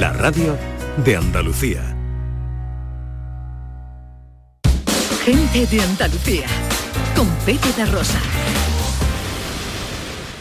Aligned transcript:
La 0.00 0.14
radio 0.14 0.56
de 1.04 1.14
Andalucía. 1.14 1.94
Gente 5.26 5.66
de 5.66 5.82
Andalucía, 5.82 6.46
con 7.14 7.28
Pepe 7.44 7.70
de 7.76 7.84
Rosa. 7.84 8.18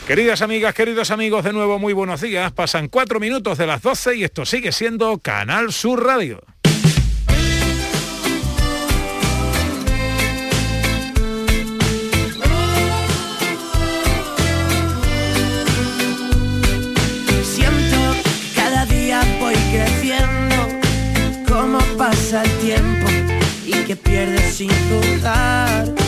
Queridas 0.08 0.42
amigas, 0.42 0.74
queridos 0.74 1.12
amigos, 1.12 1.44
de 1.44 1.52
nuevo 1.52 1.78
muy 1.78 1.92
buenos 1.92 2.22
días. 2.22 2.54
Pasan 2.54 2.88
cuatro 2.88 3.20
minutos 3.20 3.58
de 3.58 3.68
las 3.68 3.82
12 3.82 4.16
y 4.16 4.24
esto 4.24 4.46
sigue 4.46 4.72
siendo 4.72 5.18
Canal 5.18 5.74
Sur 5.74 6.06
Radio. 6.06 6.42
Que 23.90 23.96
pierdes 23.96 24.54
sin 24.54 24.70
dudar. 24.88 25.99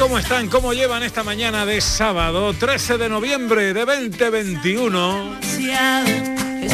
¿Cómo 0.00 0.18
están? 0.18 0.48
¿Cómo 0.48 0.72
llevan 0.72 1.02
esta 1.02 1.22
mañana 1.22 1.66
de 1.66 1.78
sábado 1.82 2.54
13 2.54 2.96
de 2.96 3.10
noviembre 3.10 3.74
de 3.74 3.84
2021? 3.84 5.38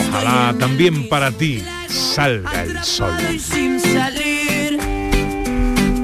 Ojalá 0.08 0.54
también 0.60 1.08
para 1.08 1.32
ti 1.32 1.60
salga 1.88 2.62
el 2.62 2.84
sol. 2.84 3.12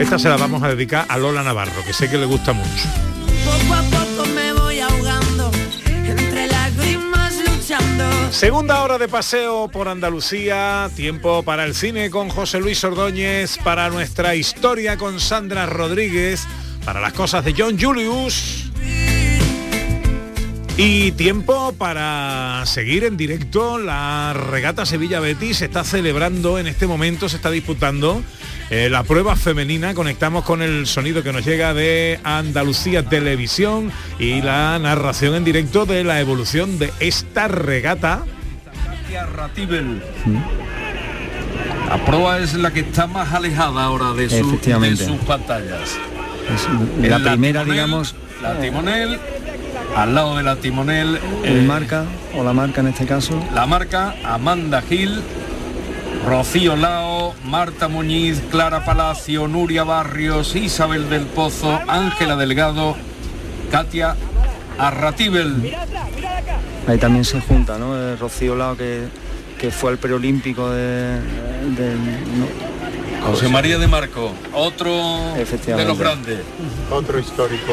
Esta 0.01 0.19
se 0.19 0.29
la 0.29 0.37
vamos 0.37 0.65
a 0.65 0.69
dedicar 0.71 1.07
a 1.09 1.17
Lola 1.17 1.45
Navarro, 1.45 1.85
que 1.87 1.93
sé 1.93 2.11
que 2.11 2.19
le 2.19 2.27
gusta 2.27 2.53
mucho. 2.53 2.89
Segunda 8.33 8.83
hora 8.83 8.99
de 8.99 9.07
paseo 9.07 9.69
por 9.69 9.87
Andalucía, 9.87 10.91
tiempo 10.97 11.45
para 11.45 11.65
el 11.67 11.77
cine 11.77 12.11
con 12.11 12.31
José 12.31 12.59
Luis 12.59 12.83
Ordóñez, 12.83 13.59
para 13.59 13.91
nuestra 13.91 14.35
historia 14.35 14.97
con 14.97 15.21
Sandra 15.21 15.67
Rodríguez, 15.67 16.49
para 16.85 17.01
las 17.01 17.13
cosas 17.13 17.45
de 17.45 17.55
John 17.57 17.79
Julius. 17.81 18.71
Y 20.79 21.13
tiempo 21.13 21.75
para 21.77 22.63
seguir 22.65 23.05
en 23.05 23.19
directo 23.19 23.79
la 23.79 24.33
regata 24.33 24.87
Sevilla 24.87 25.21
Betis. 25.21 25.59
Se 25.59 25.67
está 25.67 25.85
celebrando 25.85 26.59
en 26.59 26.67
este 26.67 26.87
momento, 26.87 27.29
se 27.29 27.37
está 27.37 27.51
disputando 27.51 28.23
eh, 28.71 28.89
la 28.91 29.03
prueba 29.03 29.37
femenina. 29.37 29.93
Conectamos 29.95 30.45
con 30.45 30.63
el 30.63 30.87
sonido 30.87 31.23
que 31.23 31.33
nos 31.33 31.45
llega 31.45 31.75
de 31.75 32.19
Andalucía 32.25 33.03
Televisión 33.07 33.93
y 34.19 34.41
la 34.41 34.79
narración 34.79 35.35
en 35.35 35.45
directo 35.45 35.85
de 35.85 36.05
la 36.05 36.21
evolución 36.21 36.79
de 36.79 36.91
esta 37.01 37.49
regata. 37.49 38.25
La 41.91 42.03
prueba 42.07 42.39
es 42.39 42.55
la 42.55 42.73
que 42.73 42.81
está 42.81 43.07
más 43.07 43.35
alejada 43.35 43.85
ahora 43.85 44.15
de, 44.15 44.31
su- 44.31 44.37
de 44.81 44.97
sus 45.07 45.19
pantallas. 45.27 45.99
Es 46.51 46.69
la 47.09 47.19
primera, 47.19 47.63
timonel, 47.63 47.67
digamos, 47.67 48.15
La 48.43 48.59
timonel, 48.61 49.19
al 49.97 50.15
lado 50.15 50.37
de 50.37 50.43
la 50.43 50.57
timonel, 50.57 51.19
el 51.45 51.59
eh, 51.59 51.63
marca, 51.63 52.05
o 52.37 52.43
la 52.43 52.53
marca 52.53 52.81
en 52.81 52.89
este 52.89 53.07
caso. 53.07 53.43
la 53.55 53.67
marca 53.67 54.15
Amanda 54.25 54.83
Gil, 54.83 55.23
Rocío 56.27 56.77
Lao, 56.77 57.35
Marta 57.45 57.89
Muñiz, 57.89 58.41
Clara 58.51 58.85
Palacio, 58.85 59.49
Nuria 59.49 59.85
Barrios, 59.85 60.55
Isabel 60.55 61.11
del 61.11 61.23
Pozo, 61.27 61.81
Ángela 61.89 62.37
Delgado, 62.37 62.97
Katia 63.71 64.17
Arratibel. 64.79 65.75
Ahí 66.87 66.99
también 66.99 67.25
se 67.25 67.41
junta, 67.41 67.79
¿no? 67.79 67.97
Eh, 67.97 68.17
Rocío 68.17 68.57
Lao, 68.57 68.77
que, 68.77 69.05
que 69.59 69.71
fue 69.71 69.91
al 69.93 69.99
preolímpico 69.99 70.71
de, 70.71 71.19
no, 72.39 72.72
José 73.27 73.49
María 73.49 73.79
de 73.79 73.87
Marco, 73.87 74.33
otro 74.53 75.33
de 75.35 75.43
Efectivamente. 75.43 75.89
los 75.89 75.99
grandes. 75.99 76.41
otro 76.91 77.19
histórico 77.19 77.73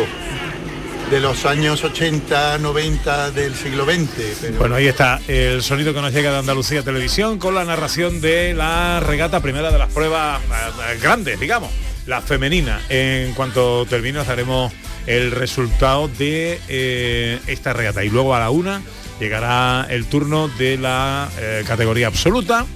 de 1.09 1.19
los 1.19 1.45
años 1.45 1.83
80, 1.83 2.59
90 2.59 3.31
del 3.31 3.55
siglo 3.55 3.83
XX. 3.85 4.09
Pero 4.41 4.57
Bueno, 4.59 4.75
ahí 4.75 4.87
está 4.87 5.19
el 5.27 5.63
sonido 5.63 5.93
que 5.93 6.01
nos 6.01 6.13
llega 6.13 6.31
de 6.31 6.37
Andalucía 6.37 6.83
Televisión 6.83 7.39
con 7.39 7.55
la 7.55 7.65
narración 7.65 8.21
de 8.21 8.53
la 8.53 8.99
regata 8.99 9.39
primera 9.41 9.71
de 9.71 9.79
las 9.79 9.91
pruebas 9.91 10.39
eh, 10.41 10.99
grandes, 11.01 11.39
digamos, 11.39 11.71
la 12.05 12.21
femenina. 12.21 12.79
En 12.89 13.33
cuanto 13.33 13.85
termine 13.87 14.19
os 14.19 14.27
daremos 14.27 14.71
el 15.07 15.31
resultado 15.31 16.07
de 16.07 16.61
eh, 16.67 17.39
esta 17.47 17.73
regata. 17.73 18.03
Y 18.03 18.09
luego 18.09 18.35
a 18.35 18.39
la 18.39 18.51
una 18.51 18.81
llegará 19.19 19.87
el 19.89 20.05
turno 20.05 20.47
de 20.47 20.77
la 20.77 21.27
eh, 21.39 21.63
categoría 21.65 22.07
absoluta 22.07 22.67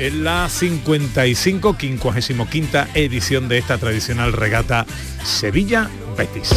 en 0.00 0.24
la 0.24 0.48
55 0.48 1.76
55 1.78 2.86
edición 2.94 3.48
de 3.48 3.58
esta 3.58 3.76
tradicional 3.76 4.32
regata 4.32 4.86
Sevilla 5.24 5.90
Betis. 6.16 6.50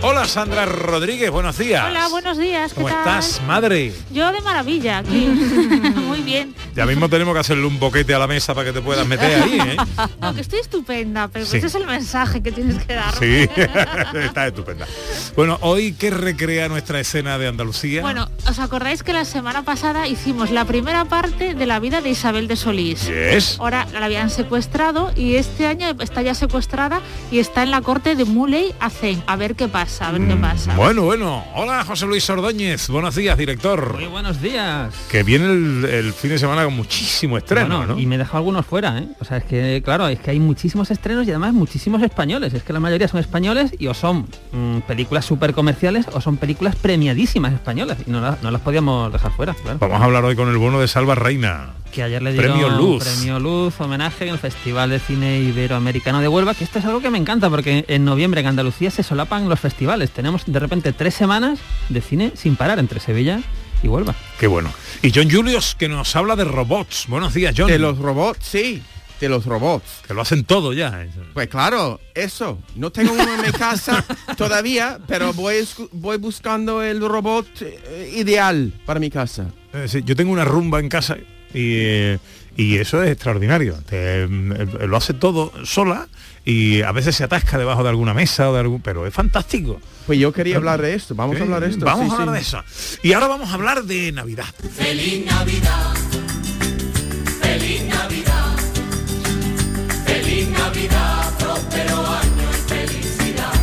Hola 0.00 0.26
Sandra 0.26 0.64
Rodríguez, 0.64 1.28
buenos 1.28 1.58
días. 1.58 1.84
Hola, 1.84 2.06
buenos 2.06 2.38
días. 2.38 2.70
¿qué 2.72 2.76
¿Cómo 2.76 2.88
tal? 2.88 2.98
estás, 3.18 3.42
madre? 3.48 3.92
Yo 4.12 4.30
de 4.30 4.40
maravilla 4.42 4.98
aquí. 4.98 5.26
Muy 6.06 6.20
bien. 6.22 6.54
Ya 6.76 6.86
mismo 6.86 7.08
tenemos 7.08 7.34
que 7.34 7.40
hacerle 7.40 7.66
un 7.66 7.80
boquete 7.80 8.14
a 8.14 8.18
la 8.20 8.28
mesa 8.28 8.54
para 8.54 8.66
que 8.68 8.72
te 8.74 8.80
puedas 8.80 9.04
meter 9.08 9.42
ahí, 9.42 9.58
¿eh? 9.58 9.76
No, 10.20 10.32
que 10.34 10.40
estoy 10.42 10.60
estupenda, 10.60 11.26
pero 11.26 11.44
Sí. 11.44 11.56
ese 11.56 11.66
es 11.66 11.74
el 11.74 11.84
mensaje 11.86 12.40
que 12.44 12.52
tienes 12.52 12.84
que 12.84 12.94
dar. 12.94 13.12
Sí, 13.18 13.48
está 14.24 14.46
estupenda. 14.46 14.86
Bueno, 15.34 15.58
hoy 15.62 15.92
¿qué 15.94 16.10
recrea 16.10 16.68
nuestra 16.68 17.00
escena 17.00 17.36
de 17.36 17.48
Andalucía? 17.48 18.00
Bueno, 18.00 18.28
¿os 18.48 18.60
acordáis 18.60 19.02
que 19.02 19.12
la 19.12 19.24
semana 19.24 19.64
pasada 19.64 20.06
hicimos 20.06 20.52
la 20.52 20.64
primera 20.64 21.06
parte 21.06 21.54
de 21.54 21.66
la 21.66 21.80
vida 21.80 22.00
de 22.02 22.10
Isabel 22.10 22.46
de 22.46 22.54
Solís? 22.54 23.08
Yes. 23.08 23.56
Ahora 23.58 23.84
la 23.92 24.04
habían 24.06 24.30
secuestrado 24.30 25.10
y 25.16 25.34
este 25.34 25.66
año 25.66 25.88
está 25.98 26.22
ya 26.22 26.34
secuestrada 26.34 27.00
y 27.32 27.40
está 27.40 27.64
en 27.64 27.72
la 27.72 27.80
corte 27.80 28.14
de 28.14 28.24
Muley 28.24 28.72
Hacen. 28.78 29.20
A 29.26 29.34
ver 29.34 29.56
qué 29.56 29.66
pasa, 29.66 29.87
a 30.00 30.12
ver 30.12 30.26
qué 30.28 30.36
pasa. 30.36 30.74
Bueno, 30.76 31.02
bueno. 31.04 31.44
Hola, 31.54 31.82
José 31.84 32.06
Luis 32.06 32.28
Ordóñez. 32.30 32.88
Buenos 32.88 33.14
días, 33.16 33.36
director. 33.38 33.94
Muy 33.94 34.06
buenos 34.06 34.40
días. 34.40 34.94
Que 35.10 35.22
viene 35.22 35.46
el, 35.46 35.84
el 35.86 36.12
fin 36.12 36.30
de 36.30 36.38
semana 36.38 36.64
con 36.64 36.74
muchísimo 36.76 37.38
estreno, 37.38 37.78
Bueno, 37.78 37.94
¿no? 37.94 37.98
Y 38.00 38.06
me 38.06 38.14
he 38.16 38.18
dejado 38.18 38.38
algunos 38.38 38.66
fuera, 38.66 38.98
¿eh? 38.98 39.08
O 39.20 39.24
sea, 39.24 39.38
es 39.38 39.44
que, 39.44 39.80
claro, 39.84 40.06
es 40.08 40.20
que 40.20 40.30
hay 40.30 40.40
muchísimos 40.40 40.90
estrenos 40.90 41.26
y 41.26 41.30
además 41.30 41.54
muchísimos 41.54 42.02
españoles. 42.02 42.52
Es 42.54 42.62
que 42.62 42.72
la 42.72 42.80
mayoría 42.80 43.08
son 43.08 43.20
españoles 43.20 43.72
y 43.78 43.86
o 43.86 43.94
son 43.94 44.28
mm, 44.52 44.80
películas 44.86 45.24
súper 45.24 45.54
comerciales 45.54 46.06
o 46.12 46.20
son 46.20 46.36
películas 46.36 46.76
premiadísimas 46.76 47.52
españolas. 47.54 47.98
Y 48.06 48.10
no, 48.10 48.20
las- 48.20 48.42
no 48.42 48.50
las 48.50 48.60
podíamos 48.60 49.12
dejar 49.12 49.32
fuera, 49.32 49.54
claro. 49.54 49.78
Vamos 49.80 50.00
a 50.00 50.04
hablar 50.04 50.24
hoy 50.24 50.36
con 50.36 50.48
el 50.48 50.58
bono 50.58 50.80
de 50.80 50.86
Salva 50.88 51.14
Reina. 51.14 51.70
Que 51.92 52.02
ayer 52.02 52.20
le 52.22 52.32
dieron 52.34 52.58
Premio 52.58 52.68
Luz. 52.76 53.02
Premio 53.02 53.40
Luz, 53.40 53.80
homenaje 53.80 54.26
en 54.26 54.34
el 54.34 54.38
Festival 54.38 54.90
de 54.90 54.98
Cine 54.98 55.40
Iberoamericano 55.40 56.20
de 56.20 56.28
Huelva, 56.28 56.52
que 56.52 56.62
esto 56.62 56.78
es 56.78 56.84
algo 56.84 57.00
que 57.00 57.08
me 57.08 57.16
encanta 57.16 57.48
porque 57.48 57.86
en 57.88 58.04
noviembre 58.04 58.42
en 58.42 58.46
Andalucía 58.48 58.90
se 58.90 59.02
solapan 59.02 59.48
los 59.48 59.58
festivales. 59.58 59.77
Tenemos 60.12 60.42
de 60.44 60.58
repente 60.58 60.92
tres 60.92 61.14
semanas 61.14 61.60
de 61.88 62.00
cine 62.00 62.32
sin 62.34 62.56
parar 62.56 62.80
entre 62.80 62.98
Sevilla 62.98 63.40
y 63.80 63.86
Huelva. 63.86 64.16
Qué 64.40 64.48
bueno. 64.48 64.72
Y 65.02 65.12
John 65.14 65.30
Julius 65.30 65.76
que 65.76 65.88
nos 65.88 66.16
habla 66.16 66.34
de 66.34 66.42
robots. 66.42 67.04
Buenos 67.06 67.32
días, 67.32 67.54
John. 67.56 67.68
De 67.68 67.78
los 67.78 67.96
robots, 67.98 68.44
sí, 68.44 68.82
de 69.20 69.28
los 69.28 69.46
robots. 69.46 70.02
Que 70.04 70.14
lo 70.14 70.22
hacen 70.22 70.42
todo 70.44 70.72
ya. 70.72 71.06
Pues 71.32 71.46
claro, 71.46 72.00
eso. 72.12 72.58
No 72.74 72.90
tengo 72.90 73.12
uno 73.12 73.36
en 73.36 73.42
mi 73.42 73.52
casa 73.52 74.04
todavía, 74.36 74.98
pero 75.06 75.32
voy, 75.32 75.64
voy 75.92 76.16
buscando 76.18 76.82
el 76.82 77.00
robot 77.00 77.46
eh, 77.60 78.14
ideal 78.16 78.72
para 78.84 78.98
mi 78.98 79.10
casa. 79.10 79.46
Eh, 79.72 79.86
sí, 79.86 80.02
yo 80.04 80.16
tengo 80.16 80.32
una 80.32 80.44
rumba 80.44 80.80
en 80.80 80.88
casa 80.88 81.18
Y, 81.54 81.76
eh, 81.76 82.18
y 82.58 82.76
eso 82.76 83.02
es 83.02 83.10
extraordinario. 83.12 83.74
Te- 83.88 84.24
eh, 84.24 84.28
lo 84.86 84.96
hace 84.98 85.14
todo 85.14 85.52
sola 85.64 86.08
y 86.44 86.82
a 86.82 86.92
veces 86.92 87.14
se 87.16 87.24
atasca 87.24 87.56
debajo 87.56 87.82
de 87.84 87.88
alguna 87.88 88.12
mesa 88.12 88.50
o 88.50 88.52
de 88.54 88.60
algún. 88.60 88.82
Pero 88.82 89.06
es 89.06 89.14
fantástico. 89.14 89.80
Pues 90.06 90.18
yo 90.18 90.32
quería 90.32 90.56
hablar 90.56 90.82
de 90.82 90.94
esto, 90.94 91.14
vamos 91.14 91.38
a 91.40 91.44
hablar 91.44 91.60
de 91.62 91.70
esto. 91.70 91.84
Vamos 91.84 92.06
sí, 92.06 92.10
a 92.10 92.14
hablar 92.14 92.28
sí. 92.28 92.34
de 92.34 92.40
eso. 92.40 92.64
Y 93.02 93.12
ahora 93.14 93.28
vamos 93.28 93.48
a 93.50 93.54
hablar 93.54 93.84
de 93.84 94.12
Navidad. 94.12 94.46
Feliz 94.76 95.24
Navidad. 95.24 95.94
Feliz 97.40 97.84
Navidad. 97.84 98.56
Feliz 100.04 100.48
Navidad. 100.48 101.38
Próspero 101.38 102.06
año. 102.06 102.27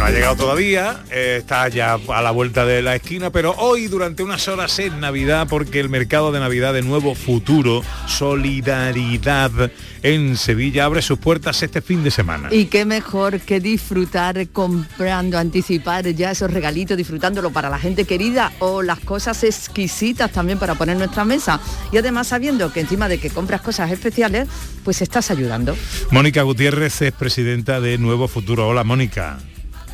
No 0.06 0.10
ha 0.10 0.14
llegado 0.14 0.36
todavía, 0.36 1.04
eh, 1.10 1.38
está 1.40 1.68
ya 1.68 1.96
a 1.96 2.22
la 2.22 2.30
vuelta 2.30 2.64
de 2.64 2.84
la 2.84 2.94
esquina, 2.94 3.32
pero 3.32 3.56
hoy 3.58 3.88
durante 3.88 4.22
unas 4.22 4.48
horas 4.48 4.78
es 4.78 4.94
Navidad 4.94 5.48
porque 5.50 5.80
el 5.80 5.90
mercado 5.90 6.32
de 6.32 6.40
Navidad 6.40 6.74
de 6.76 6.84
Nuevo 6.84 7.16
Futuro, 7.16 7.82
Solidaridad 8.06 9.72
en 10.04 10.38
Sevilla 10.38 10.86
abre 10.86 11.02
sus 11.02 11.18
puertas 11.18 11.64
este 11.64 11.82
fin 11.82 12.04
de 12.04 12.12
semana. 12.12 12.50
Y 12.52 12.66
qué 12.66 12.86
mejor 12.86 13.40
que 13.40 13.60
disfrutar 13.60 14.48
comprando, 14.50 15.40
anticipar 15.40 16.08
ya 16.10 16.30
esos 16.30 16.54
regalitos, 16.54 16.98
disfrutándolo 16.98 17.50
para 17.50 17.72
la 17.72 17.80
gente 17.80 18.06
querida 18.06 18.52
o 18.60 18.84
las 18.84 19.00
cosas 19.00 19.44
exquisitas 19.44 20.32
también 20.32 20.60
para 20.60 20.76
poner 20.76 20.94
en 20.94 21.00
nuestra 21.00 21.26
mesa. 21.26 21.60
Y 21.92 21.98
además 21.98 22.28
sabiendo 22.28 22.72
que 22.72 22.82
encima 22.82 23.08
de 23.08 23.18
que 23.18 23.32
compras 23.32 23.62
cosas 23.62 23.92
especiales, 23.92 24.48
pues 24.84 25.02
estás 25.02 25.32
ayudando. 25.32 25.76
Mónica 26.12 26.44
Gutiérrez 26.44 27.02
es 27.02 27.12
presidenta 27.12 27.82
de 27.82 27.98
Nuevo 27.98 28.28
Futuro. 28.28 28.68
Hola 28.68 28.84
Mónica, 28.84 29.40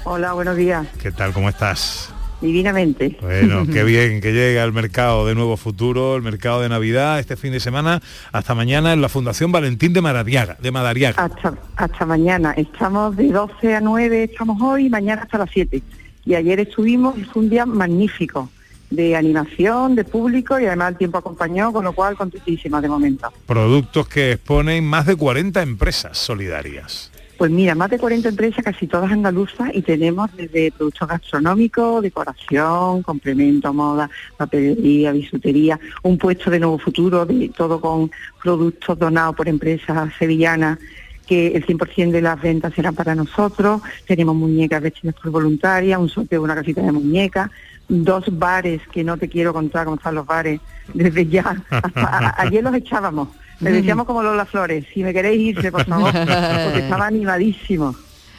Hola, 0.03 0.33
buenos 0.33 0.57
días. 0.57 0.87
¿qué 0.99 1.11
tal? 1.11 1.31
¿Cómo 1.31 1.47
estás? 1.47 2.11
Divinamente. 2.41 3.17
Bueno, 3.21 3.65
qué 3.71 3.83
bien 3.83 4.19
que 4.19 4.33
llega 4.33 4.63
el 4.63 4.73
mercado 4.73 5.27
de 5.27 5.35
Nuevo 5.35 5.57
Futuro, 5.57 6.15
el 6.15 6.23
mercado 6.23 6.61
de 6.61 6.69
Navidad 6.69 7.19
este 7.19 7.35
fin 7.35 7.51
de 7.51 7.59
semana, 7.59 8.01
hasta 8.31 8.55
mañana 8.55 8.93
en 8.93 9.01
la 9.01 9.09
Fundación 9.09 9.51
Valentín 9.51 9.93
de 9.93 10.01
Madariaga. 10.01 10.57
De 10.59 10.71
Madariaga. 10.71 11.23
Hasta, 11.23 11.53
hasta 11.75 12.05
mañana. 12.05 12.51
Estamos 12.57 13.15
de 13.15 13.27
12 13.27 13.75
a 13.75 13.81
9, 13.81 14.23
estamos 14.23 14.59
hoy, 14.61 14.89
mañana 14.89 15.21
hasta 15.21 15.37
las 15.37 15.49
7. 15.53 15.83
Y 16.25 16.33
ayer 16.33 16.59
estuvimos, 16.59 17.17
y 17.17 17.23
fue 17.23 17.43
un 17.43 17.49
día 17.49 17.67
magnífico, 17.67 18.49
de 18.89 19.15
animación, 19.15 19.95
de 19.95 20.03
público 20.03 20.59
y 20.59 20.65
además 20.65 20.91
el 20.91 20.97
tiempo 20.97 21.17
acompañó, 21.17 21.71
con 21.71 21.85
lo 21.85 21.93
cual 21.93 22.15
contentísima 22.15 22.81
de 22.81 22.89
momento. 22.89 23.31
Productos 23.47 24.07
que 24.07 24.33
exponen 24.33 24.83
más 24.83 25.05
de 25.05 25.15
40 25.15 25.61
empresas 25.61 26.17
solidarias. 26.17 27.10
Pues 27.41 27.49
mira, 27.49 27.73
más 27.73 27.89
de 27.89 27.97
40 27.97 28.29
empresas, 28.29 28.63
casi 28.63 28.85
todas 28.85 29.11
andaluzas, 29.11 29.71
y 29.73 29.81
tenemos 29.81 30.29
desde 30.37 30.71
productos 30.71 31.07
gastronómicos, 31.07 32.03
decoración, 32.03 33.01
complemento, 33.01 33.73
moda, 33.73 34.11
papelería, 34.37 35.11
bisutería, 35.11 35.79
un 36.03 36.19
puesto 36.19 36.51
de 36.51 36.59
nuevo 36.59 36.77
futuro, 36.77 37.25
de 37.25 37.49
todo 37.49 37.81
con 37.81 38.11
productos 38.43 38.99
donados 38.99 39.35
por 39.35 39.49
empresas 39.49 40.13
sevillanas, 40.19 40.77
que 41.25 41.47
el 41.47 41.65
100% 41.65 42.11
de 42.11 42.21
las 42.21 42.39
ventas 42.39 42.75
serán 42.75 42.93
para 42.93 43.15
nosotros, 43.15 43.81
tenemos 44.05 44.35
muñecas 44.35 44.79
vestidas 44.79 45.15
por 45.15 45.31
voluntarias, 45.31 45.99
un 45.99 46.09
sorteo 46.09 46.43
una 46.43 46.53
casita 46.53 46.83
de 46.83 46.91
muñecas, 46.91 47.49
dos 47.89 48.25
bares, 48.37 48.83
que 48.91 49.03
no 49.03 49.17
te 49.17 49.27
quiero 49.27 49.51
contar 49.51 49.85
cómo 49.85 49.97
están 49.97 50.13
los 50.13 50.27
bares, 50.27 50.61
desde 50.93 51.25
ya, 51.25 51.59
ayer 52.37 52.63
los 52.63 52.75
echábamos, 52.75 53.29
les 53.61 53.73
decíamos 53.73 54.05
como 54.05 54.23
Lola 54.23 54.45
Flores, 54.45 54.85
si 54.93 55.03
me 55.03 55.13
queréis 55.13 55.55
irse, 55.55 55.71
por 55.71 55.85
favor, 55.85 56.11
porque 56.11 56.79
estaba 56.79 57.07
animadísimo. 57.07 57.95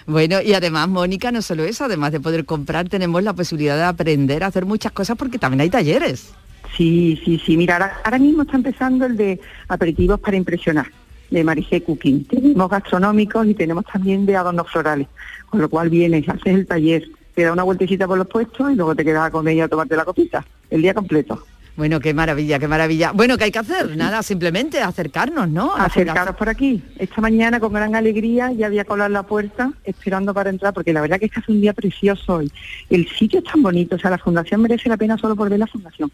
Bueno, 0.06 0.42
y 0.42 0.52
además, 0.52 0.88
Mónica, 0.88 1.30
no 1.30 1.42
solo 1.42 1.64
eso, 1.64 1.84
además 1.84 2.12
de 2.12 2.20
poder 2.20 2.44
comprar, 2.44 2.88
tenemos 2.88 3.22
la 3.22 3.32
posibilidad 3.32 3.76
de 3.76 3.84
aprender 3.84 4.42
a 4.42 4.48
hacer 4.48 4.66
muchas 4.66 4.92
cosas 4.92 5.16
porque 5.16 5.38
también 5.38 5.60
hay 5.60 5.70
talleres. 5.70 6.32
Sí, 6.76 7.20
sí, 7.24 7.40
sí. 7.44 7.56
Mira, 7.56 7.74
ahora, 7.74 8.00
ahora 8.04 8.19
mismo 8.19 8.42
está 8.42 8.56
empezando 8.56 9.06
el 9.06 9.16
de 9.16 9.40
aperitivos 9.69 10.19
para 10.19 10.36
impresionar, 10.36 10.86
de 11.30 11.44
Marigé 11.44 11.82
Cooking. 11.82 12.24
Tenemos 12.24 12.69
gastronómicos 12.69 13.46
y 13.46 13.54
tenemos 13.54 13.84
también 13.84 14.26
de 14.26 14.36
adornos 14.36 14.70
florales, 14.70 15.06
con 15.48 15.60
lo 15.60 15.69
cual 15.69 15.88
vienes, 15.88 16.28
haces 16.28 16.54
el 16.54 16.66
taller, 16.66 17.04
te 17.34 17.42
da 17.42 17.52
una 17.52 17.62
vueltecita 17.62 18.06
por 18.06 18.19
los 18.19 18.26
puestos 18.26 18.72
y 18.72 18.74
luego 18.74 18.94
te 18.96 19.04
quedas 19.04 19.26
a 19.26 19.30
comer 19.30 19.56
y 19.56 19.60
a 19.60 19.69
tomarte 19.69 19.96
la 19.96 20.04
copita, 20.04 20.44
el 20.70 20.82
día 20.82 20.94
completo. 20.94 21.44
Bueno, 21.74 22.00
qué 22.00 22.12
maravilla, 22.12 22.58
qué 22.58 22.69
maravilla. 22.69 23.12
Bueno, 23.12 23.38
¿qué 23.38 23.44
hay 23.44 23.50
que 23.50 23.58
hacer? 23.58 23.96
Nada, 23.96 24.22
simplemente 24.22 24.80
acercarnos, 24.82 25.48
¿no? 25.48 25.74
Acercaros 25.74 26.36
por 26.36 26.50
aquí. 26.50 26.82
Esta 26.98 27.20
mañana 27.22 27.60
con 27.60 27.72
gran 27.72 27.94
alegría 27.94 28.52
ya 28.52 28.66
había 28.66 28.84
colado 28.84 29.08
la 29.08 29.22
puerta 29.22 29.72
esperando 29.84 30.34
para 30.34 30.50
entrar, 30.50 30.74
porque 30.74 30.92
la 30.92 31.00
verdad 31.00 31.19
que 31.19 31.26
este 31.26 31.40
es 31.40 31.48
un 31.48 31.62
día 31.62 31.72
precioso 31.72 32.34
hoy. 32.34 32.52
El 32.90 33.08
sitio 33.08 33.38
es 33.38 33.46
tan 33.46 33.62
bonito, 33.62 33.96
o 33.96 33.98
sea, 33.98 34.10
la 34.10 34.19
fundación 34.19 34.60
merece 34.60 34.90
la 34.90 34.98
pena 34.98 35.16
solo 35.16 35.34
por 35.34 35.48
ver 35.48 35.58
la 35.58 35.66
fundación. 35.66 36.10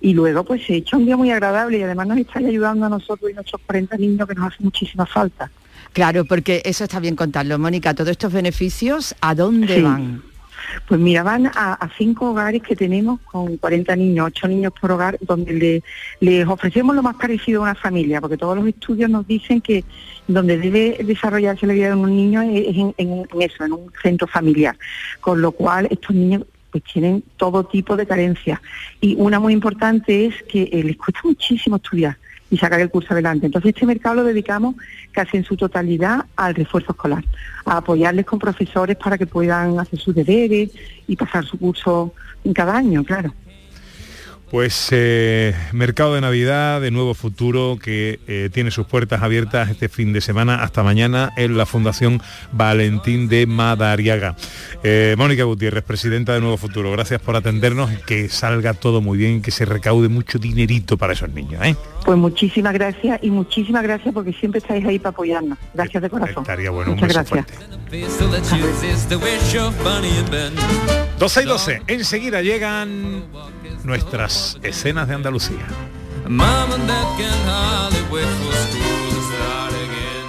Y 0.00 0.12
luego 0.12 0.44
pues 0.44 0.64
se 0.66 0.74
echa 0.76 0.98
un 0.98 1.06
día 1.06 1.16
muy 1.16 1.30
agradable 1.30 1.78
y 1.78 1.82
además 1.82 2.06
nos 2.08 2.18
estáis 2.18 2.46
ayudando 2.46 2.84
a 2.84 2.88
nosotros 2.90 3.30
y 3.30 3.34
nuestros 3.34 3.62
40 3.64 3.96
niños 3.96 4.28
que 4.28 4.34
nos 4.34 4.52
hace 4.52 4.62
muchísima 4.62 5.06
falta. 5.06 5.50
Claro, 5.94 6.26
porque 6.26 6.60
eso 6.66 6.84
está 6.84 7.00
bien 7.00 7.16
contarlo, 7.16 7.58
Mónica. 7.58 7.94
Todos 7.94 8.10
estos 8.10 8.30
beneficios, 8.32 9.14
¿a 9.22 9.34
dónde 9.34 9.76
Sí. 9.76 9.82
van? 9.82 10.22
Pues 10.86 11.00
mira, 11.00 11.22
van 11.22 11.46
a, 11.46 11.88
cinco 11.96 12.30
hogares 12.30 12.62
que 12.62 12.76
tenemos 12.76 13.20
con 13.20 13.56
40 13.56 13.94
niños, 13.96 14.26
ocho 14.28 14.48
niños 14.48 14.72
por 14.80 14.92
hogar, 14.92 15.18
donde 15.20 15.52
le- 15.52 15.82
les 16.20 16.46
ofrecemos 16.46 16.94
lo 16.94 17.02
más 17.02 17.16
parecido 17.16 17.60
a 17.60 17.64
una 17.64 17.74
familia, 17.74 18.20
porque 18.20 18.36
todos 18.36 18.56
los 18.56 18.66
estudios 18.66 19.10
nos 19.10 19.26
dicen 19.26 19.60
que 19.60 19.84
donde 20.26 20.58
debe 20.58 20.98
desarrollarse 21.04 21.66
la 21.66 21.72
vida 21.74 21.88
de 21.88 21.94
un 21.94 22.14
niño 22.14 22.42
es, 22.42 22.76
en 22.98 23.26
eso, 23.40 23.64
en 23.64 23.72
un 23.72 23.92
centro 24.02 24.26
familiar. 24.26 24.76
Con 25.20 25.40
lo 25.40 25.52
cual 25.52 25.88
estos 25.90 26.14
niños 26.14 26.44
pues 26.70 26.84
tienen 26.84 27.24
todo 27.38 27.64
tipo 27.64 27.96
de 27.96 28.06
carencias. 28.06 28.60
Y 29.00 29.14
una 29.16 29.40
muy 29.40 29.54
importante 29.54 30.26
es 30.26 30.34
que 30.42 30.64
eh, 30.70 30.82
les 30.84 30.98
cuesta 30.98 31.20
muchísimo 31.24 31.76
estudiar 31.76 32.18
y 32.50 32.58
sacar 32.58 32.80
el 32.80 32.90
curso 32.90 33.12
adelante. 33.12 33.46
Entonces 33.46 33.70
este 33.74 33.86
mercado 33.86 34.16
lo 34.16 34.24
dedicamos 34.24 34.74
casi 35.12 35.36
en 35.36 35.44
su 35.44 35.56
totalidad 35.56 36.26
al 36.36 36.54
refuerzo 36.54 36.92
escolar, 36.92 37.24
a 37.64 37.78
apoyarles 37.78 38.26
con 38.26 38.38
profesores 38.38 38.96
para 38.96 39.18
que 39.18 39.26
puedan 39.26 39.78
hacer 39.78 39.98
sus 39.98 40.14
deberes 40.14 40.70
y 41.06 41.16
pasar 41.16 41.44
su 41.44 41.58
curso 41.58 42.14
cada 42.54 42.76
año, 42.76 43.04
claro. 43.04 43.32
Pues 44.50 44.88
eh, 44.92 45.54
Mercado 45.72 46.14
de 46.14 46.22
Navidad 46.22 46.80
de 46.80 46.90
Nuevo 46.90 47.12
Futuro 47.12 47.78
que 47.82 48.18
eh, 48.26 48.48
tiene 48.50 48.70
sus 48.70 48.86
puertas 48.86 49.22
abiertas 49.22 49.68
este 49.68 49.90
fin 49.90 50.14
de 50.14 50.22
semana 50.22 50.62
hasta 50.62 50.82
mañana 50.82 51.34
en 51.36 51.58
la 51.58 51.66
Fundación 51.66 52.22
Valentín 52.52 53.28
de 53.28 53.46
Madariaga. 53.46 54.36
Eh, 54.82 55.14
Mónica 55.18 55.44
Gutiérrez, 55.44 55.84
presidenta 55.84 56.32
de 56.32 56.40
Nuevo 56.40 56.56
Futuro, 56.56 56.90
gracias 56.90 57.20
por 57.20 57.36
atendernos 57.36 57.92
y 57.92 57.96
que 57.96 58.30
salga 58.30 58.72
todo 58.72 59.02
muy 59.02 59.18
bien, 59.18 59.42
que 59.42 59.50
se 59.50 59.66
recaude 59.66 60.08
mucho 60.08 60.38
dinerito 60.38 60.96
para 60.96 61.12
esos 61.12 61.28
niños. 61.28 61.62
¿eh? 61.66 61.76
Pues 62.06 62.16
muchísimas 62.16 62.72
gracias 62.72 63.20
y 63.22 63.30
muchísimas 63.30 63.82
gracias 63.82 64.14
porque 64.14 64.32
siempre 64.32 64.60
estáis 64.60 64.82
ahí 64.86 64.98
para 64.98 65.10
apoyarnos. 65.10 65.58
Gracias 65.74 66.02
de 66.02 66.08
corazón. 66.08 66.42
Estaría 66.42 66.70
bueno, 66.70 66.92
Muchas 66.92 67.12
gracias. 67.12 67.46
Ben. 67.90 68.06
12 71.18 71.42
y 71.42 71.46
12, 71.46 71.82
enseguida 71.88 72.42
llegan 72.42 73.24
nuestras 73.84 74.37
escenas 74.62 75.08
de 75.08 75.14
Andalucía. 75.14 75.66
Mom 76.26 76.72
and 76.72 76.86
Dad 76.88 77.06
can 77.18 77.38
hardly 77.46 78.00
wait 78.10 78.26
for 78.26 78.54
school 78.54 79.08
to 79.10 79.20
start 79.30 79.72
again. 79.72 80.26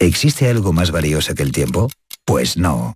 ¿Existe 0.00 0.49
algo 0.49 0.73
más 0.73 0.93
valioso 0.93 1.35
que 1.35 1.43
el 1.43 1.50
tiempo? 1.50 1.90
Pues 2.25 2.57
no. 2.57 2.95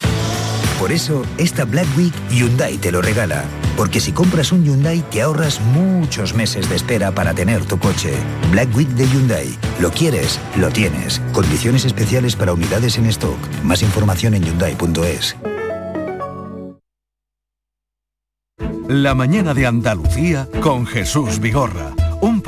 Por 0.79 0.93
eso, 0.93 1.25
esta 1.37 1.65
Black 1.65 1.89
Week 1.99 2.15
Hyundai 2.31 2.79
te 2.79 2.93
lo 2.93 3.03
regala. 3.03 3.45
Porque 3.77 3.99
si 3.99 4.13
compras 4.13 4.53
un 4.53 4.65
Hyundai 4.65 5.03
te 5.11 5.23
ahorras 5.23 5.61
muchos 5.61 6.33
meses 6.33 6.69
de 6.69 6.77
espera 6.77 7.13
para 7.13 7.35
tener 7.35 7.65
tu 7.65 7.77
coche. 7.77 8.15
Black 8.53 8.73
Week 8.77 8.89
de 8.91 9.09
Hyundai. 9.09 9.49
Lo 9.81 9.91
quieres, 9.91 10.39
lo 10.57 10.69
tienes. 10.69 11.21
Condiciones 11.33 11.85
especiales 11.85 12.37
para 12.37 12.53
unidades 12.53 12.97
en 12.99 13.07
stock. 13.07 13.39
Más 13.65 13.83
información 13.83 14.35
en 14.35 14.45
hyundai.es. 14.45 15.37
La 18.87 19.15
mañana 19.17 19.55
de 19.55 19.67
Andalucía 19.67 20.49
con 20.61 20.87
Jesús 20.87 21.41
Vigorra. 21.41 21.95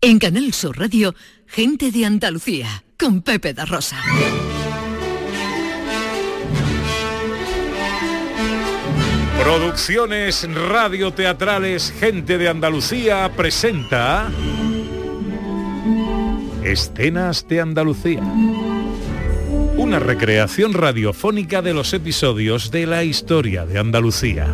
En 0.00 0.20
Canal 0.20 0.52
Sur 0.52 0.78
Radio, 0.78 1.12
gente 1.48 1.90
de 1.90 2.06
Andalucía, 2.06 2.84
con 2.96 3.20
Pepe 3.20 3.52
da 3.52 3.64
Rosa. 3.64 3.96
Producciones 9.42 10.48
radioteatrales 10.54 11.92
Gente 11.98 12.38
de 12.38 12.48
Andalucía 12.48 13.28
presenta 13.36 14.30
Escenas 16.62 17.48
de 17.48 17.60
Andalucía. 17.60 18.22
Una 19.76 19.98
recreación 19.98 20.74
radiofónica 20.74 21.60
de 21.60 21.74
los 21.74 21.92
episodios 21.92 22.70
de 22.70 22.86
la 22.86 23.02
historia 23.02 23.66
de 23.66 23.80
Andalucía. 23.80 24.46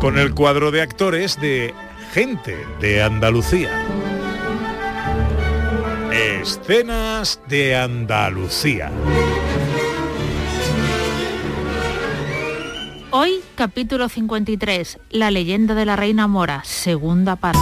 Con 0.00 0.18
el 0.18 0.32
cuadro 0.32 0.70
de 0.70 0.80
actores 0.80 1.38
de 1.38 1.74
Gente 2.16 2.56
de 2.80 3.02
Andalucía. 3.02 3.68
Escenas 6.10 7.42
de 7.46 7.76
Andalucía. 7.76 8.90
Hoy, 13.10 13.40
capítulo 13.54 14.08
53, 14.08 14.98
La 15.10 15.30
leyenda 15.30 15.74
de 15.74 15.84
la 15.84 15.94
reina 15.94 16.26
Mora, 16.26 16.64
segunda 16.64 17.36
parte. 17.36 17.60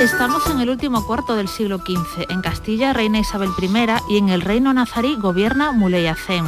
Estamos 0.00 0.48
en 0.50 0.60
el 0.60 0.70
último 0.70 1.04
cuarto 1.04 1.34
del 1.34 1.48
siglo 1.48 1.78
XV. 1.78 2.30
En 2.30 2.42
Castilla 2.42 2.92
reina 2.92 3.18
Isabel 3.18 3.50
I 3.60 4.14
y 4.14 4.18
en 4.18 4.28
el 4.28 4.40
reino 4.42 4.72
nazarí 4.72 5.16
gobierna 5.16 5.72
Muley 5.72 6.06
Hacén. 6.06 6.44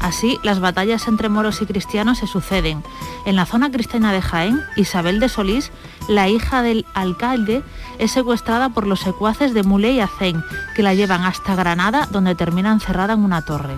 Así, 0.00 0.38
las 0.42 0.60
batallas 0.60 1.08
entre 1.08 1.28
moros 1.28 1.62
y 1.62 1.66
cristianos 1.66 2.18
se 2.18 2.26
suceden. 2.26 2.82
En 3.24 3.36
la 3.36 3.46
zona 3.46 3.70
cristiana 3.70 4.12
de 4.12 4.20
Jaén, 4.20 4.60
Isabel 4.76 5.20
de 5.20 5.28
Solís, 5.28 5.70
la 6.08 6.28
hija 6.28 6.62
del 6.62 6.84
alcalde, 6.94 7.62
es 7.98 8.12
secuestrada 8.12 8.68
por 8.68 8.86
los 8.86 9.00
secuaces 9.00 9.54
de 9.54 9.62
Muley 9.62 10.00
Hacén, 10.00 10.42
que 10.74 10.82
la 10.82 10.94
llevan 10.94 11.24
hasta 11.24 11.54
Granada, 11.54 12.08
donde 12.10 12.34
termina 12.34 12.72
encerrada 12.72 13.14
en 13.14 13.24
una 13.24 13.42
torre. 13.42 13.76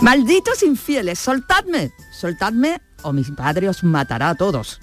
Malditos 0.00 0.62
infieles, 0.62 1.18
soltadme, 1.18 1.92
soltadme 2.12 2.80
o 3.02 3.12
mi 3.12 3.24
padre 3.24 3.68
os 3.68 3.84
matará 3.84 4.30
a 4.30 4.34
todos. 4.34 4.80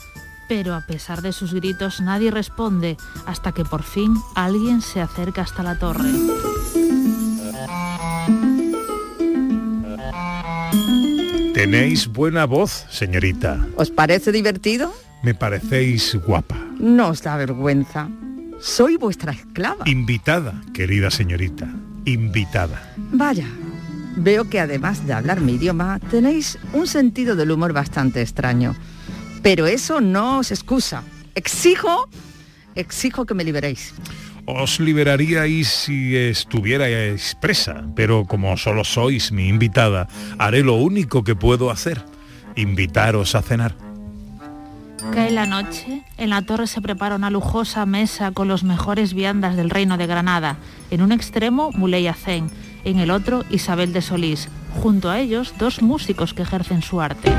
Pero 0.47 0.73
a 0.73 0.81
pesar 0.81 1.21
de 1.21 1.31
sus 1.31 1.53
gritos 1.53 2.01
nadie 2.01 2.31
responde 2.31 2.97
hasta 3.25 3.51
que 3.51 3.65
por 3.65 3.83
fin 3.83 4.15
alguien 4.35 4.81
se 4.81 5.01
acerca 5.01 5.41
hasta 5.41 5.63
la 5.63 5.77
torre. 5.77 6.09
Tenéis 11.59 12.07
buena 12.07 12.45
voz, 12.45 12.85
señorita. 12.89 13.67
¿Os 13.75 13.91
parece 13.91 14.31
divertido? 14.31 14.93
Me 15.23 15.35
parecéis 15.35 16.15
guapa. 16.25 16.55
No 16.79 17.09
os 17.09 17.21
da 17.21 17.35
vergüenza. 17.35 18.07
Soy 18.61 18.95
vuestra 18.95 19.33
esclava. 19.33 19.83
Invitada, 19.85 20.53
querida 20.73 21.11
señorita. 21.11 21.67
Invitada. 22.05 22.79
Vaya, 23.11 23.45
veo 24.15 24.49
que 24.49 24.61
además 24.61 25.05
de 25.05 25.11
hablar 25.11 25.41
mi 25.41 25.55
idioma, 25.55 25.99
tenéis 26.09 26.57
un 26.71 26.87
sentido 26.87 27.35
del 27.35 27.51
humor 27.51 27.73
bastante 27.73 28.21
extraño. 28.21 28.73
Pero 29.43 29.67
eso 29.67 29.99
no 29.99 30.39
os 30.39 30.51
excusa. 30.51 31.03
Exijo, 31.35 32.07
exijo 32.75 33.25
que 33.25 33.33
me 33.33 33.43
liberéis. 33.43 33.93
Os 34.49 34.79
liberaríais 34.79 35.67
si 35.69 36.17
estuvierais 36.17 37.37
presa, 37.39 37.85
pero 37.93 38.25
como 38.25 38.57
solo 38.57 38.81
sois 38.83 39.31
mi 39.31 39.47
invitada, 39.47 40.07
haré 40.39 40.63
lo 40.63 40.73
único 40.73 41.23
que 41.23 41.35
puedo 41.35 41.69
hacer, 41.69 42.01
invitaros 42.55 43.35
a 43.35 43.43
cenar. 43.43 43.75
Cae 45.13 45.29
la 45.29 45.45
noche, 45.45 46.01
en 46.17 46.31
la 46.31 46.41
torre 46.41 46.65
se 46.65 46.81
prepara 46.81 47.15
una 47.15 47.29
lujosa 47.29 47.85
mesa 47.85 48.31
con 48.31 48.47
los 48.47 48.63
mejores 48.63 49.13
viandas 49.13 49.55
del 49.55 49.69
reino 49.69 49.97
de 49.97 50.07
Granada. 50.07 50.57
En 50.89 51.03
un 51.03 51.11
extremo, 51.11 51.69
Muley 51.75 52.07
Hacén, 52.07 52.49
en 52.85 52.97
el 52.97 53.11
otro, 53.11 53.45
Isabel 53.51 53.93
de 53.93 54.01
Solís. 54.01 54.49
Junto 54.81 55.11
a 55.11 55.19
ellos, 55.19 55.53
dos 55.59 55.83
músicos 55.83 56.33
que 56.33 56.41
ejercen 56.41 56.81
su 56.81 57.01
arte. 57.01 57.31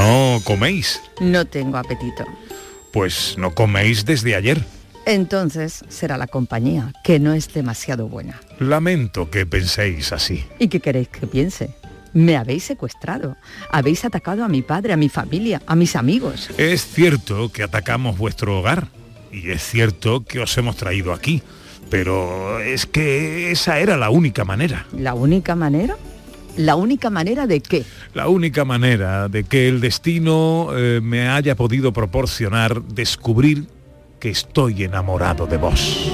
¿No 0.00 0.40
coméis? 0.44 0.98
No 1.20 1.44
tengo 1.44 1.76
apetito. 1.76 2.24
Pues 2.90 3.34
no 3.36 3.54
coméis 3.54 4.06
desde 4.06 4.34
ayer. 4.34 4.64
Entonces 5.04 5.84
será 5.90 6.16
la 6.16 6.26
compañía, 6.26 6.94
que 7.04 7.18
no 7.20 7.34
es 7.34 7.52
demasiado 7.52 8.08
buena. 8.08 8.40
Lamento 8.58 9.30
que 9.30 9.44
penséis 9.44 10.12
así. 10.12 10.46
¿Y 10.58 10.68
qué 10.68 10.80
queréis 10.80 11.08
que 11.08 11.26
piense? 11.26 11.76
Me 12.14 12.38
habéis 12.38 12.64
secuestrado, 12.64 13.36
habéis 13.70 14.02
atacado 14.06 14.42
a 14.42 14.48
mi 14.48 14.62
padre, 14.62 14.94
a 14.94 14.96
mi 14.96 15.10
familia, 15.10 15.60
a 15.66 15.76
mis 15.76 15.94
amigos. 15.94 16.48
Es 16.56 16.86
cierto 16.86 17.52
que 17.52 17.62
atacamos 17.62 18.16
vuestro 18.16 18.58
hogar 18.58 18.88
y 19.30 19.50
es 19.50 19.62
cierto 19.62 20.24
que 20.24 20.40
os 20.40 20.56
hemos 20.56 20.76
traído 20.76 21.12
aquí, 21.12 21.42
pero 21.90 22.58
es 22.60 22.86
que 22.86 23.50
esa 23.50 23.78
era 23.78 23.98
la 23.98 24.08
única 24.08 24.46
manera. 24.46 24.86
¿La 24.96 25.12
única 25.12 25.54
manera? 25.54 25.98
¿La 26.56 26.76
única 26.76 27.10
manera 27.10 27.46
de 27.46 27.60
qué? 27.60 27.84
La 28.14 28.28
única 28.28 28.64
manera 28.64 29.28
de 29.28 29.44
que 29.44 29.68
el 29.68 29.80
destino 29.80 30.68
eh, 30.76 31.00
me 31.02 31.28
haya 31.28 31.54
podido 31.54 31.92
proporcionar 31.92 32.82
descubrir 32.82 33.66
que 34.18 34.30
estoy 34.30 34.84
enamorado 34.84 35.46
de 35.46 35.56
vos. 35.56 36.12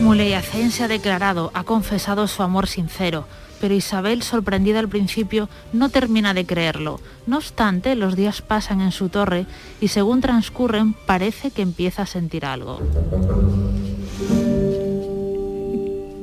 Muley 0.00 0.32
Hacén 0.32 0.70
se 0.70 0.84
ha 0.84 0.88
declarado, 0.88 1.50
ha 1.54 1.64
confesado 1.64 2.26
su 2.26 2.42
amor 2.42 2.66
sincero, 2.66 3.26
pero 3.60 3.74
Isabel, 3.74 4.22
sorprendida 4.22 4.80
al 4.80 4.88
principio, 4.88 5.48
no 5.72 5.90
termina 5.90 6.32
de 6.32 6.46
creerlo. 6.46 7.00
No 7.26 7.36
obstante, 7.36 7.94
los 7.94 8.16
días 8.16 8.40
pasan 8.40 8.80
en 8.80 8.92
su 8.92 9.10
torre 9.10 9.46
y 9.80 9.88
según 9.88 10.22
transcurren 10.22 10.94
parece 10.94 11.50
que 11.50 11.62
empieza 11.62 12.02
a 12.02 12.06
sentir 12.06 12.46
algo. 12.46 12.80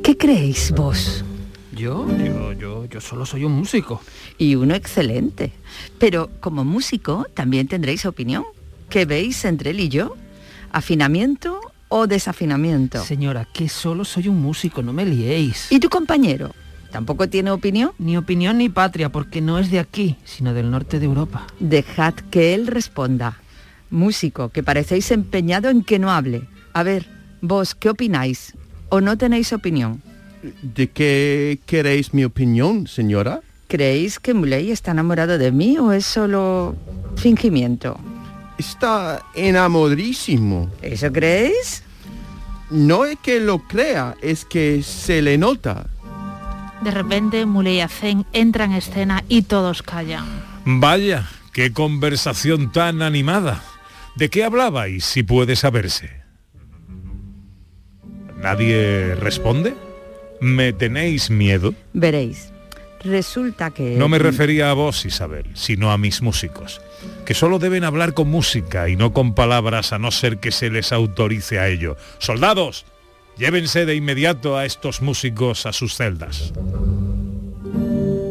¿Qué 0.03 0.17
creéis 0.17 0.71
vos? 0.71 1.23
Yo, 1.77 2.07
yo, 2.17 2.53
yo, 2.53 2.85
yo 2.85 2.99
solo 2.99 3.23
soy 3.23 3.43
un 3.43 3.51
músico. 3.51 4.01
Y 4.39 4.55
uno 4.55 4.73
excelente. 4.73 5.53
Pero 5.99 6.31
como 6.39 6.65
músico 6.65 7.27
también 7.35 7.67
tendréis 7.67 8.05
opinión. 8.07 8.45
¿Qué 8.89 9.05
veis 9.05 9.45
entre 9.45 9.69
él 9.69 9.79
y 9.79 9.89
yo? 9.89 10.15
¿Afinamiento 10.71 11.59
o 11.87 12.07
desafinamiento? 12.07 13.03
Señora, 13.03 13.47
que 13.53 13.69
solo 13.69 14.05
soy 14.05 14.27
un 14.27 14.41
músico, 14.41 14.81
no 14.81 14.91
me 14.91 15.05
liéis. 15.05 15.71
¿Y 15.71 15.79
tu 15.79 15.87
compañero? 15.89 16.51
¿Tampoco 16.91 17.29
tiene 17.29 17.51
opinión? 17.51 17.91
Ni 17.99 18.17
opinión 18.17 18.57
ni 18.57 18.69
patria, 18.69 19.09
porque 19.09 19.41
no 19.41 19.59
es 19.59 19.69
de 19.69 19.79
aquí, 19.79 20.15
sino 20.25 20.55
del 20.55 20.71
norte 20.71 20.99
de 20.99 21.05
Europa. 21.05 21.45
Dejad 21.59 22.15
que 22.31 22.55
él 22.55 22.65
responda. 22.65 23.39
Músico, 23.91 24.49
que 24.49 24.63
parecéis 24.63 25.11
empeñado 25.11 25.69
en 25.69 25.83
que 25.83 25.99
no 25.99 26.09
hable. 26.09 26.47
A 26.73 26.81
ver, 26.81 27.07
vos, 27.41 27.75
¿qué 27.75 27.89
opináis? 27.89 28.55
¿O 28.89 28.99
no 28.99 29.15
tenéis 29.15 29.53
opinión? 29.53 30.01
¿De 30.61 30.89
qué 30.89 31.59
queréis 31.65 32.13
mi 32.13 32.23
opinión, 32.23 32.87
señora? 32.87 33.41
¿Creéis 33.67 34.19
que 34.19 34.33
Muley 34.33 34.71
está 34.71 34.91
enamorado 34.91 35.37
de 35.37 35.51
mí 35.51 35.77
o 35.77 35.91
es 35.91 36.05
solo 36.05 36.75
fingimiento? 37.17 37.99
Está 38.57 39.23
enamoradísimo. 39.35 40.69
¿Eso 40.81 41.11
creéis? 41.11 41.83
No 42.69 43.05
es 43.05 43.17
que 43.19 43.39
lo 43.39 43.59
crea, 43.59 44.15
es 44.21 44.45
que 44.45 44.83
se 44.83 45.21
le 45.21 45.37
nota. 45.37 45.87
De 46.81 46.91
repente, 46.91 47.45
Muley 47.45 47.81
Hacén 47.81 48.25
entra 48.33 48.65
en 48.65 48.73
escena 48.73 49.23
y 49.27 49.41
todos 49.43 49.83
callan. 49.83 50.25
Vaya, 50.65 51.27
qué 51.53 51.73
conversación 51.73 52.71
tan 52.71 53.01
animada. 53.01 53.63
¿De 54.15 54.29
qué 54.29 54.43
hablabais, 54.43 55.05
si 55.05 55.23
puede 55.23 55.55
saberse? 55.55 56.09
¿Nadie 58.37 59.15
responde? 59.15 59.75
¿Me 60.39 60.73
tenéis 60.73 61.29
miedo? 61.29 61.73
Veréis. 61.93 62.51
Resulta 63.03 63.71
que... 63.71 63.95
No 63.95 64.09
me 64.09 64.19
refería 64.19 64.71
a 64.71 64.73
vos, 64.73 65.05
Isabel, 65.05 65.45
sino 65.53 65.91
a 65.91 65.97
mis 65.97 66.21
músicos, 66.21 66.81
que 67.25 67.33
solo 67.33 67.59
deben 67.59 67.83
hablar 67.83 68.13
con 68.13 68.29
música 68.29 68.89
y 68.89 68.95
no 68.95 69.13
con 69.13 69.33
palabras 69.33 69.93
a 69.93 69.99
no 69.99 70.11
ser 70.11 70.39
que 70.39 70.51
se 70.51 70.69
les 70.69 70.91
autorice 70.91 71.59
a 71.59 71.67
ello. 71.67 71.95
Soldados, 72.17 72.85
llévense 73.37 73.85
de 73.85 73.95
inmediato 73.95 74.57
a 74.57 74.65
estos 74.65 75.01
músicos 75.01 75.65
a 75.65 75.73
sus 75.73 75.95
celdas. 75.95 76.53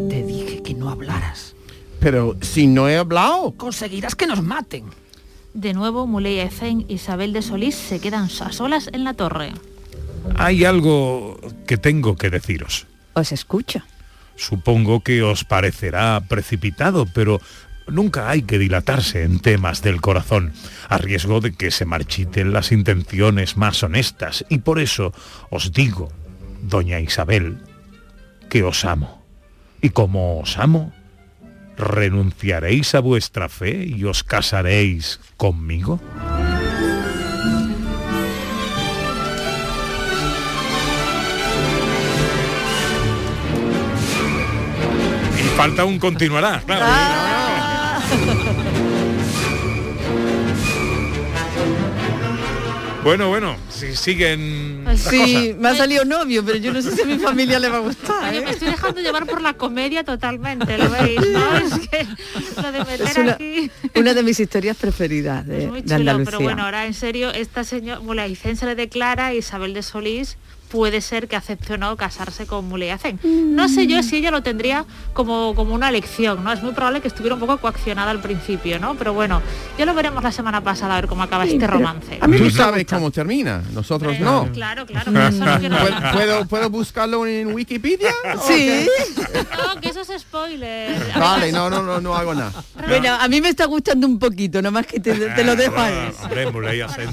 Te 0.08 0.22
dije 0.24 0.62
que 0.62 0.74
no 0.74 0.90
hablaras. 0.90 1.54
Pero 2.00 2.36
si 2.40 2.66
no 2.66 2.88
he 2.88 2.96
hablado. 2.96 3.52
Conseguirás 3.56 4.14
que 4.14 4.26
nos 4.26 4.42
maten. 4.42 4.84
De 5.54 5.72
nuevo, 5.72 6.06
Muley 6.06 6.40
Hacén 6.40 6.84
y 6.86 6.94
Isabel 6.94 7.32
de 7.32 7.40
Solís 7.40 7.74
se 7.74 7.98
quedan 7.98 8.24
a 8.24 8.52
solas 8.52 8.90
en 8.92 9.04
la 9.04 9.14
torre. 9.14 9.52
Hay 10.36 10.64
algo 10.64 11.38
que 11.66 11.76
tengo 11.76 12.16
que 12.16 12.30
deciros. 12.30 12.86
Os 13.14 13.32
escucho. 13.32 13.82
Supongo 14.36 15.00
que 15.00 15.22
os 15.22 15.44
parecerá 15.44 16.20
precipitado, 16.28 17.06
pero 17.06 17.40
nunca 17.88 18.28
hay 18.28 18.42
que 18.42 18.58
dilatarse 18.58 19.22
en 19.22 19.40
temas 19.40 19.82
del 19.82 20.00
corazón, 20.00 20.52
a 20.88 20.98
riesgo 20.98 21.40
de 21.40 21.54
que 21.54 21.70
se 21.70 21.84
marchiten 21.84 22.52
las 22.52 22.72
intenciones 22.72 23.56
más 23.56 23.82
honestas. 23.82 24.44
Y 24.48 24.58
por 24.58 24.78
eso 24.78 25.12
os 25.50 25.72
digo, 25.72 26.10
doña 26.62 27.00
Isabel, 27.00 27.58
que 28.50 28.62
os 28.62 28.84
amo. 28.84 29.24
Y 29.80 29.90
como 29.90 30.40
os 30.40 30.58
amo, 30.58 30.92
¿renunciaréis 31.76 32.94
a 32.94 33.00
vuestra 33.00 33.48
fe 33.48 33.84
y 33.86 34.04
os 34.04 34.24
casaréis 34.24 35.20
conmigo? 35.36 36.00
Falta 45.56 45.84
un 45.84 45.98
continuará, 45.98 46.62
claro. 46.66 46.86
Bueno, 53.04 53.28
bueno, 53.28 53.54
si 53.70 53.94
siguen 53.94 54.82
las 54.84 54.98
Sí, 54.98 55.16
cosas. 55.20 55.56
me 55.60 55.68
ha 55.68 55.74
salido 55.76 56.04
novio, 56.04 56.44
pero 56.44 56.58
yo 56.58 56.72
no 56.72 56.82
sé 56.82 56.90
si 56.90 57.02
a 57.02 57.04
mi 57.04 57.18
familia 57.20 57.60
le 57.60 57.68
va 57.68 57.76
a 57.76 57.80
gustar. 57.80 58.30
Oye, 58.30 58.38
¿eh? 58.38 58.44
me 58.44 58.50
estoy 58.50 58.66
dejando 58.68 59.00
llevar 59.00 59.26
por 59.26 59.40
la 59.40 59.52
comedia 59.52 60.02
totalmente, 60.02 60.76
¿lo 60.76 60.90
veis? 60.90 61.20
¿no? 61.20 61.56
Es 61.56 61.88
que 61.88 62.04
lo 62.60 62.72
de 62.72 62.78
meter 62.80 63.02
Es 63.02 63.16
una, 63.16 63.32
aquí... 63.34 63.70
una 63.94 64.12
de 64.12 64.22
mis 64.24 64.40
historias 64.40 64.76
preferidas 64.76 65.46
de, 65.46 65.68
Muy 65.68 65.82
de 65.82 65.88
chulo, 65.88 65.94
Andalucía. 66.10 66.24
pero 66.24 66.40
bueno, 66.40 66.64
ahora 66.64 66.84
en 66.86 66.94
serio, 66.94 67.30
esta 67.30 67.62
señora 67.62 68.00
Muleyacén 68.00 68.56
se 68.56 68.66
le 68.66 68.74
declara 68.74 69.32
Isabel 69.34 69.72
de 69.72 69.84
Solís 69.84 70.36
puede 70.68 71.00
ser 71.00 71.28
que 71.28 71.36
acepte 71.36 71.74
o 71.74 71.78
no 71.78 71.96
casarse 71.96 72.46
con 72.46 72.66
Muleyacén. 72.66 73.18
No 73.24 73.68
sé 73.68 73.86
yo 73.86 74.02
si 74.02 74.16
ella 74.16 74.30
lo 74.30 74.42
tendría 74.42 74.84
como, 75.12 75.54
como 75.54 75.74
una 75.74 75.88
elección, 75.88 76.42
¿no? 76.44 76.52
Es 76.52 76.62
muy 76.62 76.72
probable 76.72 77.00
que 77.00 77.08
estuviera 77.08 77.34
un 77.34 77.40
poco 77.40 77.58
coaccionada 77.58 78.10
al 78.10 78.20
principio, 78.20 78.78
¿no? 78.78 78.94
Pero 78.94 79.14
bueno, 79.14 79.42
ya 79.78 79.84
lo 79.86 79.94
veremos 79.94 80.22
la 80.22 80.32
semana 80.32 80.60
pasada 80.62 80.96
a 80.96 81.00
ver 81.00 81.08
cómo 81.08 81.22
acaba 81.22 81.44
este 81.44 81.66
romance. 81.66 82.18
Tú 82.36 82.50
sabes 82.50 82.86
cómo 82.86 83.10
termina, 83.10 83.62
nosotros 83.72 84.18
no. 84.20 84.50
Claro, 84.52 84.86
claro, 84.86 85.10
eso 85.10 85.44
no 85.44 85.58
quiero 85.58 85.76
¿Puedo, 86.12 86.46
¿puedo, 86.46 86.70
buscarlo 86.70 87.26
en 87.26 87.52
Wikipedia? 87.52 88.10
Sí. 88.46 88.86
No, 89.56 89.80
que 89.80 89.88
eso 89.88 90.00
es 90.00 90.20
spoiler. 90.20 90.94
Vale, 91.18 91.50
no, 91.50 91.68
no, 91.70 91.82
no, 91.82 92.00
no 92.00 92.14
hago 92.14 92.34
nada. 92.34 92.52
Bueno, 92.86 93.14
a 93.14 93.28
mí 93.28 93.40
me 93.40 93.48
está 93.48 93.64
gustando 93.64 94.06
un 94.06 94.18
poquito, 94.18 94.60
nomás 94.62 94.86
que 94.86 95.00
te, 95.00 95.14
te 95.14 95.44
lo 95.44 95.56
dejo 95.56 95.78
ahí. 95.78 96.12
Hombre, 96.22 96.46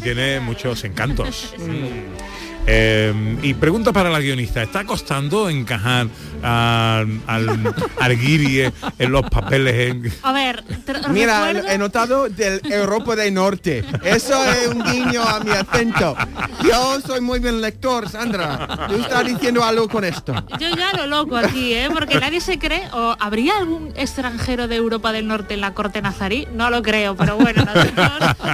tiene 0.01 0.39
muchos 0.39 0.83
encantos. 0.83 1.53
Mm. 1.57 2.32
Eh, 2.65 3.37
y 3.41 3.53
pregunta 3.55 3.91
para 3.91 4.09
la 4.09 4.19
guionista, 4.21 4.63
¿está 4.63 4.85
costando 4.85 5.49
encajar 5.49 6.07
al, 6.41 7.19
al, 7.27 7.75
al 7.99 8.17
guiri 8.17 8.71
en 8.99 9.11
los 9.11 9.23
papeles? 9.29 9.91
En... 9.91 10.13
A 10.23 10.31
ver, 10.31 10.63
Mira, 11.09 11.47
recuerdo- 11.51 11.69
he 11.69 11.77
notado 11.77 12.29
del 12.29 12.61
Europa 12.71 13.15
del 13.17 13.33
Norte. 13.33 13.83
Eso 14.03 14.41
es 14.45 14.67
un 14.67 14.81
guiño 14.83 15.23
a 15.23 15.39
mi 15.41 15.51
acento. 15.51 16.15
Yo 16.63 17.01
soy 17.01 17.19
muy 17.19 17.39
bien 17.39 17.59
lector, 17.59 18.07
Sandra. 18.09 18.87
Tú 18.87 18.95
estás 18.95 19.25
diciendo 19.25 19.63
algo 19.63 19.89
con 19.89 20.05
esto. 20.05 20.33
Yo 20.59 20.69
ya 20.75 20.93
lo 20.93 21.07
loco 21.07 21.35
aquí, 21.35 21.73
¿eh? 21.73 21.89
Porque 21.91 22.17
nadie 22.19 22.39
se 22.39 22.59
cree, 22.59 22.83
o 22.93 23.15
habría 23.19 23.57
algún 23.57 23.91
extranjero 23.97 24.67
de 24.69 24.77
Europa 24.77 25.11
del 25.11 25.27
Norte 25.27 25.53
en 25.53 25.61
la 25.61 25.73
corte 25.73 26.01
nazarí, 26.01 26.47
no 26.53 26.69
lo 26.69 26.81
creo, 26.81 27.15
pero 27.17 27.35
bueno, 27.35 27.65
nosotros 27.65 28.09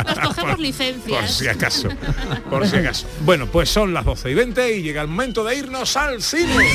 nos 0.07 0.19
cogemos 0.19 0.51
Por 0.51 0.59
licencias. 0.59 1.31
si 1.31 1.47
acaso, 1.47 1.89
por 2.49 2.67
si 2.67 2.77
acaso. 2.77 3.05
Bueno, 3.23 3.45
pues 3.45 3.69
son 3.69 3.93
las 3.93 3.98
12 4.05 4.31
y 4.31 4.33
20 4.33 4.77
y 4.77 4.81
llega 4.81 5.01
el 5.01 5.07
momento 5.07 5.43
de 5.43 5.55
irnos 5.55 5.95
al 5.97 6.21
cine. 6.21 6.67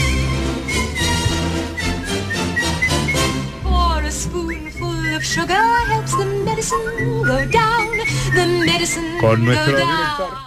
Con 9.21 9.45
nuestro 9.45 9.77
director 9.77 10.45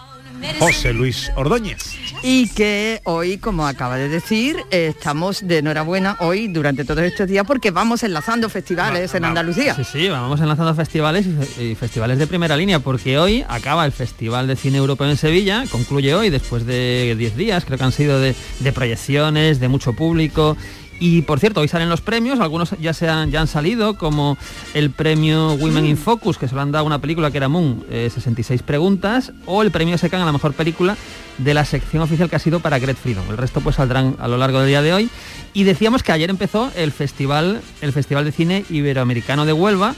José 0.60 0.94
Luis 0.94 1.32
Ordóñez. 1.36 2.07
Y 2.24 2.50
que 2.50 3.00
hoy, 3.06 3.38
como 3.38 3.68
acaba 3.68 3.96
de 3.98 4.10
decir, 4.10 4.58
eh, 4.72 4.88
estamos 4.98 5.48
de 5.48 5.60
enhorabuena 5.60 6.18
hoy 6.20 6.48
durante 6.48 6.84
todos 6.84 7.04
estos 7.04 7.28
días 7.28 7.46
porque 7.46 7.72
vamos 7.72 8.04
enlazando 8.04 8.50
festivales 8.50 9.14
en 9.14 9.24
Andalucía. 9.26 9.76
Sí, 9.76 9.84
sí, 9.84 10.10
vamos 10.10 10.40
enlazando 10.42 10.74
festivales 10.76 11.26
y, 11.28 11.32
fe- 11.32 11.64
y 11.72 11.76
festivales 11.76 12.18
de 12.18 12.28
primera 12.28 12.58
línea, 12.58 12.80
porque 12.80 13.18
hoy 13.20 13.46
acaba 13.48 13.86
el 13.86 13.92
Festival 13.92 14.48
de 14.48 14.56
Cine 14.56 14.78
Europeo 14.78 15.10
en 15.10 15.18
Sevilla, 15.18 15.64
concluye 15.72 16.14
hoy 16.16 16.30
después 16.30 16.66
de 16.66 17.16
10 17.18 17.36
días, 17.38 17.66
creo 17.66 17.78
que 17.78 17.84
han 17.84 17.92
sido 17.92 18.20
de, 18.20 18.36
de 18.60 18.72
proyecciones, 18.74 19.60
de 19.60 19.68
mucho 19.68 19.94
público. 19.94 20.58
Y 21.00 21.22
por 21.22 21.40
cierto, 21.40 21.62
hoy 21.62 21.68
salen 21.68 21.90
los 21.90 22.02
premios, 22.02 22.40
algunos 22.40 22.72
ya, 22.80 22.94
se 22.94 23.08
han, 23.08 23.30
ya 23.30 23.42
han 23.42 23.48
salido, 23.48 23.98
como 23.98 24.38
el 24.74 24.90
premio 24.90 25.54
Women 25.54 25.86
in 25.86 25.98
Focus, 25.98 26.38
que 26.38 26.48
se 26.48 26.56
lo 26.56 26.62
han 26.62 26.72
dado 26.72 26.84
a 26.84 26.88
una 26.88 27.00
película 27.00 27.30
que 27.30 27.38
era 27.38 27.50
Moon, 27.50 27.86
eh, 27.90 28.10
66 28.12 28.64
preguntas, 28.64 29.32
o 29.46 29.62
el 29.62 29.72
premio 29.72 29.98
Secan 29.98 30.22
a 30.22 30.26
la 30.26 30.32
mejor 30.32 30.54
película 30.54 30.98
de 31.38 31.54
la 31.54 31.66
sección 31.66 32.02
oficial 32.02 32.30
que 32.30 32.36
ha 32.36 32.40
sido 32.40 32.60
para 32.60 32.80
Great 32.80 32.98
Freedom. 32.98 33.26
El 33.30 33.38
resto 33.38 33.62
pues 33.62 33.76
saldrán 33.76 34.16
a 34.20 34.28
lo 34.28 34.38
largo 34.38 34.60
del 34.60 34.70
día 34.70 34.82
de 34.82 34.94
hoy. 34.94 35.10
Y 35.54 35.64
decíamos 35.64 36.04
que 36.04 36.12
ayer 36.12 36.30
empezó 36.30 36.72
el 36.76 36.92
festival, 36.92 37.62
el 37.82 37.94
Festival 37.94 38.26
de 38.26 38.32
Cine 38.32 38.66
Iberoamericano 38.70 39.46
de 39.46 39.54
Huelva, 39.54 39.96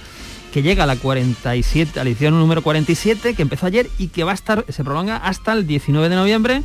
que 0.51 0.61
llega 0.61 0.83
a 0.83 0.87
la 0.87 0.95
47, 0.95 1.99
a 1.99 2.03
la 2.03 2.09
edición 2.09 2.37
número 2.37 2.61
47, 2.61 3.35
que 3.35 3.41
empezó 3.41 3.65
ayer 3.65 3.89
y 3.97 4.07
que 4.07 4.23
va 4.23 4.31
a 4.31 4.35
estar, 4.35 4.65
se 4.67 4.83
prolonga 4.83 5.17
hasta 5.17 5.53
el 5.53 5.67
19 5.67 6.09
de 6.09 6.15
noviembre, 6.15 6.63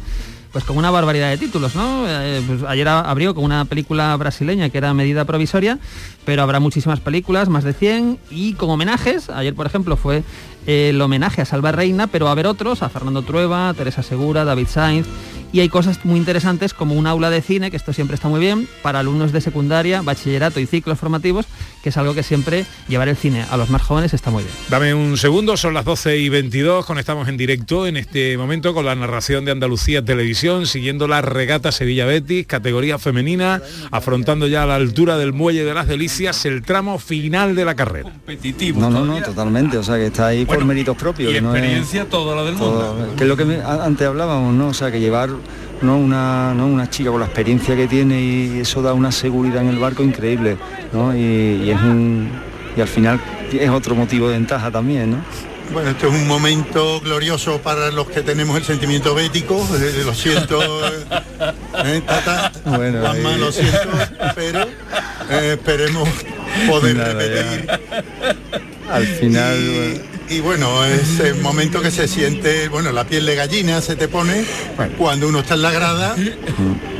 pues 0.54 0.64
con 0.64 0.78
una 0.78 0.90
barbaridad 0.90 1.28
de 1.30 1.36
títulos, 1.36 1.74
¿no? 1.74 2.04
Eh, 2.08 2.40
pues 2.46 2.62
ayer 2.62 2.88
a- 2.88 3.00
abrió 3.00 3.34
con 3.34 3.44
una 3.44 3.66
película 3.66 4.16
brasileña 4.16 4.70
que 4.70 4.78
era 4.78 4.94
Medida 4.94 5.24
Provisoria, 5.26 5.78
pero 6.24 6.42
habrá 6.42 6.60
muchísimas 6.60 7.00
películas, 7.00 7.48
más 7.50 7.64
de 7.64 7.72
100, 7.74 8.18
y 8.30 8.54
con 8.54 8.70
homenajes, 8.70 9.28
ayer 9.30 9.52
por 9.54 9.66
ejemplo 9.66 9.96
fue 9.96 10.22
el 10.66 10.98
homenaje 11.02 11.42
a 11.42 11.44
Salva 11.44 11.72
Reina, 11.72 12.06
pero 12.06 12.24
va 12.24 12.30
a 12.30 12.32
haber 12.32 12.46
otros, 12.46 12.82
a 12.82 12.88
Fernando 12.88 13.22
Trueba, 13.22 13.74
Teresa 13.74 14.02
Segura, 14.02 14.44
David 14.44 14.68
Sainz, 14.68 15.06
y 15.54 15.60
hay 15.60 15.68
cosas 15.68 16.04
muy 16.04 16.18
interesantes 16.18 16.74
como 16.74 16.94
un 16.96 17.06
aula 17.06 17.30
de 17.30 17.40
cine, 17.40 17.70
que 17.70 17.76
esto 17.76 17.92
siempre 17.92 18.16
está 18.16 18.26
muy 18.26 18.40
bien, 18.40 18.68
para 18.82 18.98
alumnos 18.98 19.30
de 19.30 19.40
secundaria, 19.40 20.02
bachillerato 20.02 20.58
y 20.58 20.66
ciclos 20.66 20.98
formativos, 20.98 21.46
que 21.80 21.90
es 21.90 21.96
algo 21.96 22.12
que 22.12 22.24
siempre 22.24 22.66
llevar 22.88 23.08
el 23.08 23.16
cine 23.16 23.44
a 23.48 23.56
los 23.56 23.70
más 23.70 23.80
jóvenes 23.82 24.12
está 24.14 24.30
muy 24.32 24.42
bien. 24.42 24.54
Dame 24.68 24.94
un 24.94 25.16
segundo, 25.16 25.56
son 25.56 25.72
las 25.72 25.84
12 25.84 26.18
y 26.18 26.28
22, 26.28 26.84
conectamos 26.84 27.28
en 27.28 27.36
directo 27.36 27.86
en 27.86 27.96
este 27.96 28.36
momento 28.36 28.74
con 28.74 28.84
la 28.84 28.96
narración 28.96 29.44
de 29.44 29.52
Andalucía 29.52 30.04
Televisión, 30.04 30.66
siguiendo 30.66 31.06
la 31.06 31.22
regata 31.22 31.70
Sevilla 31.70 32.04
Betis, 32.04 32.48
categoría 32.48 32.98
femenina, 32.98 33.62
afrontando 33.92 34.48
ya 34.48 34.64
a 34.64 34.66
la 34.66 34.74
altura 34.74 35.16
del 35.18 35.32
Muelle 35.32 35.62
de 35.64 35.72
las 35.72 35.86
Delicias 35.86 36.44
el 36.46 36.62
tramo 36.62 36.98
final 36.98 37.54
de 37.54 37.64
la 37.64 37.76
carrera. 37.76 38.10
No, 38.74 38.90
no, 38.90 39.04
no, 39.04 39.22
totalmente. 39.22 39.78
O 39.78 39.84
sea, 39.84 39.94
que 39.96 40.06
está 40.06 40.26
ahí 40.26 40.44
por 40.44 40.64
méritos 40.64 40.96
propios. 40.96 41.30
y 41.30 41.34
que 41.34 41.40
no 41.40 41.50
es 41.54 41.60
experiencia 41.62 42.08
toda 42.08 42.34
la 42.34 42.42
del 42.42 42.56
todo- 42.56 42.94
mundo. 42.94 43.14
que 43.16 43.22
es 43.22 43.28
lo 43.28 43.36
que 43.36 43.44
me- 43.44 43.60
antes 43.62 44.06
hablábamos, 44.08 44.52
¿no? 44.54 44.68
O 44.68 44.74
sea, 44.74 44.90
que 44.90 44.98
llevar 44.98 45.30
¿no? 45.84 45.98
una, 45.98 46.52
¿no? 46.54 46.66
una 46.66 46.88
chica 46.90 47.10
con 47.10 47.20
la 47.20 47.26
experiencia 47.26 47.76
que 47.76 47.86
tiene 47.86 48.20
y 48.20 48.60
eso 48.60 48.82
da 48.82 48.92
una 48.94 49.12
seguridad 49.12 49.62
en 49.62 49.68
el 49.68 49.78
barco 49.78 50.02
increíble, 50.02 50.56
¿no? 50.92 51.14
Y, 51.14 51.62
y 51.64 51.70
es 51.70 51.80
un 51.80 52.30
y 52.76 52.80
al 52.80 52.88
final 52.88 53.20
es 53.52 53.70
otro 53.70 53.94
motivo 53.94 54.28
de 54.28 54.34
ventaja 54.34 54.70
también, 54.70 55.12
¿no? 55.12 55.18
Bueno, 55.72 55.90
esto 55.90 56.08
es 56.08 56.12
un 56.14 56.26
momento 56.28 57.00
glorioso 57.00 57.58
para 57.60 57.90
los 57.90 58.08
que 58.08 58.20
tenemos 58.20 58.56
el 58.56 58.64
sentimiento 58.64 59.14
bético. 59.14 59.56
eh, 59.80 60.02
lo 60.04 60.12
siento, 60.14 60.60
eh, 60.86 61.04
eh, 61.84 62.02
Tata, 62.06 62.52
Bueno, 62.64 63.00
Juanma, 63.00 63.36
lo 63.38 63.50
siento, 63.50 63.88
pero 64.34 64.60
eh, 65.30 65.52
esperemos 65.54 66.08
poder 66.68 66.96
Nada, 66.96 67.14
repetir. 67.14 67.70
Al 68.94 69.06
final. 69.06 70.00
Y 70.28 70.40
bueno, 70.40 70.84
es 70.84 71.20
el 71.20 71.34
momento 71.36 71.82
que 71.82 71.90
se 71.90 72.08
siente, 72.08 72.68
bueno, 72.68 72.92
la 72.92 73.04
piel 73.04 73.26
de 73.26 73.34
gallina 73.34 73.80
se 73.80 73.94
te 73.96 74.08
pone 74.08 74.44
cuando 74.96 75.28
uno 75.28 75.40
está 75.40 75.54
en 75.54 75.62
la 75.62 75.70
grada 75.70 76.14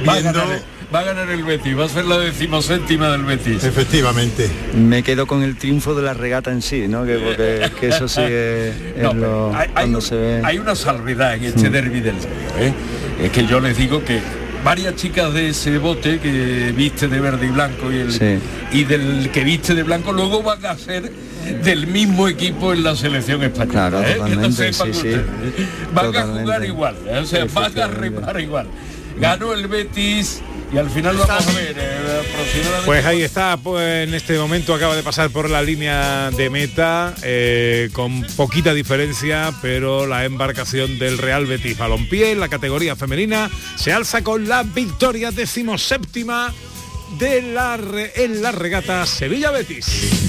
Va 0.06 0.12
a, 0.12 0.18
viendo... 0.20 0.40
ganar, 0.40 0.62
va 0.94 1.00
a 1.00 1.04
ganar 1.04 1.30
el 1.30 1.42
Betis, 1.42 1.78
va 1.78 1.86
a 1.86 1.88
ser 1.88 2.04
la 2.04 2.18
decimoséptima 2.18 3.08
del 3.10 3.24
Betis. 3.24 3.64
Efectivamente. 3.64 4.50
Me 4.76 5.02
quedo 5.02 5.26
con 5.26 5.42
el 5.42 5.56
triunfo 5.56 5.94
de 5.94 6.02
la 6.02 6.12
regata 6.12 6.50
en 6.52 6.60
sí, 6.60 6.86
¿no? 6.86 7.06
Que, 7.06 7.14
porque, 7.16 7.70
que 7.80 7.88
eso 7.88 8.08
sí 8.08 8.20
es, 8.20 8.74
es 8.96 9.02
No, 9.02 9.14
lo- 9.14 9.20
pero 9.20 9.56
hay, 9.56 9.68
hay 9.68 9.72
cuando 9.72 9.98
un- 9.98 10.02
se 10.04 10.16
ve. 10.16 10.40
hay 10.44 10.58
una 10.58 10.74
salvedad 10.74 11.34
en 11.34 11.44
este 11.44 11.70
Mm. 11.70 11.72
derby 11.72 12.00
del 12.00 12.16
¿eh? 12.58 12.72
Es 13.22 13.30
que 13.30 13.46
yo 13.46 13.58
les 13.60 13.76
digo 13.78 14.04
que 14.04 14.20
varias 14.62 14.96
chicas 14.96 15.32
de 15.32 15.48
ese 15.48 15.78
bote 15.78 16.18
que 16.20 16.72
viste 16.76 17.08
de 17.08 17.20
verde 17.20 17.46
y 17.46 17.50
blanco 17.50 17.90
y, 17.90 17.96
el, 18.00 18.12
Sí. 18.12 18.38
y 18.72 18.84
del 18.84 19.30
que 19.32 19.44
viste 19.44 19.74
de 19.74 19.82
blanco 19.82 20.12
luego 20.12 20.42
van 20.42 20.64
a 20.66 20.76
ser 20.76 21.10
del 21.44 21.86
mismo 21.86 22.28
equipo 22.28 22.72
en 22.72 22.82
la 22.82 22.96
selección 22.96 23.42
española. 23.42 23.70
Claro, 23.90 24.02
¿eh? 24.02 24.14
Totalmente, 24.14 24.72
sí. 24.72 25.12
Van 25.92 26.16
a 26.16 26.22
jugar 26.22 26.64
igual, 26.64 26.96
¿eh? 27.08 27.18
o 27.18 27.26
sea, 27.26 27.44
van 27.52 27.78
a 27.78 27.86
remar 27.86 28.40
igual. 28.40 28.66
Ganó 29.18 29.52
el 29.52 29.68
Betis 29.68 30.40
y 30.72 30.78
al 30.78 30.90
final 30.90 31.16
vamos 31.16 31.46
a 31.46 31.52
ver 31.52 31.76
eh, 31.78 32.20
aproximadamente 32.32 32.84
Pues 32.86 33.06
ahí 33.06 33.22
está, 33.22 33.56
pues 33.56 34.08
en 34.08 34.12
este 34.14 34.36
momento 34.36 34.74
acaba 34.74 34.96
de 34.96 35.04
pasar 35.04 35.30
por 35.30 35.48
la 35.48 35.62
línea 35.62 36.32
de 36.32 36.50
meta 36.50 37.14
eh, 37.22 37.90
con 37.92 38.22
poquita 38.36 38.74
diferencia, 38.74 39.52
pero 39.62 40.04
la 40.06 40.24
embarcación 40.24 40.98
del 40.98 41.18
Real 41.18 41.46
Betis 41.46 41.78
Balompié 41.78 42.32
en 42.32 42.40
la 42.40 42.48
categoría 42.48 42.96
femenina 42.96 43.48
se 43.76 43.92
alza 43.92 44.24
con 44.24 44.48
la 44.48 44.64
victoria 44.64 45.30
decimoséptima 45.30 46.52
de 47.20 47.42
la 47.42 47.76
re- 47.76 48.12
en 48.16 48.42
la 48.42 48.50
regata 48.50 49.06
Sevilla 49.06 49.52
Betis. 49.52 50.23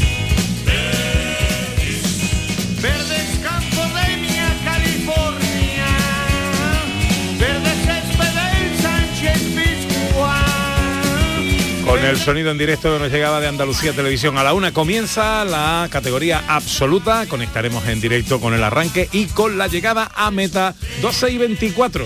Con 11.85 12.03
el 12.03 12.17
sonido 12.17 12.49
en 12.49 12.57
directo 12.57 12.93
que 12.93 12.99
nos 12.99 13.11
llegaba 13.11 13.39
de 13.39 13.47
Andalucía 13.47 13.93
Televisión. 13.93 14.37
A 14.39 14.43
la 14.43 14.53
una 14.53 14.73
comienza 14.73 15.45
la 15.45 15.87
categoría 15.91 16.43
absoluta. 16.47 17.27
Conectaremos 17.27 17.87
en 17.87 18.01
directo 18.01 18.41
con 18.41 18.55
el 18.55 18.63
arranque 18.63 19.07
y 19.11 19.25
con 19.27 19.59
la 19.59 19.67
llegada 19.67 20.09
a 20.15 20.31
meta 20.31 20.73
12 21.01 21.31
y 21.31 21.37
24. 21.37 22.05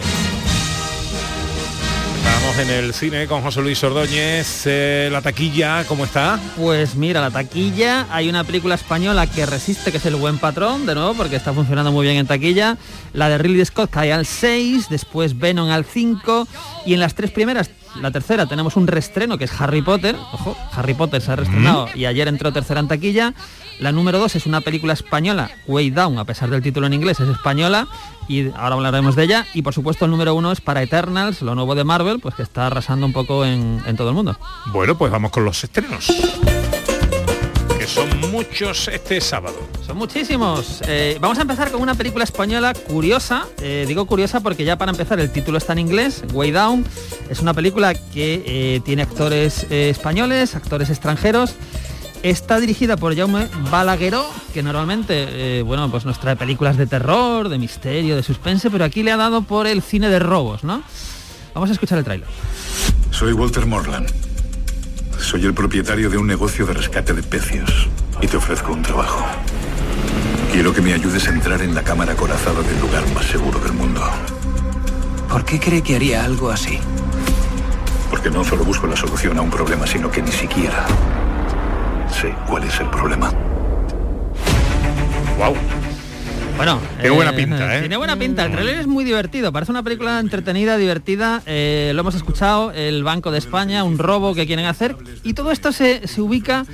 Estamos 2.39 2.57
en 2.59 2.69
el 2.69 2.93
cine 2.93 3.27
con 3.27 3.41
José 3.41 3.61
Luis 3.61 3.81
Ordóñez. 3.83 4.63
Eh, 4.65 5.07
la 5.11 5.21
taquilla, 5.21 5.85
¿cómo 5.85 6.03
está? 6.03 6.39
Pues 6.57 6.95
mira, 6.95 7.21
la 7.21 7.31
taquilla, 7.31 8.05
hay 8.11 8.27
una 8.27 8.43
película 8.43 8.75
española 8.75 9.27
que 9.27 9.45
resiste, 9.45 9.91
que 9.91 9.97
es 9.97 10.05
El 10.05 10.15
Buen 10.15 10.39
Patrón, 10.39 10.85
de 10.85 10.95
nuevo, 10.95 11.13
porque 11.13 11.37
está 11.37 11.53
funcionando 11.53 11.91
muy 11.91 12.05
bien 12.05 12.17
en 12.17 12.27
taquilla. 12.27 12.77
La 13.13 13.29
de 13.29 13.37
Ridley 13.37 13.63
Scott 13.65 13.89
cae 13.91 14.11
al 14.11 14.25
6, 14.25 14.87
después 14.89 15.37
Venom 15.37 15.69
al 15.69 15.85
5 15.85 16.47
y 16.85 16.93
en 16.93 16.99
las 16.99 17.15
tres 17.15 17.31
primeras, 17.31 17.69
la 17.95 18.11
tercera, 18.11 18.45
tenemos 18.45 18.75
un 18.75 18.87
restreno 18.87 19.37
que 19.37 19.45
es 19.45 19.61
Harry 19.61 19.81
Potter. 19.81 20.15
Ojo, 20.33 20.57
Harry 20.73 20.93
Potter 20.93 21.21
se 21.21 21.31
ha 21.31 21.35
reestrenado 21.35 21.87
y 21.95 22.05
ayer 22.05 22.27
entró 22.27 22.51
tercera 22.51 22.79
en 22.79 22.87
taquilla. 22.87 23.33
La 23.79 23.91
número 23.91 24.19
2 24.19 24.35
es 24.35 24.45
una 24.45 24.61
película 24.61 24.93
española, 24.93 25.49
Way 25.67 25.91
Down, 25.91 26.17
a 26.19 26.25
pesar 26.25 26.49
del 26.49 26.61
título 26.61 26.87
en 26.87 26.93
inglés, 26.93 27.19
es 27.19 27.29
española 27.29 27.87
y 28.27 28.49
ahora 28.51 28.75
hablaremos 28.75 29.15
de 29.15 29.23
ella. 29.23 29.45
Y 29.53 29.61
por 29.61 29.73
supuesto 29.73 30.05
el 30.05 30.11
número 30.11 30.35
uno 30.35 30.51
es 30.51 30.61
para 30.61 30.83
Eternals, 30.83 31.41
lo 31.41 31.55
nuevo 31.55 31.75
de 31.75 31.83
Marvel, 31.83 32.19
pues 32.19 32.35
que 32.35 32.43
está 32.43 32.67
arrasando 32.67 33.05
un 33.05 33.13
poco 33.13 33.45
en, 33.45 33.81
en 33.85 33.95
todo 33.95 34.09
el 34.09 34.15
mundo. 34.15 34.37
Bueno, 34.67 34.97
pues 34.97 35.11
vamos 35.11 35.31
con 35.31 35.45
los 35.45 35.63
estrenos. 35.63 36.11
Son 37.89 38.31
muchos 38.31 38.87
este 38.87 39.19
sábado. 39.19 39.57
Son 39.83 39.97
muchísimos. 39.97 40.83
Eh, 40.87 41.17
vamos 41.19 41.39
a 41.39 41.41
empezar 41.41 41.71
con 41.71 41.81
una 41.81 41.95
película 41.95 42.23
española 42.23 42.75
curiosa. 42.75 43.47
Eh, 43.59 43.85
digo 43.87 44.05
curiosa 44.05 44.41
porque 44.41 44.63
ya 44.63 44.77
para 44.77 44.91
empezar 44.91 45.19
el 45.19 45.31
título 45.31 45.57
está 45.57 45.73
en 45.73 45.79
inglés, 45.79 46.23
Way 46.31 46.51
Down. 46.51 46.85
Es 47.31 47.39
una 47.39 47.55
película 47.55 47.95
que 47.95 48.43
eh, 48.45 48.81
tiene 48.85 49.01
actores 49.01 49.65
eh, 49.71 49.89
españoles, 49.89 50.55
actores 50.55 50.91
extranjeros. 50.91 51.55
Está 52.21 52.59
dirigida 52.59 52.95
por 52.95 53.15
Jaume 53.15 53.47
Balagueró, 53.71 54.23
que 54.53 54.61
normalmente 54.61 55.57
eh, 55.59 55.61
bueno, 55.63 55.89
pues 55.89 56.05
nos 56.05 56.19
trae 56.19 56.35
películas 56.35 56.77
de 56.77 56.85
terror, 56.85 57.49
de 57.49 57.57
misterio, 57.57 58.15
de 58.15 58.21
suspense, 58.21 58.69
pero 58.69 58.85
aquí 58.85 59.01
le 59.01 59.11
ha 59.11 59.17
dado 59.17 59.41
por 59.41 59.65
el 59.65 59.81
cine 59.81 60.09
de 60.09 60.19
robos, 60.19 60.63
¿no? 60.63 60.83
Vamos 61.55 61.71
a 61.71 61.73
escuchar 61.73 61.97
el 61.97 62.03
tráiler. 62.03 62.27
Soy 63.09 63.33
Walter 63.33 63.65
Morland. 63.65 64.28
Soy 65.29 65.45
el 65.45 65.53
propietario 65.53 66.09
de 66.09 66.17
un 66.17 66.25
negocio 66.25 66.65
de 66.65 66.73
rescate 66.73 67.13
de 67.13 67.21
pecios 67.21 67.87
y 68.19 68.25
te 68.25 68.35
ofrezco 68.35 68.73
un 68.73 68.81
trabajo. 68.81 69.23
Quiero 70.51 70.73
que 70.73 70.81
me 70.81 70.91
ayudes 70.91 71.27
a 71.27 71.31
entrar 71.31 71.61
en 71.61 71.75
la 71.75 71.83
cámara 71.83 72.13
acorazada 72.13 72.63
del 72.63 72.79
lugar 72.79 73.03
más 73.13 73.25
seguro 73.25 73.59
del 73.59 73.73
mundo. 73.73 74.01
¿Por 75.29 75.45
qué 75.45 75.59
cree 75.59 75.83
que 75.83 75.97
haría 75.97 76.23
algo 76.23 76.49
así? 76.49 76.79
Porque 78.09 78.31
no 78.31 78.43
solo 78.43 78.65
busco 78.65 78.87
la 78.87 78.95
solución 78.95 79.37
a 79.37 79.43
un 79.43 79.51
problema, 79.51 79.85
sino 79.85 80.09
que 80.09 80.23
ni 80.23 80.31
siquiera 80.31 80.87
sé 82.11 82.33
cuál 82.47 82.63
es 82.63 82.79
el 82.79 82.89
problema. 82.89 83.31
Wow. 85.37 85.55
Bueno, 86.59 86.81
Tiene 86.99 87.11
buena 87.11 87.31
pinta, 87.33 87.75
¿eh? 87.77 87.79
Tiene 87.79 87.95
buena 87.95 88.17
pinta. 88.17 88.43
El 88.43 88.51
trailer 88.51 88.79
es 88.79 88.87
muy 88.87 89.05
divertido. 89.05 89.53
Parece 89.53 89.71
una 89.71 89.81
película 89.81 90.19
entretenida, 90.19 90.75
divertida. 90.75 91.41
Eh, 91.45 91.93
lo 91.95 92.01
hemos 92.01 92.15
escuchado, 92.15 92.73
el 92.73 93.01
Banco 93.01 93.31
de 93.31 93.37
España, 93.37 93.85
un 93.85 93.97
robo 93.97 94.35
que 94.35 94.45
quieren 94.45 94.65
hacer. 94.65 94.97
Y 95.23 95.35
todo 95.35 95.51
esto 95.53 95.71
se, 95.71 96.05
se 96.05 96.19
ubica 96.19 96.65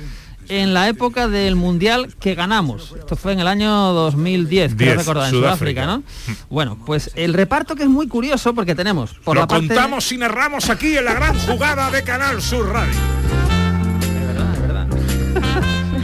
en 0.48 0.74
la 0.74 0.88
época 0.88 1.28
del 1.28 1.54
Mundial 1.54 2.12
que 2.18 2.34
ganamos. 2.34 2.96
Esto 2.98 3.14
fue 3.14 3.34
en 3.34 3.38
el 3.38 3.46
año 3.46 3.70
2010, 3.70 4.74
creo 4.74 4.88
10, 4.88 4.98
recordar, 4.98 5.26
en 5.26 5.30
Sudáfrica. 5.30 5.84
Sudáfrica, 5.84 5.86
¿no? 5.86 6.02
Bueno, 6.50 6.78
pues 6.84 7.12
el 7.14 7.32
reparto 7.32 7.76
que 7.76 7.84
es 7.84 7.88
muy 7.88 8.08
curioso 8.08 8.54
porque 8.54 8.74
tenemos 8.74 9.14
por 9.22 9.36
Lo 9.36 9.42
la 9.42 9.46
parte... 9.46 9.68
contamos 9.68 10.10
y 10.10 10.18
narramos 10.18 10.68
aquí 10.68 10.96
en 10.96 11.04
la 11.04 11.14
gran 11.14 11.38
jugada 11.38 11.92
de 11.92 12.02
Canal 12.02 12.42
Sur 12.42 12.72
Radio. 12.72 12.94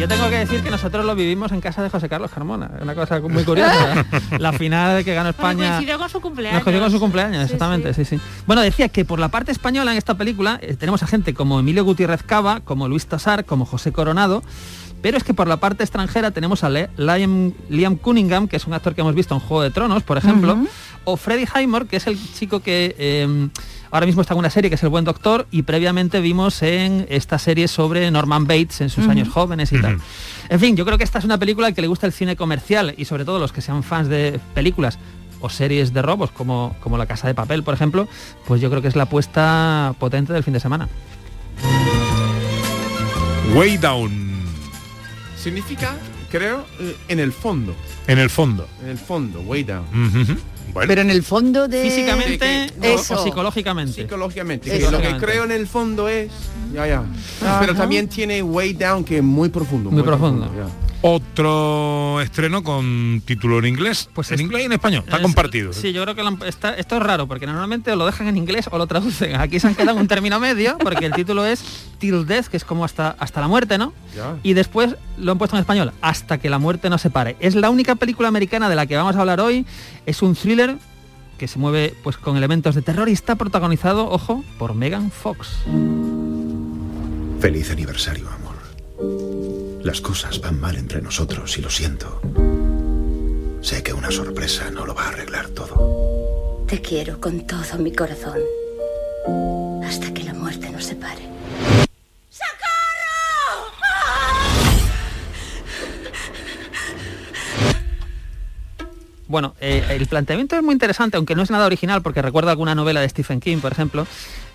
Yo 0.02 0.08
tengo 0.08 0.28
que 0.30 0.38
decir 0.38 0.64
que 0.64 0.70
nosotros 0.72 1.04
lo 1.04 1.14
vivimos 1.14 1.52
en 1.52 1.60
casa 1.60 1.80
de 1.80 1.88
José 1.88 2.08
Carlos 2.08 2.28
Carmona. 2.32 2.72
Es 2.74 2.82
una 2.82 2.96
cosa 2.96 3.20
muy 3.20 3.44
curiosa. 3.44 4.04
la 4.40 4.52
final 4.52 4.96
de 4.96 5.04
que 5.04 5.14
ganó 5.14 5.28
España. 5.28 5.76
Coincidió 5.76 5.96
con 5.96 6.08
su 6.08 6.20
cumpleaños. 6.20 6.66
Nos 6.66 6.80
con 6.80 6.90
su 6.90 6.98
cumpleaños, 6.98 7.44
exactamente, 7.44 7.94
sí. 7.94 8.04
sí, 8.04 8.18
Bueno, 8.44 8.62
decía 8.62 8.88
que 8.88 9.04
por 9.04 9.20
la 9.20 9.28
parte 9.28 9.52
española 9.52 9.92
en 9.92 9.98
esta 9.98 10.16
película 10.16 10.58
eh, 10.60 10.74
tenemos 10.74 11.04
a 11.04 11.06
gente 11.06 11.34
como 11.34 11.60
Emilio 11.60 11.84
Gutiérrez 11.84 12.24
Cava, 12.24 12.58
como 12.64 12.88
Luis 12.88 13.06
Tosar, 13.06 13.44
como 13.44 13.64
José 13.64 13.92
Coronado, 13.92 14.42
pero 15.02 15.16
es 15.16 15.22
que 15.22 15.34
por 15.34 15.46
la 15.46 15.58
parte 15.58 15.84
extranjera 15.84 16.32
tenemos 16.32 16.64
a 16.64 16.68
Liam, 16.68 17.52
Liam 17.68 17.94
Cunningham, 17.94 18.48
que 18.48 18.56
es 18.56 18.66
un 18.66 18.74
actor 18.74 18.96
que 18.96 19.02
hemos 19.02 19.14
visto 19.14 19.34
en 19.34 19.40
Juego 19.40 19.62
de 19.62 19.70
Tronos, 19.70 20.02
por 20.02 20.18
ejemplo, 20.18 20.58
o 21.04 21.16
Freddie 21.16 21.46
Highmore, 21.46 21.86
que 21.86 21.98
es 21.98 22.08
el 22.08 22.18
chico 22.34 22.58
que 22.58 22.96
eh, 22.98 23.48
ahora 23.92 24.07
mismo 24.07 24.22
está 24.22 24.35
en 24.35 24.38
una 24.38 24.50
serie 24.50 24.70
que 24.70 24.74
es 24.74 24.83
El 24.83 24.88
Buen 24.88 25.05
Doctor, 25.05 25.46
y 25.52 25.62
previamente 25.62 26.20
vimos 26.20 26.62
en 26.62 27.07
esta 27.09 27.38
serie 27.38 27.68
sobre 27.68 28.11
Norman 28.11 28.46
Bates 28.46 28.81
en 28.81 28.90
sus 28.90 29.07
años 29.07 29.28
jóvenes 29.28 29.72
y 29.72 29.81
tal. 29.81 30.00
En 30.48 30.59
fin, 30.59 30.76
yo 30.76 30.85
creo 30.85 30.98
que 30.98 31.05
esta 31.05 31.18
es 31.18 31.24
una 31.24 31.38
película 31.38 31.68
al 31.68 31.74
que 31.74 31.83
le 31.83 31.87
gusta 31.87 32.07
el 32.07 32.12
cine 32.12 32.35
comercial 32.35 32.94
y 32.96 33.05
sobre 33.05 33.24
todo 33.24 33.38
los 33.38 33.52
que 33.52 33.61
sean 33.61 33.85
fans 33.85 34.09
de 34.09 34.40
películas 34.55 34.98
o 35.40 35.50
series 35.50 35.92
de 35.92 36.02
robos 36.02 36.31
como, 36.31 36.74
como 36.81 36.96
La 36.96 37.07
Casa 37.07 37.26
de 37.28 37.35
Papel, 37.35 37.62
por 37.62 37.74
ejemplo, 37.74 38.09
pues 38.46 38.61
yo 38.61 38.70
creo 38.70 38.81
que 38.81 38.88
es 38.88 38.96
la 38.96 39.05
apuesta 39.05 39.94
potente 39.98 40.33
del 40.33 40.42
fin 40.42 40.55
de 40.55 40.61
semana. 40.61 40.88
Way 43.55 43.76
Down. 43.76 44.33
Significa, 45.37 45.96
creo, 46.32 46.64
en 47.08 47.20
el 47.20 47.32
fondo. 47.32 47.74
En 48.06 48.18
el 48.18 48.30
fondo. 48.30 48.66
En 48.82 48.88
el 48.88 48.98
fondo, 48.98 49.40
way 49.42 49.62
down. 49.62 49.84
Bueno. 50.72 50.88
Pero 50.88 51.02
en 51.02 51.10
el 51.10 51.22
fondo 51.22 51.68
de... 51.68 51.82
Físicamente 51.82 52.72
Eso. 52.80 53.20
o 53.20 53.22
psicológicamente. 53.22 54.02
Psicológicamente. 54.02 54.90
Lo 54.90 55.02
que 55.02 55.18
creo 55.18 55.44
en 55.44 55.52
el 55.52 55.66
fondo 55.66 56.08
es... 56.08 56.32
Ya, 56.72 56.86
ya. 56.86 57.04
Pero 57.60 57.74
también 57.74 58.08
tiene 58.08 58.42
way 58.42 58.72
down 58.72 59.04
que 59.04 59.18
es 59.18 59.22
muy 59.22 59.50
profundo. 59.50 59.90
Muy 59.90 60.02
profundo. 60.02 60.50
ya. 60.56 60.81
Otro 61.04 62.20
estreno 62.20 62.62
con 62.62 63.22
título 63.24 63.58
en 63.58 63.66
inglés. 63.66 64.08
Pues 64.14 64.30
en 64.30 64.40
inglés 64.40 64.62
y 64.62 64.64
en 64.66 64.72
español. 64.72 65.02
Está 65.04 65.16
Es- 65.16 65.22
compartido. 65.22 65.72
Sí, 65.72 65.92
yo 65.92 66.02
creo 66.04 66.14
que 66.14 66.22
lo 66.22 66.28
han- 66.28 66.42
está- 66.46 66.74
esto 66.76 66.96
es 66.96 67.02
raro 67.02 67.26
porque 67.26 67.44
normalmente 67.46 67.90
o 67.90 67.96
lo 67.96 68.06
dejan 68.06 68.28
en 68.28 68.36
inglés 68.36 68.68
o 68.70 68.78
lo 68.78 68.86
traducen. 68.86 69.34
Aquí 69.34 69.58
se 69.58 69.66
han 69.66 69.74
quedado 69.74 69.96
en 69.96 70.02
un 70.02 70.08
término 70.08 70.38
medio 70.38 70.78
porque 70.78 71.06
el 71.06 71.12
título 71.12 71.44
es 71.44 71.64
Till 71.98 72.24
Death, 72.24 72.46
que 72.46 72.56
es 72.56 72.64
como 72.64 72.84
hasta, 72.84 73.16
hasta 73.18 73.40
la 73.40 73.48
muerte, 73.48 73.78
¿no? 73.78 73.92
Ya. 74.16 74.36
Y 74.44 74.52
después 74.54 74.94
lo 75.18 75.32
han 75.32 75.38
puesto 75.38 75.56
en 75.56 75.60
español, 75.60 75.92
Hasta 76.00 76.38
que 76.38 76.48
la 76.48 76.58
muerte 76.60 76.88
nos 76.88 77.00
separe. 77.02 77.36
Es 77.40 77.56
la 77.56 77.68
única 77.70 77.96
película 77.96 78.28
americana 78.28 78.68
de 78.68 78.76
la 78.76 78.86
que 78.86 78.96
vamos 78.96 79.16
a 79.16 79.20
hablar 79.20 79.40
hoy. 79.40 79.66
Es 80.06 80.22
un 80.22 80.36
thriller 80.36 80.76
que 81.36 81.48
se 81.48 81.58
mueve 81.58 81.94
pues 82.04 82.16
con 82.16 82.36
elementos 82.36 82.76
de 82.76 82.82
terror 82.82 83.08
y 83.08 83.12
está 83.12 83.34
protagonizado, 83.34 84.08
ojo, 84.08 84.44
por 84.56 84.74
Megan 84.74 85.10
Fox. 85.10 85.48
Feliz 87.40 87.70
aniversario, 87.72 88.28
amor. 88.28 89.41
Las 89.84 90.00
cosas 90.00 90.40
van 90.40 90.60
mal 90.60 90.76
entre 90.76 91.02
nosotros 91.02 91.58
y 91.58 91.60
lo 91.60 91.68
siento. 91.70 92.20
Sé 93.60 93.82
que 93.82 93.92
una 93.92 94.10
sorpresa 94.10 94.70
no 94.70 94.86
lo 94.86 94.94
va 94.94 95.06
a 95.06 95.08
arreglar 95.08 95.48
todo. 95.48 96.64
Te 96.68 96.80
quiero 96.80 97.20
con 97.20 97.46
todo 97.46 97.78
mi 97.78 97.92
corazón. 97.92 98.38
Hasta 99.84 100.14
que 100.14 100.22
la 100.22 100.34
muerte 100.34 100.70
nos 100.70 100.84
separe. 100.84 101.31
Bueno, 109.32 109.54
eh, 109.62 109.82
el 109.88 110.06
planteamiento 110.08 110.56
es 110.56 110.62
muy 110.62 110.74
interesante, 110.74 111.16
aunque 111.16 111.34
no 111.34 111.40
es 111.40 111.50
nada 111.50 111.64
original, 111.64 112.02
porque 112.02 112.20
recuerda 112.20 112.50
alguna 112.50 112.74
novela 112.74 113.00
de 113.00 113.08
Stephen 113.08 113.40
King, 113.40 113.60
por 113.60 113.72
ejemplo. 113.72 114.06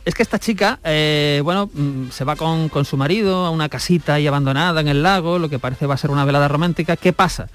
Es 0.05 0.13
que 0.13 0.21
esta 0.21 0.37
chica, 0.37 0.79
eh, 0.83 1.41
bueno, 1.43 1.67
mm, 1.73 2.11
se 2.11 2.23
va 2.23 2.35
con, 2.35 2.69
con 2.69 2.85
su 2.85 2.95
marido 2.95 3.47
a 3.47 3.49
una 3.49 3.69
casita 3.69 4.13
ahí 4.13 4.27
abandonada 4.27 4.79
en 4.79 4.87
el 4.87 5.01
lago, 5.01 5.39
lo 5.39 5.49
que 5.49 5.57
parece 5.57 5.87
va 5.87 5.95
a 5.95 5.97
ser 5.97 6.11
una 6.11 6.25
velada 6.25 6.47
romántica. 6.47 6.95
¿Qué 6.95 7.11
pasa? 7.11 7.49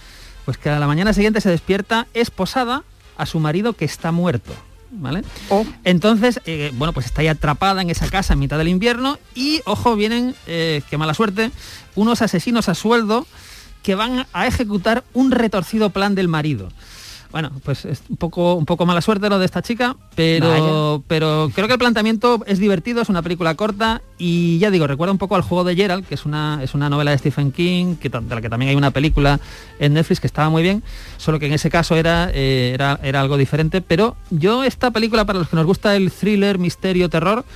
Pues 0.44 0.58
que 0.58 0.68
a 0.68 0.80
la 0.80 0.88
mañana 0.88 1.12
siguiente 1.12 1.40
se 1.40 1.48
despierta 1.48 2.08
esposada 2.12 2.82
a 3.16 3.24
su 3.24 3.38
marido 3.38 3.74
que 3.74 3.85
está 3.85 4.11
muerto. 4.11 4.52
¿Vale? 4.90 5.22
Entonces, 5.85 6.40
eh, 6.44 6.72
bueno, 6.74 6.92
pues 6.92 7.06
está 7.06 7.20
ahí 7.20 7.28
atrapada 7.28 7.82
en 7.82 7.90
esa 7.90 8.11
casa 8.11 8.32
en 8.32 8.40
mitad 8.40 8.58
del 8.58 8.66
invierno 8.66 9.20
y, 9.37 9.61
ojo, 9.64 9.94
vienen, 9.94 10.35
eh, 10.48 10.82
qué 10.90 10.98
mala 10.98 11.14
suerte, 11.14 11.52
unos 11.94 12.20
asesinos 12.20 12.68
a 12.68 12.74
sueldo 12.74 13.28
que 13.85 13.94
van 13.94 14.26
a 14.32 14.46
ejecutar 14.48 15.04
un 15.12 15.30
retorcido 15.30 15.90
plan 15.90 16.16
del 16.16 16.26
marido. 16.26 16.68
Bueno, 17.33 17.51
pues 17.64 17.87
es 17.87 18.03
un 18.11 18.18
poco, 18.18 18.55
un 18.55 18.66
poco 18.66 18.85
mala 18.85 19.01
suerte 19.01 19.31
lo 19.31 19.38
de 19.38 19.47
esta 19.47 19.62
chica, 19.62 19.97
pero, 20.14 21.03
pero 21.09 21.51
creo 21.55 21.66
que 21.66 21.73
el 21.73 21.79
planteamiento 21.79 22.45
es 22.47 22.59
divertido, 22.59 23.01
es 23.01 23.09
una 23.09 23.23
película 23.23 23.55
corta 23.55 24.03
y 24.18 24.59
ya 24.59 24.71
digo, 24.71 24.87
recuerda 24.87 25.12
un 25.12 25.18
poco 25.18 25.35
al 25.35 25.40
juego 25.40 25.64
de 25.64 25.75
Gerald, 25.75 26.05
que 26.07 26.14
es 26.14 26.27
una, 26.27 26.61
es 26.62 26.75
una 26.75 26.90
novela 26.90 27.11
de 27.11 27.18
Stephen 27.18 27.51
King, 27.51 27.97
que, 27.97 28.11
de 28.11 28.35
la 28.35 28.42
que 28.42 28.51
también 28.51 28.68
hay 28.68 28.77
una 28.77 28.90
película 28.90 29.40
en 29.79 29.95
Netflix 29.95 30.21
que 30.21 30.27
estaba 30.27 30.51
muy 30.51 30.62
bien, 30.62 30.83
solo 31.16 31.38
que 31.38 31.47
en 31.47 31.55
ese 31.55 31.71
caso 31.71 31.97
era, 31.97 32.31
eh, 32.35 32.73
era, 32.75 33.01
era 33.03 33.23
algo 33.23 33.38
diferente, 33.38 33.81
pero 33.81 34.14
yo 34.29 34.62
esta 34.62 34.90
película, 34.90 35.25
para 35.25 35.38
los 35.38 35.49
que 35.49 35.57
nos 35.57 35.64
gusta 35.64 35.97
el 35.97 36.12
thriller, 36.12 36.59
misterio, 36.59 37.09
terror, 37.09 37.47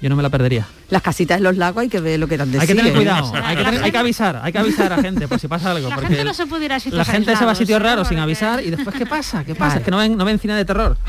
yo 0.00 0.08
no 0.08 0.14
me 0.14 0.22
la 0.22 0.30
perdería. 0.30 0.68
Las 0.88 1.02
casitas 1.02 1.38
en 1.38 1.42
los 1.42 1.56
lagos 1.56 1.82
hay 1.82 1.88
que 1.88 1.98
ver 2.00 2.20
lo 2.20 2.28
que 2.28 2.36
dan 2.36 2.52
de 2.52 2.60
Hay 2.60 2.66
que 2.66 2.74
tener 2.74 2.92
cuidado, 2.94 3.32
hay 3.34 3.56
que, 3.56 3.64
tener- 3.64 3.82
hay 3.82 3.90
que 3.90 3.98
avisar, 3.98 4.40
hay 4.42 4.52
que 4.52 4.58
avisar 4.58 4.92
a 4.92 5.02
gente 5.02 5.26
por 5.26 5.40
si 5.40 5.48
pasa 5.48 5.72
algo. 5.72 5.88
La 5.88 5.94
porque 5.96 6.08
gente 6.08 6.24
no 6.24 6.32
se 6.34 6.46
puede 6.46 6.66
ir 6.66 6.72
a 6.72 6.78
sitios 6.78 6.98
la 6.98 7.04
gente 7.04 7.34
se 7.36 7.44
va 7.44 7.52
a 7.52 7.54
sitios 7.56 7.82
raros 7.82 8.06
sin 8.08 8.18
avisar 8.18 8.62
y 8.64 8.70
después 8.70 8.94
¿qué 8.96 9.04
pasa? 9.06 9.44
¿Qué 9.44 9.54
pasa? 9.54 9.66
Claro. 9.66 9.78
Es 9.80 9.84
que 9.84 9.90
no 9.90 9.98
ven, 9.98 10.16
no 10.16 10.24
ven 10.24 10.38
cine 10.38 10.54
de 10.54 10.64
terror. 10.64 10.96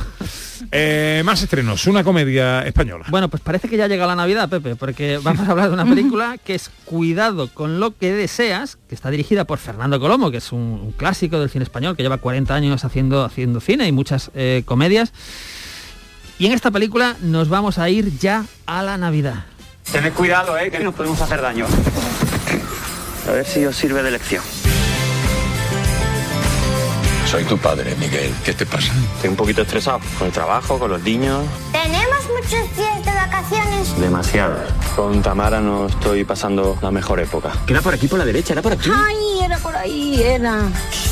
Eh, 0.71 1.21
más 1.23 1.41
estrenos, 1.43 1.85
una 1.85 2.03
comedia 2.03 2.61
española. 2.63 3.05
Bueno, 3.09 3.29
pues 3.29 3.43
parece 3.43 3.69
que 3.69 3.77
ya 3.77 3.87
llega 3.87 4.07
la 4.07 4.15
Navidad, 4.15 4.49
Pepe, 4.49 4.75
porque 4.75 5.19
vamos 5.23 5.47
a 5.47 5.51
hablar 5.51 5.67
de 5.67 5.73
una 5.75 5.85
película 5.85 6.37
que 6.43 6.55
es 6.55 6.71
Cuidado 6.83 7.47
con 7.53 7.79
lo 7.79 7.95
que 7.95 8.11
deseas, 8.11 8.77
que 8.89 8.95
está 8.95 9.11
dirigida 9.11 9.45
por 9.45 9.59
Fernando 9.59 9.99
Colomo, 9.99 10.31
que 10.31 10.37
es 10.37 10.51
un, 10.51 10.59
un 10.59 10.91
clásico 10.93 11.39
del 11.39 11.51
cine 11.51 11.63
español, 11.63 11.95
que 11.95 12.01
lleva 12.01 12.17
40 12.17 12.55
años 12.55 12.83
haciendo, 12.85 13.23
haciendo 13.23 13.59
cine 13.59 13.87
y 13.87 13.91
muchas 13.91 14.31
eh, 14.33 14.63
comedias. 14.65 15.13
Y 16.39 16.47
en 16.47 16.53
esta 16.53 16.71
película 16.71 17.15
nos 17.21 17.49
vamos 17.49 17.77
a 17.77 17.89
ir 17.89 18.17
ya 18.17 18.43
a 18.65 18.81
la 18.81 18.97
Navidad. 18.97 19.45
Tened 19.91 20.13
cuidado, 20.13 20.57
eh, 20.57 20.69
que 20.69 20.79
nos 20.79 20.93
podemos 20.93 21.19
hacer 21.21 21.41
daño. 21.41 21.65
A 23.27 23.31
ver 23.31 23.45
si 23.45 23.65
os 23.65 23.75
sirve 23.75 24.03
de 24.03 24.11
lección. 24.11 24.43
Soy 27.25 27.43
tu 27.43 27.57
padre, 27.57 27.95
Miguel. 27.99 28.33
¿Qué 28.45 28.53
te 28.53 28.65
pasa? 28.65 28.93
Estoy 29.15 29.29
un 29.29 29.35
poquito 29.35 29.61
estresado 29.61 29.99
con 30.17 30.27
el 30.27 30.33
trabajo, 30.33 30.79
con 30.79 30.91
los 30.91 31.01
niños. 31.03 31.43
¿Tenemos 31.71 32.25
muchos 32.29 32.77
días 32.77 33.05
de 33.05 33.11
vacaciones? 33.11 33.99
Demasiado. 33.99 34.55
Con 34.95 35.21
Tamara 35.21 35.59
no 35.59 35.87
estoy 35.87 36.23
pasando 36.23 36.77
la 36.81 36.91
mejor 36.91 37.19
época. 37.19 37.51
Era 37.67 37.81
por 37.81 37.93
aquí, 37.93 38.07
por 38.07 38.19
la 38.19 38.25
derecha, 38.25 38.53
era 38.53 38.61
por 38.61 38.73
aquí. 38.73 38.89
Ay, 38.93 39.43
era 39.43 39.57
por 39.57 39.75
ahí, 39.75 40.21
era. 40.21 40.63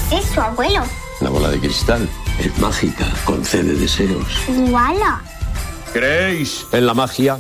¿Qué 0.10 0.18
es 0.18 0.26
eso, 0.32 0.42
abuelo? 0.42 0.84
La 1.20 1.30
bola 1.30 1.50
de 1.50 1.60
cristal. 1.60 2.08
Es 2.40 2.58
mágica, 2.60 3.06
concede 3.26 3.74
deseos. 3.76 4.26
Iguala. 4.48 5.22
¿Creéis 5.92 6.66
en 6.72 6.86
la 6.86 6.94
magia? 6.94 7.40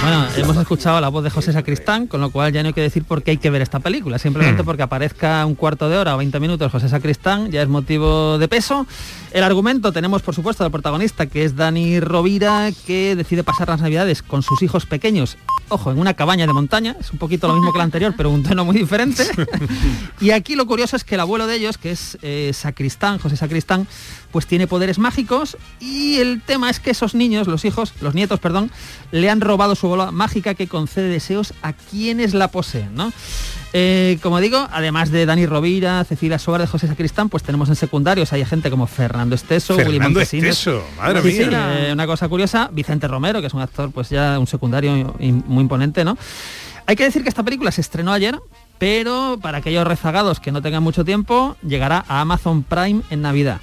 Bueno, 0.00 0.26
hemos 0.36 0.56
escuchado 0.56 1.00
la 1.00 1.08
voz 1.08 1.24
de 1.24 1.30
José 1.30 1.52
Sacristán, 1.52 2.06
con 2.06 2.20
lo 2.20 2.30
cual 2.30 2.52
ya 2.52 2.62
no 2.62 2.68
hay 2.68 2.72
que 2.72 2.80
decir 2.80 3.04
por 3.04 3.22
qué 3.22 3.32
hay 3.32 3.36
que 3.36 3.50
ver 3.50 3.62
esta 3.62 3.80
película. 3.80 4.18
Simplemente 4.18 4.64
porque 4.64 4.82
aparezca 4.82 5.44
un 5.44 5.54
cuarto 5.54 5.88
de 5.88 5.98
hora 5.98 6.14
o 6.14 6.18
20 6.18 6.38
minutos 6.40 6.70
José 6.70 6.88
Sacristán 6.88 7.50
ya 7.50 7.62
es 7.62 7.68
motivo 7.68 8.38
de 8.38 8.48
peso. 8.48 8.86
El 9.32 9.42
argumento 9.44 9.92
tenemos, 9.92 10.22
por 10.22 10.34
supuesto, 10.34 10.64
al 10.64 10.70
protagonista, 10.70 11.26
que 11.26 11.44
es 11.44 11.54
Dani 11.54 12.00
Rovira, 12.00 12.70
que 12.86 13.14
decide 13.14 13.44
pasar 13.44 13.68
las 13.68 13.80
navidades 13.80 14.22
con 14.22 14.42
sus 14.42 14.62
hijos 14.62 14.86
pequeños, 14.86 15.36
ojo, 15.68 15.90
en 15.90 15.98
una 15.98 16.14
cabaña 16.14 16.46
de 16.46 16.52
montaña. 16.52 16.96
Es 16.98 17.12
un 17.12 17.18
poquito 17.18 17.46
lo 17.46 17.54
mismo 17.54 17.72
que 17.72 17.78
la 17.78 17.84
anterior, 17.84 18.14
pero 18.16 18.30
un 18.30 18.42
tono 18.42 18.64
muy 18.64 18.76
diferente. 18.76 19.24
y 20.20 20.30
aquí 20.30 20.56
lo 20.56 20.66
curioso 20.66 20.96
es 20.96 21.04
que 21.04 21.16
el 21.16 21.20
abuelo 21.20 21.46
de 21.46 21.56
ellos, 21.56 21.76
que 21.76 21.90
es 21.90 22.16
eh, 22.22 22.52
Sacristán, 22.54 23.18
José 23.18 23.36
Sacristán, 23.36 23.86
pues 24.30 24.46
tiene 24.46 24.66
poderes 24.66 24.98
mágicos 24.98 25.56
y 25.80 26.18
el 26.18 26.42
tema 26.42 26.70
es 26.70 26.80
que 26.80 26.90
esos 26.90 27.14
niños, 27.14 27.46
los 27.46 27.64
hijos, 27.64 27.92
los 28.00 28.14
nietos, 28.14 28.40
perdón, 28.40 28.70
le 29.10 29.30
han 29.30 29.40
robado 29.40 29.74
su 29.74 29.88
bola 29.88 30.10
mágica 30.10 30.54
que 30.54 30.68
concede 30.68 31.08
deseos 31.08 31.54
a 31.62 31.72
quienes 31.72 32.34
la 32.34 32.48
poseen, 32.48 32.94
¿no? 32.94 33.12
Eh, 33.74 34.18
como 34.22 34.40
digo, 34.40 34.66
además 34.72 35.10
de 35.10 35.26
Dani 35.26 35.44
Rovira, 35.44 36.02
Cecilia 36.04 36.38
de 36.38 36.66
José 36.66 36.86
Sacristán, 36.86 37.28
pues 37.28 37.42
tenemos 37.42 37.68
en 37.68 37.76
secundarios, 37.76 38.32
hay 38.32 38.44
gente 38.44 38.70
como 38.70 38.86
Fernando 38.86 39.34
Esteso, 39.34 39.76
Willy 39.76 39.92
Fernando. 39.98 40.20
Esteso, 40.20 40.82
madre 40.96 41.20
Sí, 41.22 41.32
sí, 41.32 41.44
mía. 41.44 41.88
eh, 41.88 41.92
una 41.92 42.06
cosa 42.06 42.28
curiosa, 42.28 42.70
Vicente 42.72 43.06
Romero, 43.08 43.40
que 43.40 43.48
es 43.48 43.54
un 43.54 43.60
actor 43.60 43.90
pues 43.92 44.08
ya 44.08 44.38
un 44.38 44.46
secundario 44.46 45.14
muy 45.18 45.62
imponente, 45.62 46.04
¿no? 46.04 46.16
Hay 46.86 46.96
que 46.96 47.04
decir 47.04 47.22
que 47.22 47.28
esta 47.28 47.42
película 47.42 47.70
se 47.70 47.82
estrenó 47.82 48.12
ayer, 48.12 48.38
pero 48.78 49.38
para 49.42 49.58
aquellos 49.58 49.86
rezagados 49.86 50.40
que 50.40 50.50
no 50.52 50.62
tengan 50.62 50.82
mucho 50.82 51.04
tiempo, 51.04 51.54
llegará 51.62 52.02
a 52.08 52.22
Amazon 52.22 52.62
Prime 52.62 53.02
en 53.10 53.20
Navidad. 53.20 53.60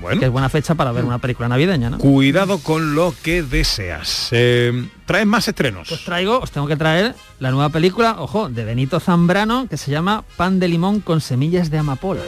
Bueno. 0.00 0.20
Que 0.20 0.26
es 0.26 0.32
buena 0.32 0.48
fecha 0.48 0.74
para 0.74 0.92
ver 0.92 1.04
una 1.04 1.18
película 1.18 1.48
navideña, 1.48 1.90
¿no? 1.90 1.98
Cuidado 1.98 2.58
con 2.58 2.94
lo 2.94 3.14
que 3.22 3.42
deseas. 3.42 4.28
Eh, 4.32 4.88
¿Traes 5.06 5.26
más 5.26 5.48
estrenos? 5.48 5.88
Pues 5.88 6.04
traigo, 6.04 6.38
os 6.40 6.50
tengo 6.50 6.66
que 6.66 6.76
traer 6.76 7.14
la 7.38 7.50
nueva 7.50 7.70
película, 7.70 8.16
ojo, 8.18 8.48
de 8.48 8.64
Benito 8.64 9.00
Zambrano, 9.00 9.66
que 9.68 9.76
se 9.76 9.90
llama 9.90 10.24
Pan 10.36 10.60
de 10.60 10.68
limón 10.68 11.00
con 11.00 11.20
semillas 11.20 11.70
de 11.70 11.78
amapola. 11.78 12.20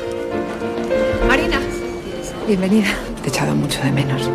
Marina, 1.29 1.61
bienvenida. 2.47 2.89
Te 3.23 3.29
he 3.29 3.29
echado 3.29 3.55
mucho 3.55 3.83
de 3.83 3.93
menos. 3.93 4.31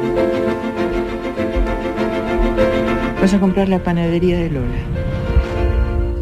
Vas 3.21 3.33
a 3.33 3.39
comprar 3.39 3.69
la 3.69 3.83
panadería 3.83 4.37
de 4.39 4.49
Lola. 4.49 4.77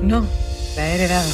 No, 0.03 0.25
la 0.75 0.87
he 0.87 0.95
heredado. 0.95 1.29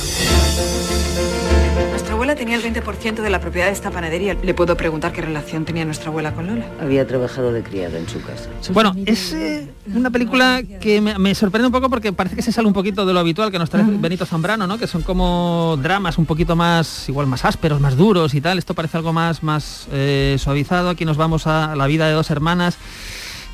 Abuela 2.35 2.51
tenía 2.51 2.55
el 2.57 2.83
20% 2.83 3.21
de 3.21 3.29
la 3.29 3.39
propiedad 3.39 3.67
de 3.67 3.73
esta 3.73 3.91
panadería. 3.91 4.35
¿Le 4.41 4.53
puedo 4.53 4.75
preguntar 4.75 5.13
qué 5.13 5.21
relación 5.21 5.63
tenía 5.63 5.85
nuestra 5.85 6.09
abuela 6.09 6.33
con 6.33 6.47
Lola? 6.47 6.65
Había 6.81 7.07
trabajado 7.07 7.53
de 7.53 7.63
criada 7.63 7.97
en 7.97 8.09
su 8.09 8.21
casa. 8.21 8.49
Bueno, 8.73 8.93
es 9.05 9.31
eh, 9.31 9.69
una 9.93 10.09
película 10.09 10.61
que 10.81 10.99
me, 10.99 11.17
me 11.17 11.33
sorprende 11.33 11.67
un 11.67 11.71
poco 11.71 11.89
porque 11.89 12.11
parece 12.11 12.35
que 12.35 12.41
se 12.41 12.51
sale 12.51 12.67
un 12.67 12.73
poquito 12.73 13.05
de 13.05 13.13
lo 13.13 13.19
habitual 13.19 13.51
que 13.51 13.59
nos 13.59 13.69
trae 13.69 13.83
Benito 13.85 14.25
Zambrano, 14.25 14.67
¿no? 14.67 14.77
Que 14.77 14.87
son 14.87 15.01
como 15.01 15.79
dramas 15.81 16.17
un 16.17 16.25
poquito 16.25 16.57
más, 16.57 17.07
igual 17.07 17.27
más 17.27 17.45
ásperos, 17.45 17.79
más 17.79 17.95
duros 17.95 18.33
y 18.33 18.41
tal. 18.41 18.57
Esto 18.57 18.73
parece 18.73 18.97
algo 18.97 19.13
más, 19.13 19.41
más 19.41 19.87
eh, 19.93 20.35
suavizado. 20.37 20.89
Aquí 20.89 21.05
nos 21.05 21.17
vamos 21.17 21.47
a 21.47 21.75
la 21.75 21.87
vida 21.87 22.07
de 22.07 22.13
dos 22.13 22.29
hermanas 22.31 22.77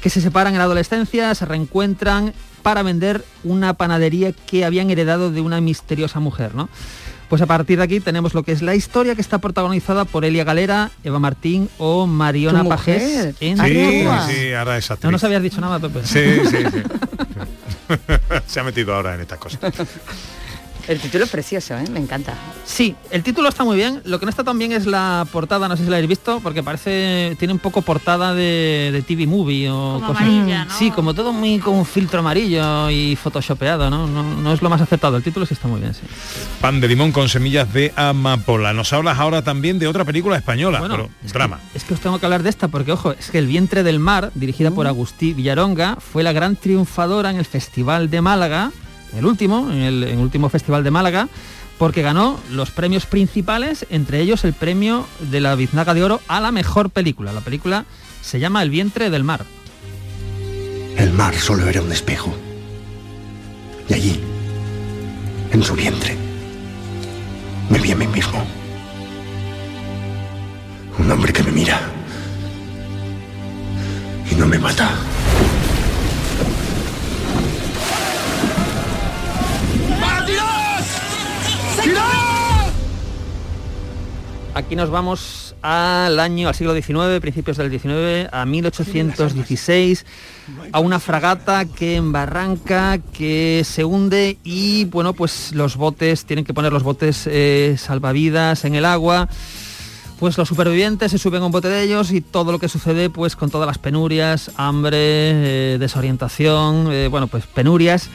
que 0.02 0.10
se 0.10 0.22
separan 0.22 0.54
en 0.54 0.58
la 0.58 0.66
adolescencia, 0.66 1.36
se 1.36 1.46
reencuentran 1.46 2.34
para 2.64 2.82
vender 2.82 3.24
una 3.44 3.76
panadería 3.76 4.32
que 4.32 4.66
habían 4.66 4.90
heredado 4.90 5.32
de 5.32 5.42
una 5.42 5.62
misteriosa 5.62 6.20
mujer, 6.20 6.56
¿no? 6.56 6.70
Pues 7.32 7.42
a 7.42 7.46
partir 7.46 7.78
de 7.78 7.86
aquí 7.86 8.02
tenemos 8.02 8.34
lo 8.34 8.44
que 8.44 8.52
es 8.52 8.62
la 8.62 8.76
historia 8.76 9.16
que 9.16 9.22
está 9.22 9.38
protagonizada 9.38 10.04
por 10.04 10.26
Elia 10.26 10.44
Galera, 10.44 10.92
Eva 11.02 11.18
Martín 11.18 11.70
o 11.78 12.06
Mariona. 12.06 12.62
Pajés. 12.66 13.36
en 13.40 13.58
Sí, 13.58 14.52
ahora 14.52 14.78
es 14.78 14.92
actriz. 14.92 15.06
No 15.06 15.12
nos 15.12 15.24
habías 15.24 15.42
dicho 15.42 15.62
nada, 15.62 15.80
Pepe. 15.80 16.02
Sí, 16.04 16.42
sí, 16.50 16.58
sí. 16.70 16.84
Se 18.48 18.60
ha 18.60 18.64
metido 18.66 18.94
ahora 18.94 19.16
en 19.16 19.22
estas 19.22 19.40
cosas. 19.40 19.62
El 20.88 21.00
título 21.00 21.24
es 21.26 21.30
precioso, 21.30 21.76
¿eh? 21.78 21.84
me 21.92 22.00
encanta. 22.00 22.34
Sí, 22.66 22.96
el 23.12 23.24
título 23.24 23.50
está 23.50 23.64
muy 23.64 23.76
bien. 23.78 24.02
Lo 24.06 24.20
que 24.20 24.26
no 24.26 24.30
está 24.30 24.44
tan 24.44 24.58
bien 24.58 24.72
es 24.72 24.86
la 24.86 25.26
portada, 25.32 25.68
no 25.68 25.78
sé 25.78 25.84
si 25.84 25.90
la 25.90 25.98
habéis 25.98 26.10
visto, 26.10 26.40
porque 26.42 26.64
parece, 26.64 27.36
tiene 27.40 27.54
un 27.54 27.60
poco 27.60 27.82
portada 27.82 28.34
de, 28.34 28.90
de 28.92 29.02
TV 29.02 29.28
Movie 29.28 29.70
o 29.70 29.74
Como 29.96 30.08
cosas. 30.08 30.22
amarilla, 30.24 30.66
¿no? 30.66 30.78
Sí, 30.78 30.92
como 30.92 31.14
todo 31.14 31.34
muy 31.34 31.60
con 31.60 31.76
un 31.76 31.86
filtro 31.86 32.20
amarillo 32.20 32.90
y 32.90 33.16
photoshopeado, 33.16 33.90
¿no? 33.90 34.08
¿no? 34.08 34.24
No 34.24 34.54
es 34.54 34.62
lo 34.62 34.70
más 34.70 34.82
aceptado. 34.82 35.18
El 35.18 35.24
título 35.24 35.46
sí 35.46 35.54
está 35.54 35.68
muy 35.68 35.80
bien, 35.80 35.94
sí. 35.94 36.02
Pan 36.60 36.80
de 36.82 36.88
limón 36.88 37.12
con 37.12 37.30
semillas 37.30 37.72
de 37.74 37.94
amapola. 37.96 38.74
Nos 38.74 38.92
hablas 38.94 39.20
ahora 39.20 39.44
también 39.44 39.80
de 39.80 39.88
otra 39.88 40.06
película 40.06 40.38
española, 40.38 40.80
Bueno, 40.80 40.96
pero 40.96 41.10
drama. 41.32 41.60
Es 41.74 41.84
que 41.84 41.94
os 41.94 42.00
tengo 42.00 42.20
que 42.20 42.26
hablar 42.26 42.44
de 42.44 42.50
esta 42.50 42.68
porque, 42.68 42.92
ojo, 42.92 43.12
es 43.12 43.30
que 43.30 43.38
El 43.40 43.48
vientre 43.48 43.84
del 43.84 44.00
mar, 44.00 44.32
dirigida 44.36 44.72
por 44.72 44.88
Agustí 44.88 45.34
Villaronga, 45.34 45.98
fue 46.00 46.24
la 46.24 46.32
gran 46.34 46.56
triunfadora 46.56 47.30
en 47.30 47.38
el 47.38 47.46
Festival 47.46 48.10
de 48.10 48.22
Málaga, 48.22 48.72
el 49.16 49.26
último, 49.26 49.72
en 49.72 49.82
el, 49.82 50.18
último 50.18 50.50
Festival 50.50 50.84
de 50.84 50.92
Málaga, 50.92 51.28
porque 51.78 52.02
ganó 52.02 52.40
los 52.52 52.72
premios 52.72 53.06
principales, 53.06 53.86
entre 53.90 54.22
ellos 54.22 54.44
el 54.44 54.54
premio 54.54 55.08
de 55.32 55.40
la 55.40 55.56
Biznaga 55.56 55.94
de 55.94 56.04
Oro 56.04 56.22
a 56.28 56.40
la 56.40 56.52
mejor 56.52 56.90
película. 56.90 57.34
La 57.34 57.42
película 57.42 57.86
se 58.22 58.40
llama 58.40 58.62
El 58.62 58.70
vientre 58.70 59.10
del 59.10 59.24
mar. 59.24 59.46
El 60.98 61.12
mar 61.14 61.34
solo 61.36 61.68
era 61.68 61.82
un 61.82 61.92
espejo. 61.92 62.36
Y 63.90 63.94
allí, 63.94 64.20
en 65.52 65.64
su 65.64 65.74
vientre, 65.74 66.16
me 67.70 67.80
vi 67.80 67.92
a 67.92 67.96
mí 67.96 68.08
mismo. 68.08 68.46
Un 71.00 71.12
hombre 71.12 71.34
que 71.34 71.42
me 71.44 71.52
mira 71.52 71.82
y 74.30 74.36
no 74.36 74.46
me 74.46 74.60
mata. 74.60 74.92
Aquí 84.54 84.76
nos 84.76 84.90
vamos 84.90 85.56
al 85.62 86.20
año, 86.20 86.50
al 86.50 86.56
siglo 86.56 86.74
XIX, 86.74 87.22
principios 87.22 87.56
del 87.56 87.72
XIX, 87.72 88.30
a 88.34 88.46
1816, 88.46 90.06
a 90.74 90.80
una 90.80 91.00
fragata 91.00 91.66
que 91.66 91.96
embarranca, 91.96 93.00
que 93.14 93.64
se 93.66 93.86
hunde 93.86 94.38
y 94.44 94.86
bueno, 94.86 95.14
pues 95.14 95.54
los 95.54 95.78
botes, 95.78 96.26
tienen 96.26 96.44
que 96.44 96.54
poner 96.54 96.74
los 96.74 96.84
botes 96.84 97.28
eh, 97.28 97.76
salvavidas 97.78 98.66
en 98.66 98.76
el 98.76 98.86
agua. 98.86 99.30
Pues 100.20 100.38
los 100.38 100.50
supervivientes 100.50 101.12
se 101.12 101.18
suben 101.18 101.42
a 101.42 101.46
un 101.48 101.52
bote 101.52 101.68
de 101.68 101.82
ellos 101.82 102.12
y 102.12 102.22
todo 102.22 102.52
lo 102.52 102.60
que 102.60 102.70
sucede 102.70 103.10
pues 103.10 103.36
con 103.36 103.50
todas 103.50 103.66
las 103.66 103.80
penurias, 103.80 104.52
hambre, 104.56 104.98
eh, 105.00 105.78
desorientación, 105.80 106.92
eh, 106.92 107.08
bueno 107.08 107.26
pues 107.28 107.48
penurias 107.48 108.10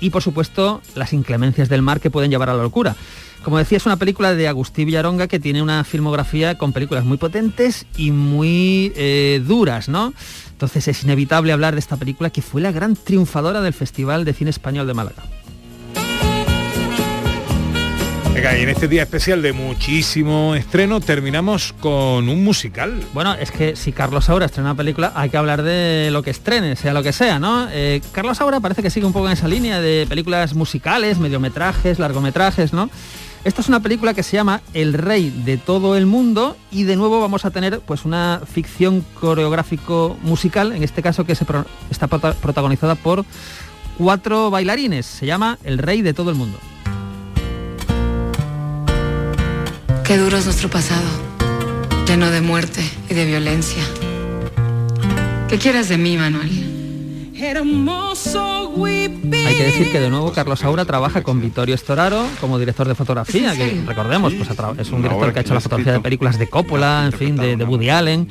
y 0.00 0.10
por 0.10 0.22
supuesto 0.22 0.82
las 0.94 1.12
inclemencias 1.12 1.68
del 1.68 1.82
mar 1.82 2.00
que 2.00 2.10
pueden 2.10 2.30
llevar 2.30 2.50
a 2.50 2.54
la 2.54 2.62
locura. 2.62 2.96
Como 3.42 3.58
decía, 3.58 3.76
es 3.76 3.84
una 3.84 3.98
película 3.98 4.34
de 4.34 4.48
Agustí 4.48 4.86
Villaronga 4.86 5.28
que 5.28 5.38
tiene 5.38 5.62
una 5.62 5.84
filmografía 5.84 6.56
con 6.56 6.72
películas 6.72 7.04
muy 7.04 7.18
potentes 7.18 7.86
y 7.96 8.10
muy 8.10 8.92
eh, 8.96 9.42
duras, 9.46 9.90
¿no? 9.90 10.14
Entonces 10.52 10.88
es 10.88 11.04
inevitable 11.04 11.52
hablar 11.52 11.74
de 11.74 11.80
esta 11.80 11.98
película 11.98 12.30
que 12.30 12.40
fue 12.40 12.62
la 12.62 12.72
gran 12.72 12.96
triunfadora 12.96 13.60
del 13.60 13.74
Festival 13.74 14.24
de 14.24 14.32
Cine 14.32 14.48
Español 14.48 14.86
de 14.86 14.94
Málaga. 14.94 15.22
Venga, 18.34 18.58
y 18.58 18.62
en 18.62 18.68
este 18.68 18.88
día 18.88 19.02
especial 19.04 19.42
de 19.42 19.52
muchísimo 19.52 20.56
estreno 20.56 20.98
terminamos 21.00 21.72
con 21.78 22.28
un 22.28 22.42
musical. 22.42 23.00
Bueno, 23.12 23.32
es 23.34 23.52
que 23.52 23.76
si 23.76 23.92
Carlos 23.92 24.24
Saura 24.24 24.46
estrena 24.46 24.70
una 24.70 24.76
película, 24.76 25.12
hay 25.14 25.30
que 25.30 25.36
hablar 25.36 25.62
de 25.62 26.08
lo 26.10 26.24
que 26.24 26.30
estrene, 26.30 26.74
sea 26.74 26.92
lo 26.92 27.04
que 27.04 27.12
sea, 27.12 27.38
¿no? 27.38 27.68
Eh, 27.70 28.00
Carlos 28.10 28.38
Saura 28.38 28.58
parece 28.58 28.82
que 28.82 28.90
sigue 28.90 29.06
un 29.06 29.12
poco 29.12 29.26
en 29.28 29.34
esa 29.34 29.46
línea 29.46 29.80
de 29.80 30.06
películas 30.08 30.54
musicales, 30.54 31.18
mediometrajes, 31.18 32.00
largometrajes, 32.00 32.72
¿no? 32.72 32.90
Esta 33.44 33.60
es 33.60 33.68
una 33.68 33.78
película 33.78 34.14
que 34.14 34.24
se 34.24 34.36
llama 34.36 34.62
El 34.72 34.94
Rey 34.94 35.30
de 35.44 35.56
todo 35.56 35.96
el 35.96 36.06
mundo 36.06 36.56
y 36.72 36.82
de 36.84 36.96
nuevo 36.96 37.20
vamos 37.20 37.44
a 37.44 37.50
tener 37.52 37.80
pues 37.80 38.04
una 38.04 38.40
ficción 38.52 39.04
coreográfico 39.20 40.18
musical, 40.22 40.72
en 40.72 40.82
este 40.82 41.02
caso 41.02 41.24
que 41.24 41.34
está 41.34 42.08
prota- 42.08 42.34
protagonizada 42.34 42.96
por 42.96 43.24
cuatro 43.96 44.50
bailarines. 44.50 45.06
Se 45.06 45.24
llama 45.24 45.58
El 45.62 45.78
Rey 45.78 46.02
de 46.02 46.14
todo 46.14 46.30
el 46.30 46.36
mundo. 46.36 46.58
Qué 50.04 50.18
duro 50.18 50.36
es 50.36 50.44
nuestro 50.44 50.68
pasado, 50.68 51.08
lleno 52.06 52.30
de 52.30 52.42
muerte 52.42 52.82
y 53.08 53.14
de 53.14 53.24
violencia. 53.24 53.82
¿Qué 55.48 55.56
quieres 55.56 55.88
de 55.88 55.96
mí, 55.96 56.18
Manuel? 56.18 57.32
Hay 59.46 59.56
que 59.56 59.64
decir 59.64 59.90
que 59.90 60.00
de 60.00 60.10
nuevo 60.10 60.30
Carlos 60.32 60.60
Saura 60.60 60.84
trabaja 60.84 61.22
con 61.22 61.40
Vittorio 61.40 61.74
Storaro 61.78 62.26
como 62.38 62.58
director 62.58 62.86
de 62.86 62.94
fotografía, 62.94 63.56
que 63.56 63.82
recordemos, 63.86 64.34
pues 64.34 64.50
es 64.78 64.90
un 64.90 65.00
director 65.00 65.32
que 65.32 65.38
ha 65.38 65.42
hecho 65.42 65.54
la 65.54 65.60
fotografía 65.60 65.94
de 65.94 66.00
películas 66.00 66.38
de 66.38 66.50
Coppola, 66.50 67.04
en 67.06 67.12
fin, 67.12 67.36
de, 67.36 67.56
de 67.56 67.64
Woody 67.64 67.88
Allen. 67.88 68.28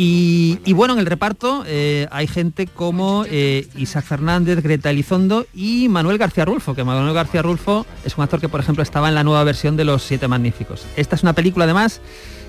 Y, 0.00 0.60
y 0.64 0.74
bueno, 0.74 0.94
en 0.94 1.00
el 1.00 1.06
reparto 1.06 1.64
eh, 1.66 2.06
hay 2.12 2.28
gente 2.28 2.68
como 2.68 3.24
eh, 3.28 3.66
Isaac 3.76 4.04
Fernández, 4.04 4.62
Greta 4.62 4.90
Elizondo 4.90 5.44
y 5.52 5.88
Manuel 5.88 6.18
García 6.18 6.44
Rulfo, 6.44 6.76
que 6.76 6.84
Manuel 6.84 7.12
García 7.12 7.42
Rulfo 7.42 7.84
es 8.04 8.16
un 8.16 8.22
actor 8.22 8.40
que, 8.40 8.48
por 8.48 8.60
ejemplo, 8.60 8.84
estaba 8.84 9.08
en 9.08 9.16
la 9.16 9.24
nueva 9.24 9.42
versión 9.42 9.76
de 9.76 9.84
Los 9.84 10.04
Siete 10.04 10.28
Magníficos. 10.28 10.86
Esta 10.94 11.16
es 11.16 11.24
una 11.24 11.32
película, 11.32 11.64
además, 11.64 12.00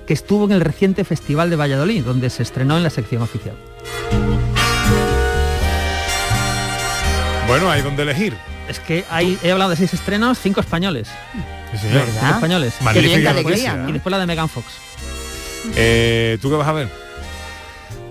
que 0.05 0.13
estuvo 0.13 0.45
en 0.45 0.51
el 0.51 0.61
reciente 0.61 1.03
Festival 1.03 1.49
de 1.49 1.55
Valladolid, 1.55 2.03
donde 2.03 2.29
se 2.29 2.43
estrenó 2.43 2.77
en 2.77 2.83
la 2.83 2.91
sección 2.91 3.23
oficial. 3.23 3.55
Bueno, 7.47 7.71
hay 7.71 7.81
donde 7.81 8.03
elegir. 8.03 8.37
Es 8.67 8.79
que 8.79 9.05
hay, 9.09 9.39
he 9.41 9.51
hablado 9.51 9.71
de 9.71 9.75
seis 9.75 9.91
estrenos, 9.95 10.37
cinco 10.37 10.59
españoles. 10.59 11.09
señor. 11.81 12.03
Cinco 12.13 12.35
españoles. 12.35 12.75
Magnífica 12.81 13.31
alegría, 13.31 13.75
¿no? 13.75 13.89
Y 13.89 13.93
después 13.93 14.11
la 14.11 14.19
de 14.19 14.27
Megan 14.27 14.49
Fox. 14.49 14.67
Eh, 15.75 16.37
¿Tú 16.43 16.51
qué 16.51 16.55
vas 16.55 16.67
a 16.67 16.73
ver? 16.73 17.08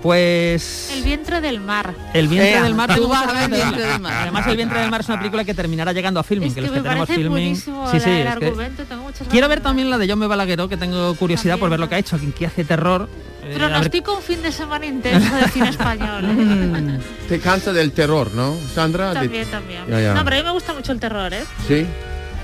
Pues 0.03 0.91
El 0.95 1.03
vientre 1.03 1.41
del 1.41 1.61
mar. 1.61 1.93
El 2.15 2.29
vientre 2.29 2.53
Ea, 2.53 2.63
del 2.63 2.75
mar. 2.75 2.89
tú 2.89 2.95
tengo 2.95 3.09
vas 3.09 3.21
muchas 3.27 3.37
a 3.37 3.41
ver 3.41 3.51
ganas 3.51 3.51
de 3.51 3.57
El 3.57 3.63
verla. 3.63 3.77
vientre 3.77 3.93
del 3.93 4.01
mar. 4.01 4.13
Además 4.23 4.47
el 4.47 4.57
vientre 4.57 4.81
del 4.81 4.91
mar 4.91 5.01
es 5.01 5.09
una 5.09 5.19
película 5.19 5.45
que 5.45 5.55
terminará 5.55 5.93
llegando 5.93 6.21
a 6.21 6.23
filming, 6.23 6.49
Es 6.49 6.55
que 6.55 6.61
que 6.61 6.67
los 6.67 6.71
me 6.71 6.77
que 6.79 6.83
tenemos 6.85 7.07
parece 7.09 7.15
filming. 7.23 7.31
buenísimo 7.43 7.91
Sí, 7.91 7.99
la- 7.99 8.05
sí, 8.05 8.11
el 8.11 8.17
es 8.19 8.37
que- 8.37 8.47
argumento, 8.47 8.83
tengo 8.85 9.03
muchas 9.03 9.19
ganas 9.21 9.33
Quiero 9.33 9.49
ver 9.49 9.61
también 9.61 9.91
la 9.91 9.99
de 9.99 10.09
John 10.09 10.21
Balagueró, 10.21 10.69
que 10.69 10.77
tengo 10.77 11.15
curiosidad 11.17 11.59
por 11.59 11.69
ver 11.71 11.81
lo 11.81 11.89
que 11.89 11.97
ha 11.97 11.99
hecho, 11.99 12.15
alguien 12.17 12.33
que 12.33 12.47
hace 12.47 12.65
terror. 12.65 13.09
Eh, 13.43 13.51
Pero 13.55 13.67
a 13.67 13.69
no 13.71 13.75
ver- 13.77 13.85
estoy 13.85 14.03
con 14.03 14.17
un 14.17 14.23
fin 14.23 14.41
de 14.43 14.53
semana 14.53 14.87
intenso 14.87 15.35
de 15.35 15.49
cine 15.49 15.69
español. 15.71 16.25
¿eh? 16.25 16.99
Te 17.29 17.41
cansa 17.41 17.73
del 17.73 17.93
terror, 17.93 18.31
¿no, 18.35 18.55
Sandra? 18.75 19.09
De- 19.09 19.21
también, 19.21 19.47
también. 19.51 19.83
Ya, 19.89 20.01
ya. 20.01 20.15
No, 20.15 20.23
pero 20.25 20.37
a 20.37 20.39
mí 20.41 20.45
me 20.45 20.53
gusta 20.53 20.75
mucho 20.75 20.93
el 20.93 21.01
terror, 21.01 21.33
¿eh? 21.35 21.45
Sí. 21.67 21.87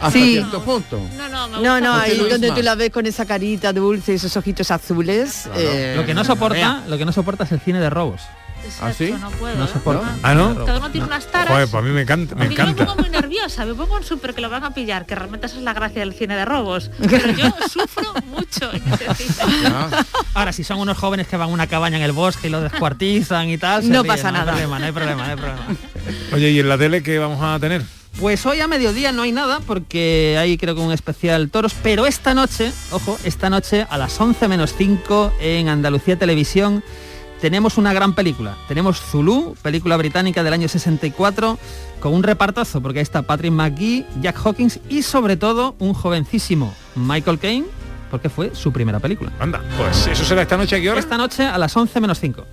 Hasta 0.07 0.19
Sí. 0.19 0.33
cierto 0.33 0.63
punto. 0.63 1.01
No, 1.17 1.29
no, 1.29 1.49
me 1.49 1.53
No, 1.55 1.59
gusta 1.59 1.81
no, 1.81 1.95
ahí 1.97 2.19
donde 2.31 2.51
tú 2.53 2.63
la 2.63 2.75
ves 2.75 2.91
con 2.91 3.07
esa 3.07 3.25
carita 3.27 3.73
dulce 3.73 4.13
y 4.13 4.15
esos 4.17 4.37
ojitos 4.37 4.71
azules. 4.71 5.49
eh, 5.57 5.95
Lo 5.97 6.05
que 6.07 6.15
no 6.15 6.25
soporta, 6.25 6.83
lo 6.89 6.99
que 6.99 7.05
no 7.05 7.13
soporta 7.13 7.45
es 7.45 7.53
el 7.53 7.61
cine 7.61 7.81
de 7.81 7.91
robos. 7.91 8.23
Exacto, 8.65 8.87
¿Ah, 8.87 8.93
sí? 8.97 9.15
no 9.21 9.31
puedo. 9.33 9.55
No 9.57 9.67
soporta. 9.69 10.17
¿Ah, 10.23 10.33
no? 10.35 10.65
Cada 10.65 10.79
uno 10.79 10.91
tiene 10.91 11.07
unas 11.07 11.27
taras. 11.27 11.49
Joder, 11.53 11.69
pues 11.69 11.83
a 11.83 11.87
mí 11.87 11.93
me 11.93 12.01
encanta. 12.01 12.35
Me 12.35 12.45
yo 12.45 12.49
me 12.49 12.55
encanta. 12.55 12.87
pongo 12.87 13.03
muy 13.03 13.11
nerviosa, 13.11 13.67
me 13.67 13.75
pongo 13.75 13.99
en 13.99 14.05
súper 14.05 14.33
que 14.33 14.41
lo 14.41 14.49
van 14.49 14.65
a 14.65 14.73
pillar, 14.73 15.05
que 15.05 15.15
realmente 15.15 15.49
esa 15.49 15.57
es 15.59 15.63
la 15.65 15.75
gracia 15.75 16.01
del 16.01 16.15
cine 16.15 16.35
de 16.35 16.47
robos. 16.47 16.91
Pero 16.99 17.31
yo 17.33 17.45
sufro 17.71 18.15
mucho 18.27 18.73
en 18.73 18.83
ese. 19.11 19.27
Ahora, 20.33 20.53
si 20.55 20.65
son 20.65 20.79
unos 20.79 20.97
jóvenes 20.97 21.27
que 21.29 21.37
van 21.37 21.51
a 21.51 21.53
una 21.53 21.67
cabaña 21.67 21.99
en 21.99 22.05
el 22.05 22.13
bosque 22.13 22.47
y 22.47 22.51
lo 22.51 22.63
descuartizan 22.63 23.51
y 23.51 23.59
tal, 23.59 23.83
se 23.83 23.89
No 23.91 24.03
ríen, 24.03 24.15
pasa 24.17 24.33
no 24.33 24.39
nada. 24.39 24.53
Hay 24.55 24.61
problema, 24.67 24.79
no 24.79 24.87
hay 24.87 24.93
problema, 24.93 25.25
no 25.27 25.31
hay 25.31 25.37
problema. 25.37 25.67
Oye, 26.33 26.51
¿y 26.51 26.59
en 26.61 26.69
la 26.71 26.79
tele 26.79 27.03
qué 27.03 27.19
vamos 27.19 27.43
a 27.43 27.59
tener? 27.61 27.83
Pues 28.21 28.47
hoy 28.47 28.61
a 28.61 28.69
mediodía 28.69 29.13
no 29.13 29.23
hay 29.23 29.33
nada 29.33 29.61
porque 29.61 30.37
hay 30.39 30.57
creo 30.57 30.75
que 30.75 30.81
un 30.81 30.93
especial 30.93 31.51
toros, 31.51 31.75
pero 31.83 32.07
esta 32.07 32.33
noche, 32.33 32.73
ojo, 32.93 33.19
esta 33.25 33.51
noche 33.51 33.87
a 33.91 33.99
las 33.99 34.21
11 34.21 34.47
menos 34.49 34.75
5 34.77 35.33
en 35.41 35.69
Andalucía 35.69 36.17
Televisión 36.17 36.85
tenemos 37.41 37.77
una 37.77 37.93
gran 37.93 38.15
película. 38.15 38.57
Tenemos 38.69 39.01
Zulu, 39.01 39.57
película 39.61 39.97
británica 39.97 40.43
del 40.43 40.55
año 40.55 40.69
64, 40.69 41.59
con 42.01 42.15
un 42.15 42.23
repartazo 42.23 42.81
porque 42.81 43.01
ahí 43.01 43.03
está 43.03 43.23
Patrick 43.23 43.53
McGee, 43.53 44.07
Jack 44.23 44.39
Hawkins 44.45 44.81
y 44.89 45.03
sobre 45.03 45.37
todo 45.37 45.75
un 45.79 45.93
jovencísimo 45.93 46.73
Michael 46.95 47.39
Caine, 47.39 47.67
porque 48.11 48.31
fue 48.31 48.55
su 48.55 48.73
primera 48.73 49.01
película. 49.01 49.33
Anda, 49.41 49.61
pues 49.77 50.07
eso 50.07 50.25
será 50.25 50.43
esta 50.43 50.57
noche 50.57 50.77
a 50.77 50.81
qué 50.81 50.91
hora? 50.91 51.01
Esta 51.01 51.19
noche 51.19 51.45
a 51.45 51.59
las 51.59 51.77
11 51.77 52.01
menos 52.01 52.21
5. 52.21 52.47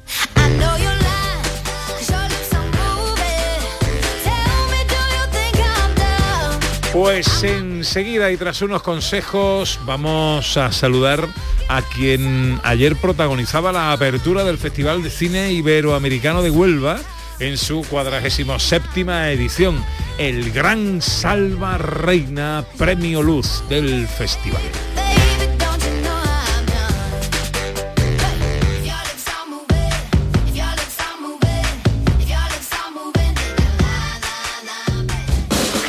Pues 6.93 7.43
enseguida 7.43 8.31
y 8.31 8.37
tras 8.37 8.61
unos 8.61 8.81
consejos 8.81 9.79
vamos 9.85 10.57
a 10.57 10.73
saludar 10.73 11.25
a 11.69 11.81
quien 11.81 12.59
ayer 12.63 12.97
protagonizaba 12.97 13.71
la 13.71 13.93
apertura 13.93 14.43
del 14.43 14.57
Festival 14.57 15.01
de 15.01 15.09
Cine 15.09 15.53
Iberoamericano 15.53 16.43
de 16.43 16.49
Huelva 16.49 16.99
en 17.39 17.57
su 17.57 17.85
47 17.89 19.31
edición, 19.31 19.81
el 20.17 20.51
Gran 20.51 21.01
Salva 21.01 21.77
Reina 21.77 22.65
Premio 22.77 23.23
Luz 23.23 23.63
del 23.69 24.05
festival. 24.07 24.61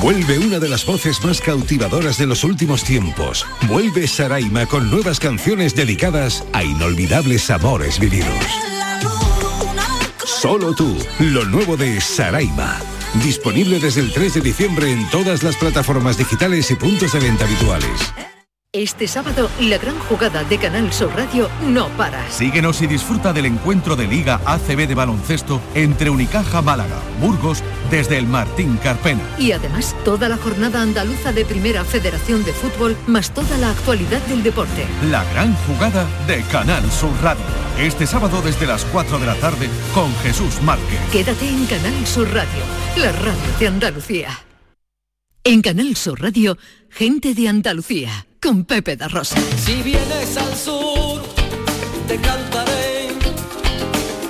Vuelve 0.00 0.38
una 0.38 0.60
de 0.60 0.68
las 0.68 0.86
voces 0.86 1.24
más 1.24 1.40
cautivadoras 1.40 2.18
de 2.18 2.26
los 2.26 2.44
últimos 2.44 2.84
tiempos. 2.84 3.44
Vuelve 3.66 4.06
Saraima 4.06 4.66
con 4.66 4.90
nuevas 4.90 5.18
canciones 5.18 5.74
dedicadas 5.74 6.44
a 6.52 6.62
inolvidables 6.62 7.50
amores 7.50 7.98
vividos. 7.98 8.28
Solo 10.24 10.72
tú, 10.72 10.96
lo 11.18 11.44
nuevo 11.46 11.76
de 11.76 12.00
Saraima. 12.00 12.80
Disponible 13.24 13.80
desde 13.80 14.02
el 14.02 14.12
3 14.12 14.34
de 14.34 14.40
diciembre 14.40 14.92
en 14.92 15.08
todas 15.10 15.42
las 15.42 15.56
plataformas 15.56 16.16
digitales 16.16 16.70
y 16.70 16.76
puntos 16.76 17.12
de 17.12 17.18
venta 17.18 17.44
habituales. 17.44 18.12
Este 18.74 19.08
sábado, 19.08 19.48
la 19.62 19.78
gran 19.78 19.98
jugada 19.98 20.44
de 20.44 20.58
Canal 20.58 20.92
Sur 20.92 21.16
Radio 21.16 21.48
no 21.68 21.88
para. 21.96 22.30
Síguenos 22.30 22.82
y 22.82 22.86
disfruta 22.86 23.32
del 23.32 23.46
encuentro 23.46 23.96
de 23.96 24.06
Liga 24.06 24.42
ACB 24.44 24.86
de 24.86 24.94
baloncesto 24.94 25.62
entre 25.74 26.10
Unicaja 26.10 26.60
Málaga, 26.60 27.00
Burgos, 27.18 27.62
desde 27.90 28.18
el 28.18 28.26
Martín 28.26 28.76
Carpena. 28.76 29.22
Y 29.38 29.52
además, 29.52 29.96
toda 30.04 30.28
la 30.28 30.36
jornada 30.36 30.82
andaluza 30.82 31.32
de 31.32 31.46
Primera 31.46 31.82
Federación 31.82 32.44
de 32.44 32.52
Fútbol, 32.52 32.94
más 33.06 33.32
toda 33.32 33.56
la 33.56 33.70
actualidad 33.70 34.20
del 34.26 34.42
deporte. 34.42 34.84
La 35.10 35.24
gran 35.32 35.54
jugada 35.66 36.06
de 36.26 36.42
Canal 36.52 36.92
Sur 36.92 37.14
Radio. 37.22 37.46
Este 37.78 38.06
sábado 38.06 38.42
desde 38.42 38.66
las 38.66 38.84
4 38.84 39.18
de 39.18 39.24
la 39.24 39.36
tarde 39.36 39.70
con 39.94 40.14
Jesús 40.16 40.60
Márquez. 40.60 41.00
Quédate 41.10 41.48
en 41.48 41.64
Canal 41.64 42.06
Sur 42.06 42.30
Radio, 42.34 42.62
la 42.98 43.12
radio 43.12 43.58
de 43.58 43.66
Andalucía. 43.66 44.28
En 45.42 45.62
Canal 45.62 45.96
Sur 45.96 46.20
Radio, 46.20 46.58
gente 46.90 47.32
de 47.32 47.48
Andalucía, 47.48 48.27
con 48.40 48.64
Pepe 48.64 48.96
da 48.96 49.08
Rosa. 49.08 49.36
Si 49.56 49.82
vienes 49.82 50.36
al 50.36 50.54
sur, 50.54 51.22
te 52.06 52.16
cantaré 52.16 53.08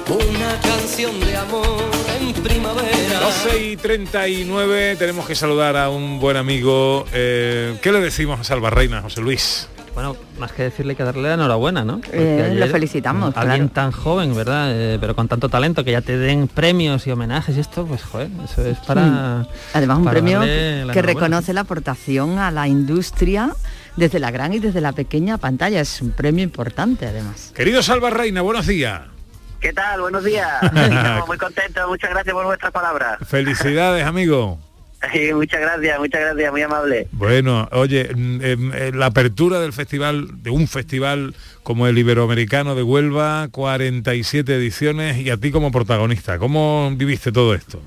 una 0.08 0.60
canción 0.60 1.18
de 1.20 1.36
amor 1.36 1.90
en 2.20 2.32
primavera. 2.42 3.20
12 3.20 3.64
y 3.64 3.76
39, 3.76 4.96
tenemos 4.96 5.26
que 5.26 5.34
saludar 5.34 5.76
a 5.76 5.90
un 5.90 6.18
buen 6.18 6.36
amigo. 6.36 7.04
Eh, 7.12 7.76
¿Qué 7.82 7.92
le 7.92 8.00
decimos 8.00 8.40
a 8.40 8.44
Salva 8.44 8.70
Reina, 8.70 9.02
José 9.02 9.20
Luis? 9.20 9.68
Bueno, 9.94 10.16
más 10.38 10.52
que 10.52 10.62
decirle 10.62 10.94
que 10.94 11.02
darle 11.02 11.22
la 11.22 11.34
enhorabuena, 11.34 11.84
¿no? 11.84 12.00
Eh, 12.12 12.54
lo 12.54 12.68
felicitamos, 12.68 13.36
Alguien 13.36 13.68
claro. 13.68 13.90
tan 13.90 13.90
joven, 13.90 14.34
¿verdad? 14.36 14.70
Eh, 14.70 14.96
pero 15.00 15.16
con 15.16 15.26
tanto 15.26 15.48
talento, 15.48 15.82
que 15.82 15.90
ya 15.90 16.02
te 16.02 16.16
den 16.16 16.46
premios 16.46 17.04
y 17.08 17.10
homenajes 17.10 17.56
y 17.56 17.60
esto, 17.60 17.84
pues 17.84 18.04
joder, 18.04 18.30
eso 18.44 18.64
es 18.64 18.78
para... 18.78 19.44
Además, 19.74 19.98
un 19.98 20.04
para 20.04 20.20
premio 20.20 20.40
que 20.40 21.02
reconoce 21.02 21.52
la 21.52 21.62
aportación 21.62 22.38
a 22.38 22.52
la 22.52 22.68
industria 22.68 23.50
desde 23.98 24.18
la 24.20 24.30
gran 24.30 24.54
y 24.54 24.60
desde 24.60 24.80
la 24.80 24.92
pequeña 24.92 25.38
pantalla. 25.38 25.80
Es 25.80 26.00
un 26.00 26.12
premio 26.12 26.44
importante, 26.44 27.06
además. 27.06 27.52
Querido 27.54 27.82
Salva 27.82 28.10
Reina, 28.10 28.40
buenos 28.42 28.66
días. 28.66 29.02
¿Qué 29.60 29.72
tal? 29.72 30.00
Buenos 30.00 30.24
días. 30.24 30.48
Estamos 30.62 31.26
muy 31.26 31.36
contentos. 31.36 31.88
Muchas 31.88 32.10
gracias 32.10 32.32
por 32.32 32.46
vuestras 32.46 32.72
palabras. 32.72 33.18
Felicidades, 33.26 34.06
amigo. 34.06 34.60
Sí, 35.12 35.32
muchas 35.32 35.60
gracias, 35.60 35.98
muchas 36.00 36.20
gracias, 36.20 36.50
muy 36.50 36.62
amable. 36.62 37.06
Bueno, 37.12 37.68
oye, 37.70 38.10
mm, 38.12 38.40
em, 38.42 38.72
eh, 38.74 38.90
la 38.92 39.06
apertura 39.06 39.60
del 39.60 39.72
festival, 39.72 40.42
de 40.42 40.50
un 40.50 40.66
festival 40.66 41.34
como 41.62 41.86
el 41.86 41.96
Iberoamericano 41.98 42.74
de 42.74 42.82
Huelva, 42.82 43.46
47 43.52 44.56
ediciones 44.56 45.18
y 45.18 45.30
a 45.30 45.36
ti 45.36 45.52
como 45.52 45.70
protagonista, 45.70 46.38
¿cómo 46.38 46.90
viviste 46.96 47.30
todo 47.30 47.54
esto? 47.54 47.80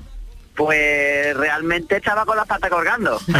Pues 0.54 1.34
realmente 1.36 1.96
estaba 1.96 2.26
con 2.26 2.36
la 2.36 2.44
pata 2.44 2.68
colgando. 2.68 3.18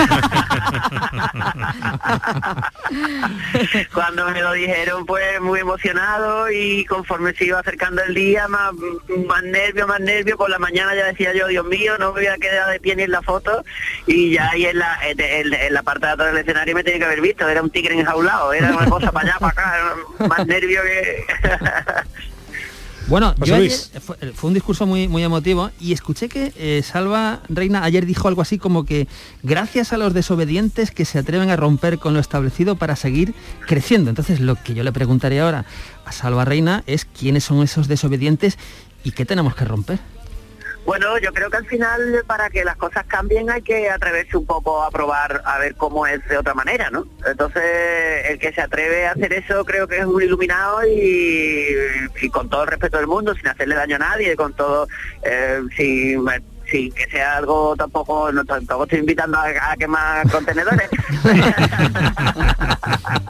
Cuando 3.92 4.28
me 4.30 4.40
lo 4.40 4.52
dijeron, 4.52 5.04
pues 5.06 5.40
muy 5.40 5.60
emocionado 5.60 6.50
y 6.50 6.84
conforme 6.86 7.32
se 7.34 7.46
iba 7.46 7.58
acercando 7.60 8.02
el 8.02 8.14
día, 8.14 8.48
más, 8.48 8.72
más 9.26 9.42
nervio, 9.42 9.86
más 9.86 10.00
nervio. 10.00 10.36
Por 10.36 10.50
la 10.50 10.58
mañana 10.58 10.94
ya 10.94 11.06
decía 11.06 11.32
yo, 11.34 11.46
Dios 11.48 11.64
mío, 11.66 11.96
no 11.98 12.12
me 12.12 12.20
voy 12.20 12.26
a 12.28 12.36
quedar 12.38 12.70
de 12.70 12.80
pie 12.80 12.96
ni 12.96 13.02
en 13.04 13.10
la 13.10 13.22
foto. 13.22 13.64
Y 14.06 14.32
ya 14.32 14.50
ahí 14.50 14.66
en 14.66 14.78
la, 14.78 14.98
en, 15.06 15.20
en- 15.20 15.54
en 15.54 15.74
la 15.74 15.82
parte 15.82 16.06
de 16.06 16.12
atrás 16.12 16.28
del 16.28 16.38
escenario 16.38 16.74
me 16.74 16.84
tenía 16.84 16.98
que 17.00 17.04
haber 17.06 17.20
visto, 17.20 17.48
era 17.48 17.62
un 17.62 17.70
tigre 17.70 17.98
enjaulado, 17.98 18.52
era 18.52 18.70
una 18.72 18.88
cosa 18.88 19.12
para 19.12 19.28
allá, 19.28 19.38
para 19.38 19.52
acá, 19.52 19.94
más 20.28 20.46
nervio 20.46 20.82
que... 20.82 21.24
Bueno, 23.08 23.34
yo 23.44 23.54
ayer- 23.56 23.58
Luis. 23.68 23.90
fue, 24.00 24.16
fue 24.32 24.48
un 24.48 24.54
discurso 24.54 24.86
muy, 24.86 25.08
muy 25.08 25.22
emotivo 25.22 25.70
y 25.80 25.92
escuché 25.92 26.28
que 26.28 26.52
eh, 26.56 26.82
Salva 26.84 27.40
Reina 27.48 27.84
ayer 27.84 28.06
dijo 28.06 28.28
algo 28.28 28.42
así 28.42 28.58
como 28.58 28.84
que 28.84 29.06
gracias 29.42 29.92
a 29.92 29.98
los 29.98 30.14
desobedientes 30.14 30.90
que 30.90 31.04
se 31.04 31.18
atreven 31.18 31.50
a 31.50 31.56
romper 31.56 31.98
con 31.98 32.14
lo 32.14 32.20
establecido 32.20 32.76
para 32.76 32.96
seguir 32.96 33.34
creciendo. 33.66 34.08
Entonces 34.10 34.40
lo 34.40 34.54
que 34.54 34.74
yo 34.74 34.84
le 34.84 34.92
preguntaría 34.92 35.44
ahora 35.44 35.64
a 36.04 36.12
Salva 36.12 36.44
Reina 36.44 36.84
es 36.86 37.04
quiénes 37.04 37.44
son 37.44 37.62
esos 37.62 37.88
desobedientes 37.88 38.56
y 39.04 39.10
qué 39.12 39.24
tenemos 39.26 39.54
que 39.54 39.64
romper. 39.64 39.98
Bueno, 40.84 41.16
yo 41.18 41.32
creo 41.32 41.48
que 41.48 41.58
al 41.58 41.66
final 41.66 42.24
para 42.26 42.50
que 42.50 42.64
las 42.64 42.76
cosas 42.76 43.04
cambien 43.06 43.50
hay 43.50 43.62
que 43.62 43.88
atreverse 43.88 44.36
un 44.36 44.46
poco 44.46 44.82
a 44.82 44.90
probar 44.90 45.40
a 45.44 45.58
ver 45.58 45.76
cómo 45.76 46.06
es 46.06 46.26
de 46.28 46.36
otra 46.36 46.54
manera, 46.54 46.90
¿no? 46.90 47.06
Entonces 47.24 47.62
el 48.28 48.38
que 48.38 48.52
se 48.52 48.60
atreve 48.60 49.06
a 49.06 49.12
hacer 49.12 49.32
eso 49.32 49.64
creo 49.64 49.86
que 49.86 49.98
es 49.98 50.04
un 50.04 50.20
iluminado 50.20 50.80
y, 50.86 52.28
con 52.32 52.50
todo 52.50 52.62
el 52.64 52.68
respeto 52.68 52.96
del 52.96 53.06
mundo, 53.06 53.34
sin 53.34 53.46
hacerle 53.46 53.76
daño 53.76 53.96
a 53.96 54.00
nadie, 54.00 54.34
con 54.34 54.54
todo, 54.54 54.88
eh, 55.22 55.60
sin, 55.76 56.24
sin 56.72 56.92
que 56.92 57.06
sea 57.06 57.36
algo 57.36 57.76
tampoco, 57.76 58.32
no, 58.32 58.44
tampoco 58.44 58.84
estoy 58.84 58.98
invitando 59.00 59.38
a, 59.38 59.72
a 59.72 59.76
quemar 59.76 60.28
contenedores. 60.30 60.88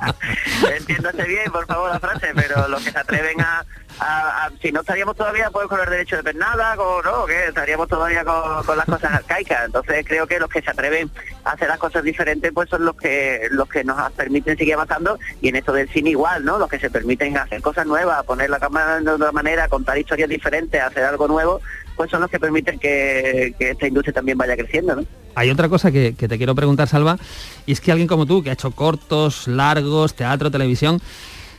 Entiéndase 0.77 1.25
bien, 1.25 1.51
por 1.53 1.67
favor, 1.67 1.91
la 1.91 2.01
frase, 2.01 2.29
pero 2.35 2.69
los 2.69 2.83
que 2.83 2.91
se 2.93 2.99
atreven 2.99 3.41
a, 3.41 3.65
a- 3.99 4.47
a- 4.47 4.51
si 4.61 4.71
no 4.73 4.81
estaríamos 4.81 5.17
todavía 5.17 5.51
pues 5.51 5.67
con 5.67 5.81
el 5.81 5.89
derecho 5.91 6.17
de 6.17 6.23
pernada, 6.23 6.77
con, 6.77 7.05
no, 7.05 7.27
que 7.27 7.47
estaríamos 7.49 7.89
todavía 7.89 8.25
con, 8.25 8.65
con 8.65 8.77
las 8.77 8.87
cosas 8.87 9.13
arcaicas. 9.13 9.67
Entonces 9.67 10.05
creo 10.07 10.27
que 10.27 10.39
los 10.39 10.49
que 10.49 10.63
se 10.63 10.71
atreven 10.71 11.11
a 11.45 11.51
hacer 11.53 11.69
las 11.69 11.79
cosas 11.79 12.03
diferentes 12.05 12.51
pues 12.53 12.69
son 12.71 12.85
los 12.85 12.97
que 12.97 13.49
los 13.51 13.69
que 13.69 13.85
nos 13.85 14.11
permiten 14.13 14.57
seguir 14.57 14.75
avanzando 14.75 15.19
y 15.41 15.49
en 15.49 15.57
esto 15.57 15.73
del 15.73 15.89
cine 15.91 16.11
igual, 16.11 16.45
¿no? 16.45 16.59
Los 16.59 16.69
que 16.69 16.79
se 16.79 16.91
permiten 16.91 17.37
hacer 17.37 17.61
cosas 17.61 17.87
nuevas, 17.87 18.25
poner 18.25 18.51
la 18.51 18.61
cámara 18.61 19.01
de 19.01 19.11
otra 19.11 19.33
manera, 19.33 19.69
contar 19.69 19.99
historias 19.99 20.29
diferentes, 20.29 20.81
hacer 20.81 21.05
algo 21.05 21.27
nuevo, 21.29 21.61
pues 21.97 22.11
son 22.11 22.21
los 22.21 22.31
que 22.31 22.39
permiten 22.39 22.79
que, 22.79 23.55
esta 23.59 23.87
industria 23.87 24.13
también 24.13 24.39
vaya 24.39 24.57
creciendo, 24.57 24.97
¿no? 24.97 25.05
Hay 25.35 25.51
otra 25.51 25.69
cosa 25.69 25.91
que, 25.91 26.13
te 26.13 26.37
quiero 26.37 26.55
preguntar, 26.55 26.89
Salva, 26.89 27.19
y 27.67 27.73
es 27.73 27.81
que 27.81 27.91
alguien 27.91 28.09
como 28.09 28.27
tú, 28.27 28.43
que 28.43 28.51
ha 28.51 28.53
hecho 28.53 28.71
cortos, 28.73 29.49
largos, 29.49 30.15
teatro, 30.15 30.51
televisión, 30.51 31.01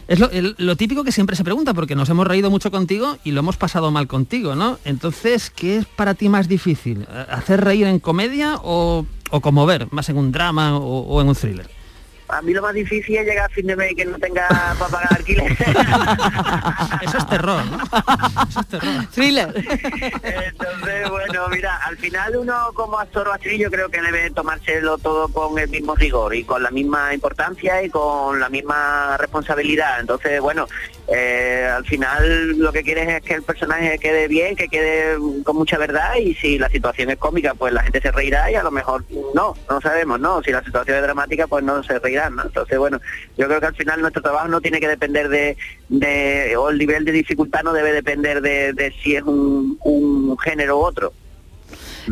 es 0.07 0.19
lo, 0.19 0.75
típico 0.75 1.03
que 1.03 1.11
siempre 1.11 1.36
se 1.36 1.43
pregunta, 1.43 1.73
porque 1.73 1.95
nos 1.95 2.09
hemos 2.09 2.27
reído 2.27 2.51
mucho 2.51 2.69
contigo 2.71 3.17
y 3.23 3.31
lo 3.31 3.39
hemos 3.39 3.57
pasado 3.57 3.89
mal 3.89 4.07
contigo, 4.07 4.53
¿no? 4.53 4.77
Entonces, 4.86 5.49
¿qué 5.49 5.77
es 5.77 5.86
para 5.86 6.13
ti 6.13 6.29
más 6.29 6.47
difícil? 6.47 7.07
¿Eh, 7.09 7.25
¿Hacer 7.29 7.63
reír 7.63 7.88
en 7.88 7.99
comedia 7.99 8.57
o, 8.61 9.05
o 9.31 9.41
conmover, 9.41 9.88
más 9.91 10.09
en 10.09 10.17
un 10.17 10.31
drama 10.31 10.77
o 10.77 11.21
en 11.21 11.29
un 11.29 11.36
thriller? 11.36 11.72
A 12.34 12.41
mí 12.41 12.53
lo 12.53 12.61
más 12.61 12.73
difícil 12.73 13.17
es 13.17 13.25
llegar 13.25 13.45
a 13.45 13.49
fin 13.49 13.67
de 13.67 13.75
mes 13.75 13.91
y 13.91 13.95
que 13.95 14.05
no 14.05 14.17
tenga 14.17 14.47
para 14.79 14.91
pagar 14.91 15.13
alquiler. 15.17 15.51
Eso 17.01 17.17
es 17.17 17.29
terror, 17.29 17.63
¿no? 17.65 19.07
Thriller. 19.13 19.53
Entonces, 19.55 21.09
bueno, 21.09 21.47
mira, 21.49 21.77
al 21.77 21.97
final 21.97 22.36
uno 22.38 22.71
como 22.73 22.99
actor 22.99 23.27
o 23.27 23.34
actriz 23.34 23.59
yo 23.59 23.69
creo 23.69 23.89
que 23.89 24.01
debe 24.01 24.29
tomárselo 24.31 24.97
todo 24.97 25.27
con 25.29 25.57
el 25.59 25.69
mismo 25.69 25.95
rigor 25.95 26.34
y 26.36 26.43
con 26.43 26.63
la 26.63 26.71
misma 26.71 27.13
importancia 27.13 27.84
y 27.84 27.89
con 27.89 28.39
la 28.39 28.49
misma 28.49 29.17
responsabilidad. 29.17 29.99
Entonces, 29.99 30.41
bueno, 30.41 30.67
eh, 31.08 31.68
al 31.70 31.86
final 31.86 32.58
lo 32.58 32.72
que 32.72 32.82
quieres 32.82 33.10
es 33.10 33.22
que 33.24 33.34
el 33.34 33.43
personaje 33.43 33.99
quede 33.99 34.28
bien, 34.30 34.56
que 34.56 34.70
quede 34.70 35.18
con 35.43 35.58
mucha 35.58 35.78
verdad 35.78 36.16
y 36.16 36.34
si 36.36 36.58
la 36.58 36.70
situación 36.70 37.10
es 37.10 37.18
cómica, 37.18 37.54
pues 37.56 37.74
la 37.74 37.84
gente 37.84 37.99
se 38.01 38.12
reirá 38.12 38.49
y 38.49 38.56
a 38.56 38.64
lo 38.64 38.72
mejor 38.72 39.04
no, 39.36 39.54
no 39.70 39.82
sabemos, 39.82 40.20
¿no? 40.20 40.41
Si 40.43 40.51
la 40.51 40.64
situación 40.64 40.95
es 40.97 41.04
dramática, 41.04 41.47
pues 41.47 41.64
no 41.64 41.84
se 41.84 41.99
reirán, 41.99 42.36
¿no? 42.38 42.43
Entonces, 42.43 42.78
bueno, 42.78 43.01
yo 43.38 43.47
creo 43.47 43.60
que 43.60 43.66
al 43.66 43.76
final 43.76 43.99
nuestro 44.01 44.22
trabajo 44.22 44.47
no 44.47 44.62
tiene 44.62 44.80
que 44.80 44.88
depender 44.88 45.28
de, 45.30 46.56
o 46.58 46.70
el 46.70 46.78
nivel 46.78 47.04
de 47.04 47.12
dificultad 47.12 47.64
no 47.64 47.74
debe 47.74 47.91
depender 47.91 48.41
de, 48.41 48.93
si 49.04 49.16
es 49.16 49.24
un, 49.24 50.38
género 50.43 50.78
u 50.80 50.82
otro. 50.84 51.14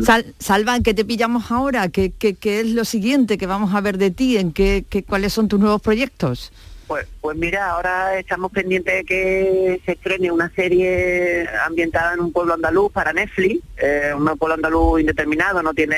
Sal- 0.02 0.34
Salva, 0.38 0.76
¿en 0.76 0.82
qué 0.82 0.94
te 0.94 1.04
pillamos 1.04 1.50
ahora? 1.50 1.88
¿Qué, 1.88 2.12
qué, 2.18 2.34
qué 2.34 2.60
es 2.60 2.68
lo 2.68 2.84
siguiente 2.84 3.36
que 3.38 3.46
vamos 3.46 3.74
a 3.74 3.80
ver 3.80 3.98
de 3.98 4.10
ti? 4.10 4.38
¿En 4.38 4.52
qué, 4.52 4.84
qué, 4.88 5.02
¿Cuáles 5.02 5.32
son 5.32 5.48
tus 5.48 5.60
nuevos 5.60 5.80
proyectos? 5.82 6.52
Pues, 6.86 7.06
pues 7.20 7.36
mira, 7.36 7.70
ahora 7.70 8.18
estamos 8.18 8.52
pendientes 8.52 8.94
de 8.94 9.04
que 9.04 9.80
se 9.84 9.92
estrene 9.92 10.30
una 10.30 10.50
serie 10.50 11.48
ambientada 11.66 12.14
en 12.14 12.20
un 12.20 12.32
pueblo 12.32 12.54
andaluz 12.54 12.92
para 12.92 13.12
Netflix, 13.12 13.62
eh, 13.78 14.12
un 14.14 14.26
pueblo 14.36 14.54
andaluz 14.54 15.00
indeterminado, 15.00 15.62
no 15.62 15.72
tiene 15.72 15.96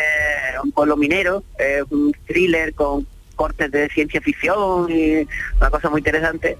un 0.63 0.73
pueblo 0.73 0.97
minero, 0.97 1.43
es 1.59 1.83
un 1.91 2.15
thriller 2.27 2.75
con 2.75 3.07
cortes 3.35 3.71
de 3.71 3.89
ciencia 3.89 4.21
ficción 4.21 4.91
y 4.91 5.27
una 5.57 5.71
cosa 5.71 5.91
muy 5.91 6.01
interesante 6.01 6.57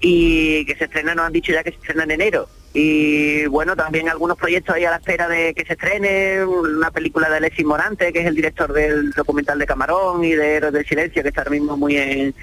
y 0.00 0.64
que 0.64 0.76
se 0.76 0.84
estrena, 0.84 1.14
nos 1.14 1.26
han 1.26 1.32
dicho 1.32 1.52
ya 1.52 1.62
que 1.62 1.70
se 1.70 1.76
estrena 1.76 2.04
en 2.04 2.12
enero. 2.12 2.48
Y 2.74 3.46
bueno, 3.46 3.74
también 3.74 4.08
algunos 4.08 4.36
proyectos 4.36 4.74
ahí 4.74 4.84
a 4.84 4.90
la 4.90 4.96
espera 4.96 5.26
de 5.26 5.54
que 5.54 5.64
se 5.64 5.72
estrene, 5.72 6.44
una 6.44 6.90
película 6.90 7.28
de 7.28 7.38
Alexis 7.38 7.64
Morante, 7.64 8.12
que 8.12 8.20
es 8.20 8.26
el 8.26 8.34
director 8.34 8.72
del 8.72 9.10
documental 9.12 9.58
de 9.58 9.66
Camarón 9.66 10.22
y 10.22 10.32
de 10.34 10.56
Héroes 10.56 10.72
del 10.72 10.86
Silencio, 10.86 11.22
que 11.22 11.28
está 11.28 11.40
ahora 11.40 11.52
mismo 11.52 11.76
muy 11.76 11.96
en, 11.96 12.34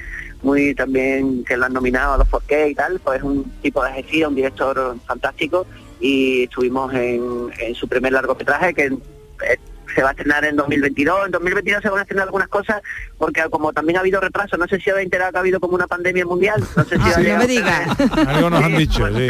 muy 0.45 0.73
también, 0.75 1.43
que 1.43 1.57
lo 1.57 1.65
han 1.65 1.73
nominado 1.73 2.13
a 2.13 2.17
los 2.17 2.27
4K 2.29 2.71
y 2.71 2.75
tal, 2.75 2.99
pues 2.99 3.17
es 3.17 3.23
un 3.23 3.43
tipo 3.61 3.83
de 3.83 3.91
gestión, 3.91 4.29
un 4.29 4.35
director 4.35 4.95
fantástico 5.05 5.65
y 5.99 6.43
estuvimos 6.43 6.93
en, 6.93 7.49
en 7.59 7.75
su 7.75 7.87
primer 7.87 8.13
largometraje 8.13 8.73
que 8.73 8.85
eh, 8.85 9.57
se 9.95 10.01
va 10.01 10.09
a 10.09 10.11
estrenar 10.11 10.43
en 10.43 10.57
2022. 10.57 11.27
En 11.27 11.31
2022 11.31 11.81
se 11.81 11.89
van 11.89 11.99
a 11.99 12.01
estrenar 12.01 12.25
algunas 12.25 12.49
cosas 12.49 12.81
porque 13.17 13.41
como 13.49 13.71
también 13.71 13.95
ha 13.97 14.01
habido 14.01 14.19
retraso, 14.19 14.57
no 14.57 14.67
sé 14.67 14.77
si 14.79 14.89
habéis 14.89 15.05
enterado 15.05 15.31
que 15.31 15.37
ha 15.37 15.39
habido 15.39 15.59
como 15.61 15.75
una 15.75 15.87
pandemia 15.87 16.25
mundial. 16.25 16.61
No 16.75 16.83
sé 16.83 16.97
si 16.97 17.01
Ah, 17.01 17.13
no 17.17 17.23
me 17.23 17.31
a 17.43 17.47
digas. 17.47 17.99
Algo 18.27 18.49
nos 18.49 18.63
han 18.63 18.77
dicho, 18.77 19.07
sí. 19.07 19.29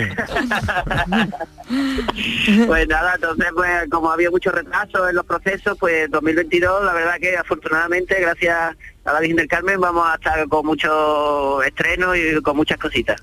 Pues 2.68 2.88
nada, 2.88 3.14
entonces 3.16 3.48
pues 3.54 3.90
como 3.92 4.12
había 4.12 4.32
mucho 4.32 4.52
retraso 4.52 5.08
en 5.08 5.16
los 5.16 5.26
procesos, 5.26 5.78
pues 5.80 6.10
2022 6.10 6.84
la 6.84 6.94
verdad 6.94 7.16
que 7.20 7.38
afortunadamente 7.38 8.20
gracias 8.20 8.76
a 9.06 9.14
la 9.14 9.20
Virgen 9.20 9.38
del 9.38 9.48
Carmen 9.48 9.80
vamos 9.80 10.06
a 10.08 10.16
estar 10.16 10.48
con 10.48 10.66
mucho 10.66 11.62
estreno 11.64 12.16
y 12.16 12.42
con 12.42 12.58
muchas 12.58 12.78
cositas. 12.78 13.22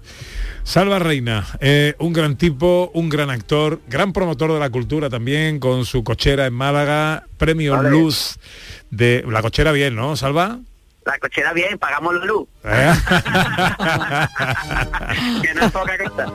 Salva 0.62 1.01
Reina, 1.01 1.45
eh, 1.59 1.97
un 1.99 2.12
gran 2.12 2.37
tipo, 2.37 2.93
un 2.95 3.09
gran 3.09 3.30
actor, 3.30 3.80
gran 3.89 4.12
promotor 4.12 4.53
de 4.53 4.61
la 4.61 4.70
cultura 4.70 5.11
también, 5.11 5.59
con 5.59 5.85
su 5.85 6.05
cochera 6.05 6.47
en 6.47 6.55
Málaga, 6.55 7.24
premio 7.37 7.76
Vale. 7.76 7.91
Luz 7.91 8.39
de... 8.91 9.24
La 9.28 9.43
cochera 9.43 9.72
bien, 9.72 9.97
¿no, 9.97 10.14
Salva? 10.14 10.61
La 11.05 11.18
cochera 11.18 11.53
bien, 11.53 11.78
pagamos 11.78 12.14
la 12.14 12.24
luz, 12.24 12.47
¿Eh? 12.64 12.93
que 15.43 15.55
no 15.55 15.66
es 15.66 15.72
poca 15.72 15.99
cosa. 15.99 16.33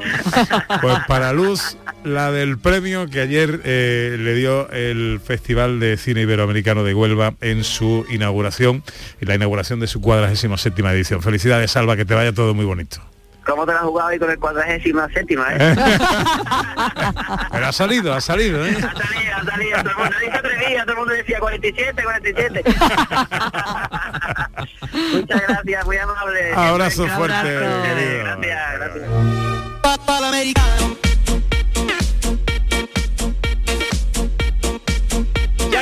Pues 0.82 0.98
para 1.08 1.32
Luz, 1.32 1.78
la 2.14 2.32
del 2.32 2.58
premio 2.58 3.08
que 3.08 3.22
ayer 3.22 3.62
eh, 3.64 4.18
le 4.20 4.36
dio 4.36 4.70
el 4.72 5.20
Festival 5.24 5.80
de 5.80 5.98
Cine 5.98 6.22
Iberoamericano 6.22 6.84
de 6.84 6.94
Huelva 6.94 7.34
en 7.42 7.64
su 7.64 8.06
inauguración, 8.10 8.84
en 9.22 9.28
la 9.28 9.36
inauguración 9.36 9.80
de 9.80 9.88
su 9.88 10.02
47 10.02 10.82
edición. 10.92 11.22
Felicidades, 11.22 11.72
Salva, 11.72 11.96
que 11.96 12.06
te 12.06 12.14
vaya 12.14 12.34
todo 12.34 12.54
muy 12.54 12.66
bonito. 12.66 13.02
¿Cómo 13.48 13.66
te 13.66 13.72
la 13.72 13.80
has 13.80 13.86
jugado 13.86 14.10
ahí 14.10 14.20
con 14.20 14.30
el 14.30 14.38
cuadragésima 14.38 15.08
séptima, 15.14 15.48
eh? 15.52 15.58
Pero 17.52 17.66
ha 17.66 17.72
salido, 17.72 18.14
ha 18.14 18.20
salido, 18.20 18.66
¿eh? 18.66 18.76
Ha 18.78 18.82
salido, 18.82 19.38
ha 19.38 19.46
salido, 19.46 19.78
todo 19.84 19.92
el 19.92 19.98
mundo 19.98 20.16
dice 20.20 20.38
atrevía, 20.38 20.84
todo 20.84 20.92
el 20.92 20.98
mundo 20.98 21.14
decía 21.14 21.40
47, 21.40 22.04
47. 22.04 22.64
Muchas 25.14 25.42
gracias, 25.48 25.86
muy 25.86 25.98
amable. 25.98 26.54
Abrazo 26.54 27.08
fuerte, 27.08 27.36
abrazo. 27.36 28.42
Gracias, 28.42 28.74
gracias. 28.74 29.06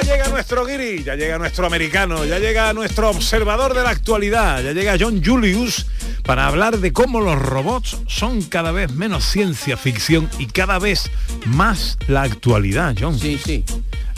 Llega 0.06 0.28
nuestro 0.28 0.66
guiri, 0.66 1.03
ya 1.03 1.16
llega 1.16 1.38
nuestro 1.39 1.66
americano, 1.66 2.26
ya 2.26 2.38
llega 2.38 2.72
nuestro 2.74 3.10
observador 3.10 3.74
de 3.74 3.82
la 3.84 3.89
actualidad, 3.89 4.62
ya 4.64 4.72
llega 4.72 4.97
John 4.99 5.24
Julius 5.24 5.88
para 6.24 6.47
hablar 6.47 6.78
de 6.78 6.93
cómo 6.93 7.22
los 7.22 7.41
robots 7.41 7.97
son 8.08 8.43
cada 8.43 8.72
vez 8.72 8.91
menos 8.93 9.26
ciencia 9.26 9.78
ficción 9.78 10.30
y 10.38 10.45
cada 10.45 10.78
vez 10.78 11.10
más 11.45 11.97
la 12.08 12.22
actualidad, 12.22 12.95
John. 12.99 13.18
Sí, 13.18 13.39
sí. 13.43 13.64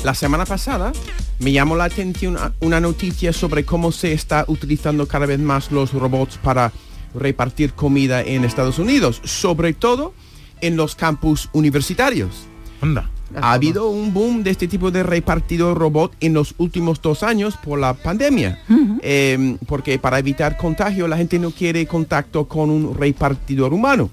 La 0.03 0.13
semana 0.13 0.45
pasada 0.45 0.91
me 1.39 1.53
llamó 1.53 1.75
la 1.75 1.85
atención 1.85 2.37
una 2.59 2.79
noticia 2.81 3.31
sobre 3.31 3.63
cómo 3.63 3.91
se 3.91 4.11
está 4.11 4.43
utilizando 4.47 5.07
cada 5.07 5.25
vez 5.25 5.39
más 5.39 5.71
los 5.71 5.93
robots 5.93 6.37
para 6.37 6.73
repartir 7.15 7.73
comida 7.73 8.21
en 8.21 8.43
Estados 8.43 8.77
Unidos, 8.77 9.21
sobre 9.23 9.73
todo 9.73 10.13
en 10.59 10.75
los 10.75 10.95
campus 10.95 11.49
universitarios. 11.53 12.47
Anda. 12.81 13.09
Ha 13.35 13.53
habido 13.53 13.89
un 13.89 14.13
boom 14.13 14.43
de 14.43 14.51
este 14.51 14.67
tipo 14.67 14.89
de 14.91 15.03
repartidor 15.03 15.77
robot 15.77 16.15
en 16.19 16.33
los 16.33 16.55
últimos 16.57 17.01
dos 17.01 17.23
años 17.23 17.57
por 17.57 17.79
la 17.79 17.93
pandemia. 17.93 18.63
Eh, 19.01 19.57
porque 19.67 19.99
para 19.99 20.19
evitar 20.19 20.57
contagio 20.57 21.07
la 21.07 21.17
gente 21.17 21.37
no 21.39 21.51
quiere 21.51 21.85
contacto 21.85 22.47
con 22.47 22.69
un 22.69 22.95
repartidor 22.95 23.73
humano. 23.73 24.09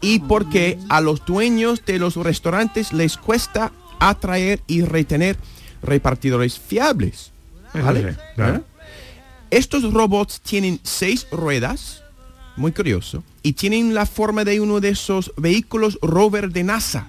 Y 0.00 0.18
porque 0.18 0.78
a 0.90 1.00
los 1.00 1.24
dueños 1.24 1.84
de 1.86 1.98
los 1.98 2.16
restaurantes 2.16 2.92
les 2.92 3.16
cuesta 3.16 3.72
atraer 3.98 4.60
y 4.66 4.82
retener 4.82 5.38
repartidores 5.82 6.58
fiables. 6.58 7.32
Eso 7.72 7.84
¿Vale? 7.84 8.12
sí, 8.12 8.18
claro. 8.34 8.56
¿Eh? 8.56 8.62
Estos 9.50 9.90
robots 9.92 10.40
tienen 10.40 10.80
seis 10.82 11.26
ruedas, 11.30 12.02
muy 12.56 12.72
curioso, 12.72 13.22
y 13.42 13.54
tienen 13.54 13.94
la 13.94 14.04
forma 14.04 14.44
de 14.44 14.60
uno 14.60 14.80
de 14.80 14.90
esos 14.90 15.32
vehículos 15.36 15.98
rover 16.02 16.50
de 16.50 16.64
NASA 16.64 17.08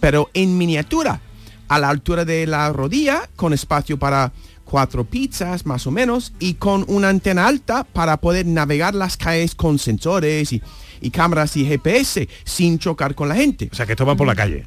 pero 0.00 0.30
en 0.34 0.58
miniatura, 0.58 1.20
a 1.68 1.78
la 1.78 1.88
altura 1.88 2.24
de 2.24 2.46
la 2.46 2.72
rodilla, 2.72 3.28
con 3.36 3.52
espacio 3.52 3.98
para 3.98 4.32
cuatro 4.64 5.04
pizzas 5.04 5.64
más 5.66 5.86
o 5.86 5.90
menos, 5.90 6.32
y 6.38 6.54
con 6.54 6.84
una 6.88 7.08
antena 7.08 7.46
alta 7.46 7.84
para 7.84 8.18
poder 8.18 8.46
navegar 8.46 8.94
las 8.94 9.16
calles 9.16 9.54
con 9.54 9.78
sensores 9.78 10.52
y, 10.52 10.62
y 11.00 11.10
cámaras 11.10 11.56
y 11.56 11.64
GPS 11.64 12.28
sin 12.44 12.78
chocar 12.78 13.14
con 13.14 13.28
la 13.28 13.34
gente. 13.34 13.68
O 13.72 13.74
sea, 13.74 13.86
que 13.86 13.92
esto 13.92 14.06
va 14.06 14.16
por 14.16 14.26
la 14.26 14.34
calle. 14.34 14.66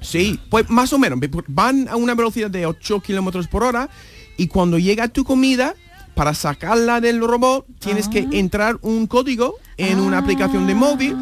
Sí, 0.00 0.38
pues 0.50 0.68
más 0.68 0.92
o 0.92 0.98
menos. 0.98 1.18
Van 1.48 1.88
a 1.88 1.96
una 1.96 2.14
velocidad 2.14 2.50
de 2.50 2.66
8 2.66 3.00
kilómetros 3.00 3.48
por 3.48 3.62
hora 3.62 3.88
y 4.36 4.48
cuando 4.48 4.78
llega 4.78 5.08
tu 5.08 5.24
comida, 5.24 5.74
para 6.14 6.32
sacarla 6.32 7.02
del 7.02 7.20
robot, 7.20 7.66
tienes 7.78 8.08
que 8.08 8.26
entrar 8.32 8.78
un 8.80 9.06
código 9.06 9.56
en 9.76 10.00
una 10.00 10.16
aplicación 10.18 10.66
de 10.66 10.74
móvil 10.74 11.14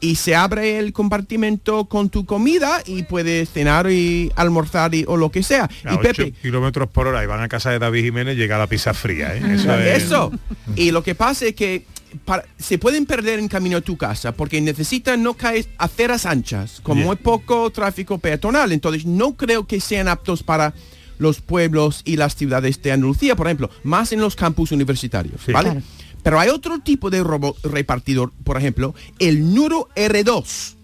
y 0.00 0.14
se 0.14 0.36
abre 0.36 0.78
el 0.78 0.92
compartimento 0.92 1.86
con 1.86 2.08
tu 2.08 2.24
comida 2.24 2.82
y 2.86 3.02
puedes 3.02 3.50
cenar 3.50 3.90
y 3.90 4.30
almorzar 4.36 4.94
y, 4.94 5.04
o 5.08 5.16
lo 5.16 5.30
que 5.30 5.42
sea. 5.42 5.64
A 5.84 5.94
y 5.94 5.96
8 5.96 6.00
Pepe, 6.02 6.32
kilómetros 6.40 6.88
por 6.88 7.06
hora 7.08 7.22
y 7.24 7.26
van 7.26 7.40
a 7.40 7.48
casa 7.48 7.70
de 7.70 7.78
David 7.80 8.04
Jiménez 8.04 8.36
llega 8.36 8.58
la 8.58 8.66
pizza 8.68 8.94
fría, 8.94 9.34
¿eh? 9.34 9.42
Eso 9.54 9.74
es- 9.74 10.02
eso. 10.04 10.32
Y 10.76 10.92
lo 10.92 11.02
que 11.02 11.14
pasa 11.16 11.46
es 11.46 11.54
que 11.54 11.84
para- 12.24 12.44
se 12.58 12.78
pueden 12.78 13.06
perder 13.06 13.38
en 13.40 13.48
camino 13.48 13.78
a 13.78 13.80
tu 13.80 13.96
casa 13.96 14.32
porque 14.32 14.60
necesitan 14.60 15.22
no 15.22 15.34
caer 15.34 15.66
aceras 15.78 16.26
anchas, 16.26 16.80
con 16.82 16.96
Yeah. 16.96 17.06
muy 17.06 17.16
poco 17.16 17.68
tráfico 17.70 18.18
peatonal. 18.18 18.72
Entonces 18.72 19.04
no 19.04 19.34
creo 19.36 19.66
que 19.66 19.80
sean 19.80 20.06
aptos 20.08 20.42
para 20.44 20.74
los 21.18 21.40
pueblos 21.40 22.02
y 22.04 22.16
las 22.16 22.36
ciudades 22.36 22.80
de 22.80 22.92
Andalucía, 22.92 23.34
por 23.34 23.48
ejemplo, 23.48 23.68
más 23.82 24.12
en 24.12 24.20
los 24.20 24.36
campus 24.36 24.70
universitarios, 24.70 25.40
¿vale? 25.52 25.70
Claro. 25.70 25.82
Pero 26.28 26.40
hay 26.40 26.50
otro 26.50 26.78
tipo 26.80 27.08
de 27.08 27.24
robot 27.24 27.56
repartidor, 27.64 28.32
por 28.44 28.58
ejemplo, 28.58 28.94
el 29.18 29.54
Nuro 29.54 29.88
R2, 29.96 30.74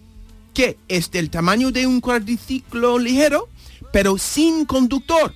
que 0.55 0.79
es 0.89 1.11
del 1.11 1.29
tamaño 1.29 1.71
de 1.71 1.87
un 1.87 2.01
cuadriciclo 2.01 2.99
ligero, 2.99 3.51
pero 3.93 4.17
sin 4.17 4.65
conductor. 4.65 5.35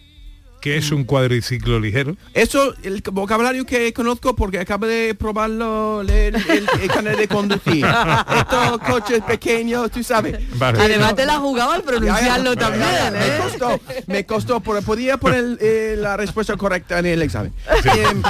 ¿Qué 0.69 0.77
es 0.77 0.91
un 0.91 1.05
cuadriciclo 1.05 1.81
ligero? 1.81 2.15
Eso, 2.35 2.75
el 2.83 3.03
vocabulario 3.11 3.65
que 3.65 3.91
conozco 3.95 4.37
porque 4.37 4.59
acabo 4.59 4.85
de 4.85 5.15
probarlo, 5.15 6.03
leer 6.03 6.37
el, 6.37 6.69
el 6.83 6.89
canal 6.91 7.17
de 7.17 7.27
conducir. 7.27 7.87
Estos 8.39 8.79
coches 8.81 9.23
pequeños, 9.23 9.91
tú 9.91 10.03
sabes. 10.03 10.39
Vale. 10.59 10.79
Además 10.79 11.15
te 11.15 11.25
la 11.25 11.39
jugado 11.39 11.71
al 11.73 11.83
pronunciarlo 11.83 12.53
Ya, 12.53 12.61
ya, 12.61 12.69
también, 12.69 12.85
ya, 12.85 13.11
ya, 13.13 13.27
¿eh? 13.27 13.31
Me 13.31 13.39
costó, 13.39 13.81
me 14.09 14.27
costó, 14.27 14.61
porque 14.61 14.83
podía 14.83 15.17
poner 15.17 15.57
eh, 15.63 15.97
la 15.99 16.19
respuesta 16.19 16.55
correcta 16.59 16.99
en 16.99 17.07
el 17.07 17.23
examen. 17.23 17.55
Em, 17.85 18.23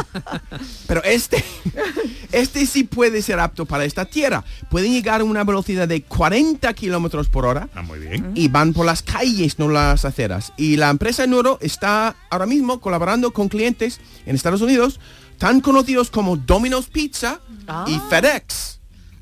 pero 0.86 1.02
este, 1.02 1.44
este 2.30 2.66
sí 2.66 2.84
puede 2.84 3.20
ser 3.20 3.40
apto 3.40 3.66
para 3.66 3.84
esta 3.84 4.04
tierra. 4.04 4.44
Pueden 4.70 4.92
llegar 4.92 5.22
a 5.22 5.24
una 5.24 5.42
velocidad 5.42 5.88
de 5.88 6.02
40 6.02 6.72
kilómetros 6.74 7.28
por 7.28 7.46
hora. 7.46 7.68
Ah, 7.74 7.82
muy 7.82 7.98
bien. 7.98 8.30
Y 8.36 8.46
van 8.46 8.74
por 8.74 8.86
las 8.86 9.02
calles, 9.02 9.58
no 9.58 9.66
las 9.68 10.04
aceras. 10.04 10.52
Y 10.56 10.76
la 10.76 10.90
empresa 10.90 11.26
Nuro 11.26 11.58
está 11.60 12.14
ahora 12.30 12.46
mismo 12.46 12.80
colaborando 12.80 13.32
con 13.32 13.48
clientes 13.48 14.00
en 14.26 14.34
Estados 14.36 14.60
Unidos 14.60 15.00
tan 15.38 15.60
conocidos 15.60 16.10
como 16.10 16.36
Domino's 16.36 16.86
Pizza 16.88 17.40
y 17.86 17.98
FedEx. 18.10 18.80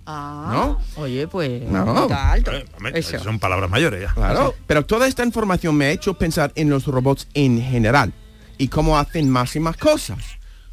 Ah, 0.08 0.50
¿No? 0.52 1.02
Oye, 1.02 1.26
pues 1.26 1.62
No. 1.64 2.08
Eh, 2.08 2.64
Eso. 2.94 3.18
Son 3.18 3.38
palabras 3.40 3.68
mayores 3.68 4.02
ya. 4.02 4.14
Claro, 4.14 4.54
pero 4.66 4.84
toda 4.86 5.08
esta 5.08 5.24
información 5.24 5.74
me 5.76 5.86
ha 5.86 5.90
hecho 5.90 6.14
pensar 6.14 6.52
en 6.54 6.70
los 6.70 6.86
robots 6.86 7.26
en 7.34 7.60
general 7.60 8.12
y 8.56 8.68
cómo 8.68 8.98
hacen 8.98 9.28
más 9.28 9.56
y 9.56 9.60
más 9.60 9.76
cosas. 9.76 10.18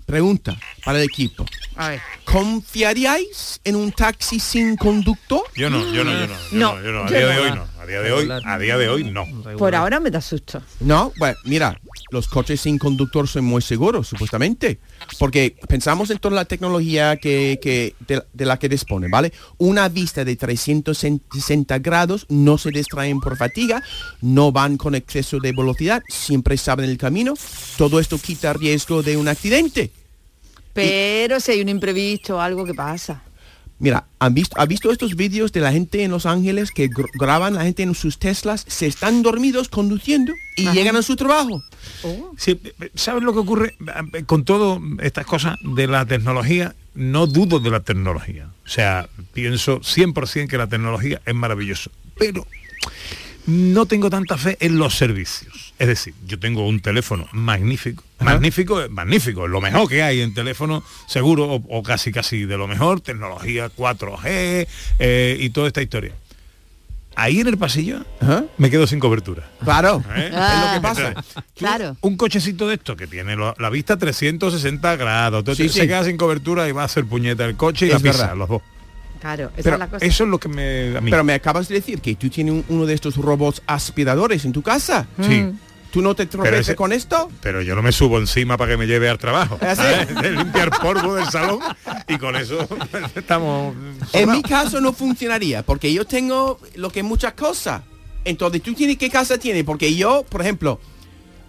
Pregunta 0.06 0.56
para 0.86 1.00
el 1.00 1.06
equipo. 1.06 1.46
A 1.78 1.90
ver. 1.90 2.02
¿Confiaríais 2.26 3.60
en 3.64 3.76
un 3.76 3.92
taxi 3.92 4.40
sin 4.40 4.76
conductor? 4.78 5.42
Yo 5.56 5.70
no, 5.70 5.80
yo 5.94 6.04
no, 6.04 6.12
yo 6.12 6.28
no. 6.28 6.34
Yo 6.52 6.58
No, 6.58 6.76
no, 6.76 6.82
yo 6.84 6.92
no. 6.92 7.04
A 7.06 7.08
yo 7.10 7.16
día 7.18 7.28
de 7.28 7.36
no. 7.36 7.42
hoy 7.42 7.52
no. 7.52 7.68
A 7.84 7.86
día 7.86 8.02
de 8.02 8.12
hoy, 8.14 8.30
a 8.46 8.58
día 8.58 8.78
de 8.78 8.88
hoy 8.88 9.04
no. 9.12 9.26
Por 9.58 9.76
ahora 9.76 10.00
me 10.00 10.10
da 10.10 10.22
susto. 10.22 10.62
No, 10.80 11.12
bueno, 11.18 11.38
mira, 11.44 11.78
los 12.12 12.30
coches 12.30 12.62
sin 12.62 12.78
conductor 12.80 13.28
son 13.28 13.44
muy 13.44 13.62
seguros, 13.62 14.08
supuestamente. 14.08 14.80
Porque 15.20 15.58
pensamos 15.68 16.10
en 16.10 16.18
toda 16.20 16.34
la 16.36 16.46
tecnología 16.46 17.18
que, 17.18 17.60
que- 17.62 17.94
de, 18.08 18.24
de 18.32 18.46
la 18.46 18.58
que 18.58 18.70
disponen, 18.70 19.12
¿vale? 19.12 19.34
Una 19.58 19.90
vista 19.90 20.24
de 20.24 20.34
360 20.38 21.80
grados, 21.80 22.26
no 22.30 22.58
se 22.58 22.72
distraen 22.72 23.20
por 23.20 23.36
fatiga, 23.36 23.84
no 24.22 24.54
van 24.54 24.78
con 24.78 24.96
exceso 24.96 25.40
de 25.42 25.52
velocidad, 25.52 26.02
siempre 26.08 26.56
saben 26.56 26.90
el 26.90 26.98
camino. 26.98 27.34
Todo 27.78 28.00
esto 28.00 28.18
quita 28.18 28.54
riesgo 28.54 29.04
de 29.04 29.18
un 29.18 29.28
accidente. 29.28 29.92
Pero 30.72 31.40
si 31.42 31.52
hay 31.52 31.62
un 31.62 31.68
imprevisto, 31.70 32.40
algo 32.40 32.66
que 32.66 32.74
pasa. 32.74 33.22
Mira, 33.84 34.06
¿han 34.18 34.34
visto, 34.34 34.58
¿has 34.58 34.68
visto 34.70 34.92
estos 34.94 35.18
vídeos 35.18 35.52
de 35.52 35.60
la 35.60 35.74
gente 35.74 36.04
en 36.04 36.12
Los 36.12 36.26
Ángeles 36.26 36.72
que 36.72 36.90
gr- 36.90 37.10
graban 37.20 37.56
la 37.56 37.64
gente 37.66 37.84
en 37.84 37.94
sus 37.96 38.18
Teslas? 38.18 38.64
Se 38.70 38.88
están 38.88 39.22
dormidos 39.24 39.68
conduciendo 39.68 40.32
y 40.56 40.70
llegan 40.70 40.96
a 40.96 41.02
su 41.02 41.18
trabajo. 41.18 41.62
Sí, 42.38 42.58
¿sabes 42.96 43.24
lo 43.24 43.34
que 43.34 43.40
ocurre 43.40 43.76
con 44.26 44.46
todo 44.46 44.82
estas 45.02 45.26
cosas 45.26 45.58
de 45.62 45.88
la 45.88 46.06
tecnología? 46.06 46.74
No 46.96 47.28
dudo 47.28 47.60
de 47.60 47.72
la 47.72 47.82
tecnología. 47.82 48.48
O 48.66 48.70
sea, 48.70 49.10
pienso 49.34 49.82
100% 49.82 50.48
que 50.48 50.58
la 50.58 50.68
tecnología 50.68 51.22
es 51.26 51.36
maravilloso. 51.36 51.92
Pero 52.18 52.48
no 53.48 53.86
tengo 53.86 54.10
tanta 54.10 54.38
fe 54.38 54.56
en 54.62 54.78
los 54.78 54.96
servicios. 54.96 55.63
Es 55.80 55.88
decir, 55.88 56.14
yo 56.28 56.40
tengo 56.40 56.68
un 56.68 56.80
teléfono 56.80 57.28
magnífico, 57.32 58.04
magnífico, 58.20 58.80
magnífico, 58.90 59.48
lo 59.48 59.60
mejor 59.60 59.90
que 59.90 60.04
hay 60.04 60.22
en 60.22 60.34
teléfono, 60.34 60.84
seguro, 61.08 61.46
o, 61.46 61.56
o 61.80 61.84
casi 61.84 62.12
casi 62.12 62.46
de 62.46 62.58
lo 62.58 62.68
mejor, 62.68 63.02
tecnología 63.02 63.70
4G 63.76 64.68
eh, 65.00 65.38
y 65.40 65.50
toda 65.50 65.68
esta 65.68 65.82
historia. 65.82 66.14
Ahí 67.16 67.40
en 67.42 67.48
el 67.48 67.58
pasillo 67.60 68.04
me 68.58 68.72
quedo 68.72 68.88
sin 68.88 69.00
cobertura. 69.00 69.48
Claro, 69.64 70.04
¿Eh? 70.16 70.28
es 70.28 70.32
lo 70.32 70.74
que 70.74 70.82
pasa. 70.82 71.08
Entonces, 71.10 71.34
Claro. 71.56 71.96
un 72.02 72.18
cochecito 72.18 72.68
de 72.68 72.76
esto 72.76 72.96
que 72.96 73.06
tiene 73.06 73.36
lo- 73.36 73.54
la 73.60 73.70
vista 73.70 73.98
360 73.98 74.96
grados, 74.96 75.40
entonces 75.40 75.68
Sí, 75.72 75.74
se 75.78 75.82
sí. 75.84 75.88
queda 75.88 76.04
sin 76.06 76.18
cobertura 76.18 76.68
y 76.68 76.72
va 76.72 76.82
a 76.82 76.86
hacer 76.86 77.06
puñeta 77.06 77.46
el 77.46 77.56
coche 77.56 77.86
y 77.88 77.92
Es 77.92 78.02
la 78.18 78.34
los 78.34 78.50
dos. 78.50 78.62
Claro, 79.24 79.52
esa 79.56 79.64
Pero 79.64 79.76
es 79.76 79.80
la 79.80 79.88
cosa. 79.88 80.06
Eso 80.06 80.24
es 80.26 80.30
lo 80.30 80.38
que 80.38 80.50
me... 80.50 80.98
A 80.98 81.02
mí. 81.02 81.10
Pero 81.10 81.24
me 81.24 81.34
acabas 81.34 81.70
de 81.70 81.76
decir 81.76 82.02
que 82.02 82.14
tú 82.16 82.30
tienes 82.30 82.54
un- 82.54 82.66
uno 82.68 82.86
de 82.86 82.94
estos 82.94 83.16
robots 83.16 83.62
aspiradores 83.66 84.44
en 84.44 84.52
tu 84.52 84.62
casa. 84.62 85.08
Sí. 85.22 85.46
¿Tú 85.92 86.02
no 86.02 86.14
te 86.14 86.26
tropeces 86.26 86.76
con 86.76 86.92
esto? 86.92 87.32
Pero 87.42 87.62
yo 87.62 87.74
no 87.74 87.82
me 87.82 87.94
subo 87.94 88.18
encima 88.20 88.58
para 88.58 88.72
que 88.72 88.78
me 88.78 88.86
lleve 88.86 89.08
al 89.10 89.18
trabajo. 89.18 89.58
¿Ah. 89.62 89.76
De 90.22 90.32
limpiar 90.32 90.72
polvo 90.82 91.16
del 91.16 91.30
salón 91.30 91.60
y 92.08 92.18
con 92.18 92.36
eso 92.36 92.68
estamos... 93.16 93.74
En 94.12 94.30
mi 94.30 94.42
caso 94.42 94.82
no 94.82 94.92
funcionaría, 94.92 95.64
porque 95.64 95.94
yo 95.94 96.04
tengo 96.06 96.60
lo 96.76 96.90
que 96.90 97.02
muchas 97.02 97.34
cosas. 97.34 97.82
Entonces, 98.26 98.62
¿tú 98.62 98.74
tienes 98.74 98.98
qué 98.98 99.10
casa 99.10 99.38
tienes? 99.38 99.64
Porque 99.64 99.96
yo, 99.96 100.26
por 100.28 100.42
ejemplo, 100.42 100.82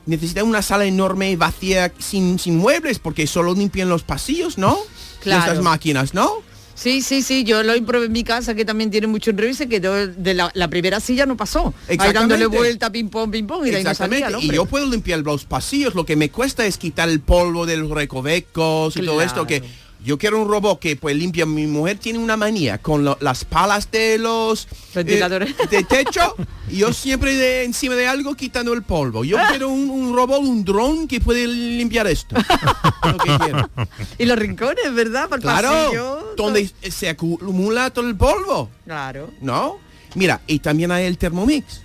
necesito 0.07 0.45
una 0.45 0.63
sala 0.63 0.85
enorme, 0.85 1.35
vacía, 1.37 1.93
sin, 1.99 2.39
sin 2.39 2.57
muebles, 2.59 2.99
porque 3.01 3.27
solo 3.27 3.53
limpian 3.55 3.89
los 3.89 4.03
pasillos, 4.05 4.59
¿no? 4.59 4.77
Claro. 5.23 5.41
Estas 5.53 5.65
máquinas, 5.65 6.15
¿no? 6.15 6.31
Sí, 6.75 7.03
sí, 7.03 7.23
sí, 7.23 7.45
yo 7.45 7.63
lo 7.63 7.75
probé 7.85 8.07
en 8.07 8.13
mi 8.13 8.25
casa 8.25 8.55
que 8.55 8.65
también 8.65 8.91
tiene 8.91 9.07
mucho 9.07 9.31
enredo 9.31 9.51
y 9.51 9.55
se 9.55 9.69
quedó 9.69 10.07
de 10.07 10.35
la, 10.35 10.51
la 10.55 10.69
primera 10.69 11.01
silla 11.01 11.27
no 11.27 11.37
pasó. 11.37 11.73
Ahí 11.89 12.13
dándole 12.13 12.47
vuelta, 12.47 12.91
ping 12.91 13.09
pong, 13.09 13.31
ping 13.31 13.47
pong 13.47 13.67
y 13.67 13.71
de 13.71 13.77
ahí 13.77 13.85
no 13.85 13.95
salía 13.95 14.19
el 14.19 14.25
Exactamente. 14.25 14.55
Y 14.55 14.57
yo 14.57 14.67
puedo 14.67 14.87
limpiar 14.87 15.21
los 15.21 15.45
pasillos. 15.45 15.95
Lo 15.95 16.05
que 16.05 16.17
me 16.17 16.31
cuesta 16.31 16.67
es 16.67 16.79
quitar 16.79 17.09
el 17.09 17.21
polvo 17.21 17.67
de 17.67 17.77
los 17.77 17.91
recovecos 17.91 18.97
y 18.97 19.03
todo 19.03 19.23
esto 19.23 19.47
que 19.47 19.63
yo 20.05 20.19
quiero 20.19 20.41
un 20.41 20.49
robot 20.49 20.79
que 20.79 20.97
pues 20.97 21.17
limpia. 21.17 21.47
Mi 21.47 21.67
mujer 21.67 21.99
tiene 21.99 22.19
una 22.19 22.37
manía 22.37 22.79
con 22.79 23.05
lo- 23.05 23.17
las 23.21 23.45
palas 23.45 23.91
de 23.91 24.19
los 24.19 24.69
Ventiladores. 24.95 25.51
eh, 25.51 25.67
de 25.71 25.83
techo. 25.85 26.37
y 26.71 26.77
yo 26.79 26.93
siempre 26.93 27.35
de 27.35 27.65
encima 27.65 27.95
de 27.95 28.07
algo 28.07 28.35
quitando 28.35 28.73
el 28.73 28.83
polvo. 28.83 29.25
Yo 29.25 29.37
quiero 29.49 29.69
un, 29.71 29.89
un 29.91 30.15
robot, 30.15 30.41
un 30.41 30.65
dron 30.65 31.09
que 31.09 31.21
puede 31.21 31.47
limpiar 31.47 32.07
esto. 32.07 32.37
Lo 33.05 33.17
que 33.19 33.37
quiero. 33.39 33.71
Y 34.19 34.27
los 34.27 34.39
rincones, 34.39 34.95
¿verdad? 34.95 35.29
Por 35.29 35.41
Claro, 35.41 35.69
pasillo. 35.69 36.35
donde 36.37 36.71
se 36.91 37.09
acumula 37.09 37.91
todo 37.91 38.07
el 38.09 38.17
polvo. 38.17 38.71
Claro. 38.85 39.31
¿No? 39.41 39.79
Mira, 40.15 40.41
y 40.47 40.61
también 40.61 40.93
hay 40.93 41.07
el 41.07 41.19
Thermomix. 41.19 41.81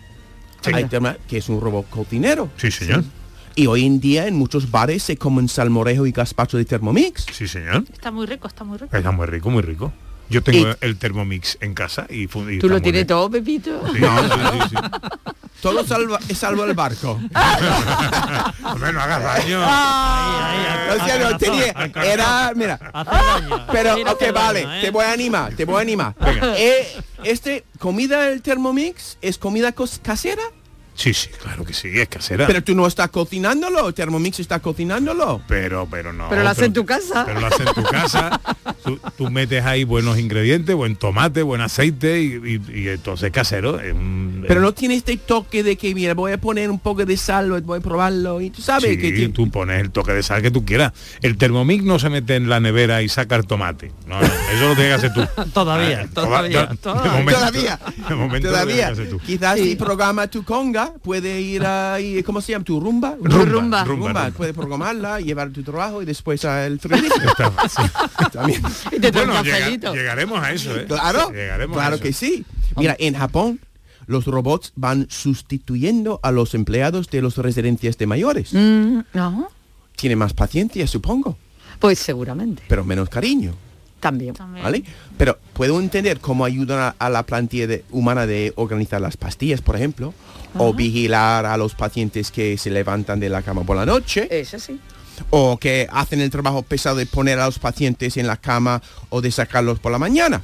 Sí. 0.61 0.71
Hay 0.73 0.85
Thermo- 0.85 1.15
que 1.27 1.37
es 1.37 1.49
un 1.49 1.59
robot 1.61 1.89
cocinero. 1.89 2.49
Sí, 2.57 2.69
señor. 2.69 3.03
Y 3.59 3.67
hoy 3.67 3.85
en 3.85 3.99
día 3.99 4.25
en 4.27 4.35
muchos 4.35 4.71
bares 4.71 5.03
se 5.03 5.17
comen 5.17 5.49
salmorejo 5.49 6.05
y 6.05 6.13
gazpacho 6.13 6.55
de 6.57 6.63
Thermomix. 6.63 7.25
Sí, 7.33 7.45
señor. 7.45 7.83
Está 7.91 8.09
muy 8.09 8.25
rico, 8.25 8.47
está 8.47 8.63
muy 8.63 8.77
rico. 8.77 8.95
Está 8.95 9.11
muy 9.11 9.25
rico, 9.25 9.49
muy 9.49 9.61
rico. 9.61 9.91
Yo 10.29 10.41
tengo 10.41 10.69
Y- 10.69 10.75
el 10.79 10.95
Thermomix 10.97 11.57
en 11.59 11.73
casa 11.73 12.07
y, 12.09 12.23
y 12.23 12.59
Tú 12.59 12.69
lo 12.69 12.81
tienes 12.81 12.99
bien. 13.01 13.07
todo, 13.07 13.29
Pepito. 13.29 13.81
Sí, 13.93 13.99
no, 13.99 14.23
sí, 14.23 14.29
sí, 14.29 14.59
sí. 14.69 14.75
Todo 15.61 15.85
salva, 15.85 16.19
salvo 16.33 16.63
el 16.63 16.73
barco. 16.73 17.19
Hombre, 18.63 18.93
no 18.93 19.01
hagas 19.01 19.23
daño. 19.23 19.59
O 19.59 21.05
sea, 21.05 21.19
no 21.29 21.37
tenía- 21.37 21.73
era, 22.05 22.53
mira. 22.55 22.79
Pero, 23.73 23.95
ok, 24.09 24.17
qué 24.19 24.31
vale, 24.31 24.63
daño, 24.63 24.75
¿eh? 24.77 24.81
te 24.83 24.91
voy 24.91 25.03
a 25.03 25.11
animar, 25.11 25.53
te 25.53 25.65
voy 25.65 25.75
a 25.75 25.81
animar. 25.81 26.15
Eh, 26.55 26.87
este, 27.25 27.65
comida 27.77 28.21
del 28.21 28.41
Thermomix, 28.41 29.17
¿es 29.21 29.37
comida 29.37 29.75
cos- 29.75 29.99
casera? 30.01 30.43
Sí, 30.99 31.13
sí, 31.13 31.29
claro 31.41 31.63
que 31.63 31.73
sí, 31.73 31.87
es 31.93 32.09
casera. 32.09 32.45
Pero 32.45 32.61
tú 32.61 32.75
no 32.75 32.85
estás 32.85 33.07
cocinándolo, 33.09 33.93
Thermomix 33.93 34.41
está 34.41 34.59
cocinándolo. 34.59 35.41
pero, 35.47 35.87
pero 35.89 36.11
no. 36.11 36.27
Pero 36.27 36.43
lo 36.43 36.49
hace 36.49 36.65
en 36.65 36.73
tu 36.73 36.85
casa. 36.85 37.23
Pero 37.25 37.39
lo 37.39 37.47
hace 37.47 37.63
en 37.63 37.73
tu 37.73 37.83
casa. 37.83 38.41
tú, 38.83 38.99
tú 39.17 39.29
metes 39.31 39.63
ahí 39.63 39.85
buenos 39.85 40.19
ingredientes, 40.19 40.75
buen 40.75 40.97
tomate, 40.97 41.41
buen 41.41 41.61
aceite 41.61 42.21
y, 42.21 42.33
y- 42.67 42.79
y 42.81 42.87
entonces 42.89 43.31
casero. 43.31 43.79
Pero 44.45 44.59
no 44.59 44.73
tiene 44.73 44.95
este 44.95 45.15
toque 45.15 45.63
de 45.63 45.77
que, 45.77 45.95
mira, 45.95 46.13
voy 46.15 46.33
a 46.33 46.37
poner 46.37 46.69
un 46.69 46.79
poco 46.79 47.05
de 47.05 47.15
sal, 47.15 47.61
voy 47.61 47.77
a 47.79 47.81
probarlo 47.81 48.41
y 48.41 48.49
tú 48.49 48.61
sabes 48.61 48.89
Sí, 48.91 48.97
que... 48.97 49.11
tiene- 49.13 49.33
tú 49.33 49.49
pones 49.49 49.79
el 49.81 49.91
toque 49.91 50.11
de 50.11 50.21
sal 50.21 50.41
que 50.41 50.51
tú 50.51 50.65
quieras. 50.65 50.91
El 51.21 51.37
Thermomix 51.37 51.81
no 51.85 51.97
se 51.99 52.09
mete 52.09 52.35
en 52.35 52.49
la 52.49 52.59
nevera 52.59 53.01
y 53.01 53.07
saca 53.07 53.37
el 53.37 53.45
tomate. 53.47 53.93
No, 54.05 54.19
no, 54.19 54.25
eso 54.27 54.67
lo 54.67 54.75
tienes 54.75 54.99
que 54.99 55.07
hacer 55.07 55.13
tú. 55.13 55.21
Todavía, 55.53 56.01
Eh, 56.01 56.09
todavía, 56.13 56.65
de 56.65 56.75
todavía. 56.77 57.11
momento- 57.13 57.39
Todavía, 57.39 57.79
de 58.09 58.15
momento 58.15 58.47
lo 58.47 58.53
todavía. 58.53 58.75
tienes 58.75 58.97
que 58.97 59.01
hacer 59.03 59.09
tú. 59.09 59.19
Quizás 59.19 59.59
si 59.59 59.75
programa 59.77 60.27
tu 60.27 60.43
conga, 60.43 60.88
puede 61.01 61.41
ir 61.41 61.65
ahí, 61.65 62.21
¿cómo 62.23 62.41
se 62.41 62.51
llama? 62.53 62.65
Tu 62.65 62.79
rumba. 62.79 63.15
Rumba, 63.21 63.37
Rumba. 63.45 63.83
rumba, 63.83 63.83
rumba. 63.83 64.31
Puede 64.31 64.53
programarla, 64.53 65.19
llevar 65.21 65.49
tu 65.51 65.63
trabajo 65.63 66.01
y 66.01 66.05
después 66.05 66.43
al 66.45 66.79
frigorífico. 66.79 67.27
También. 68.31 68.61
Y 68.91 68.99
te 68.99 69.11
trae 69.11 69.23
un 69.25 69.29
Bueno, 69.31 69.43
llega- 69.43 69.57
cafelito. 69.59 69.93
llegaremos 69.93 70.39
a 70.43 70.51
eso, 70.53 70.75
¿eh? 70.77 70.85
Claro, 70.87 71.31
Llegaremos 71.31 71.77
a 71.77 71.79
claro 71.81 71.95
eso. 71.95 72.03
que 72.03 72.13
sí. 72.13 72.45
Mira, 72.77 72.95
en 72.99 73.15
Japón 73.15 73.59
los 74.07 74.25
robots 74.25 74.73
van 74.75 75.07
sustituyendo 75.09 76.19
a 76.23 76.31
los 76.31 76.53
empleados 76.55 77.09
de 77.09 77.21
las 77.21 77.37
residencias 77.37 77.97
de 77.97 78.07
mayores. 78.07 78.53
Mm, 78.53 78.99
¿no? 79.13 79.49
Tiene 79.95 80.15
más 80.15 80.33
paciencia, 80.33 80.87
supongo, 80.87 81.37
Pues 81.79 81.99
seguramente. 81.99 82.63
pero 82.67 82.83
menos 82.85 83.09
cariño. 83.09 83.53
También. 83.99 84.33
¿Vale? 84.63 84.83
Pero 85.17 85.37
puedo 85.53 85.79
entender 85.79 86.19
cómo 86.19 86.45
ayudan 86.45 86.79
a, 86.79 86.95
a 86.99 87.09
la 87.09 87.23
plantilla 87.23 87.67
de- 87.67 87.83
humana 87.91 88.25
de 88.25 88.53
organizar 88.55 89.01
las 89.01 89.17
pastillas, 89.17 89.61
por 89.61 89.75
ejemplo, 89.75 90.13
o 90.57 90.73
vigilar 90.73 91.45
a 91.45 91.57
los 91.57 91.75
pacientes 91.75 92.31
que 92.31 92.57
se 92.57 92.69
levantan 92.69 93.19
de 93.19 93.29
la 93.29 93.41
cama 93.41 93.63
por 93.63 93.75
la 93.77 93.85
noche, 93.85 94.27
Eso 94.31 94.57
sí. 94.59 94.79
o 95.29 95.57
que 95.57 95.87
hacen 95.91 96.21
el 96.21 96.29
trabajo 96.29 96.61
pesado 96.63 96.95
de 96.95 97.05
poner 97.05 97.39
a 97.39 97.45
los 97.45 97.59
pacientes 97.59 98.17
en 98.17 98.25
la 98.27 98.37
cama 98.37 98.81
o 99.09 99.21
de 99.21 99.31
sacarlos 99.31 99.79
por 99.79 99.91
la 99.91 99.99
mañana. 99.99 100.41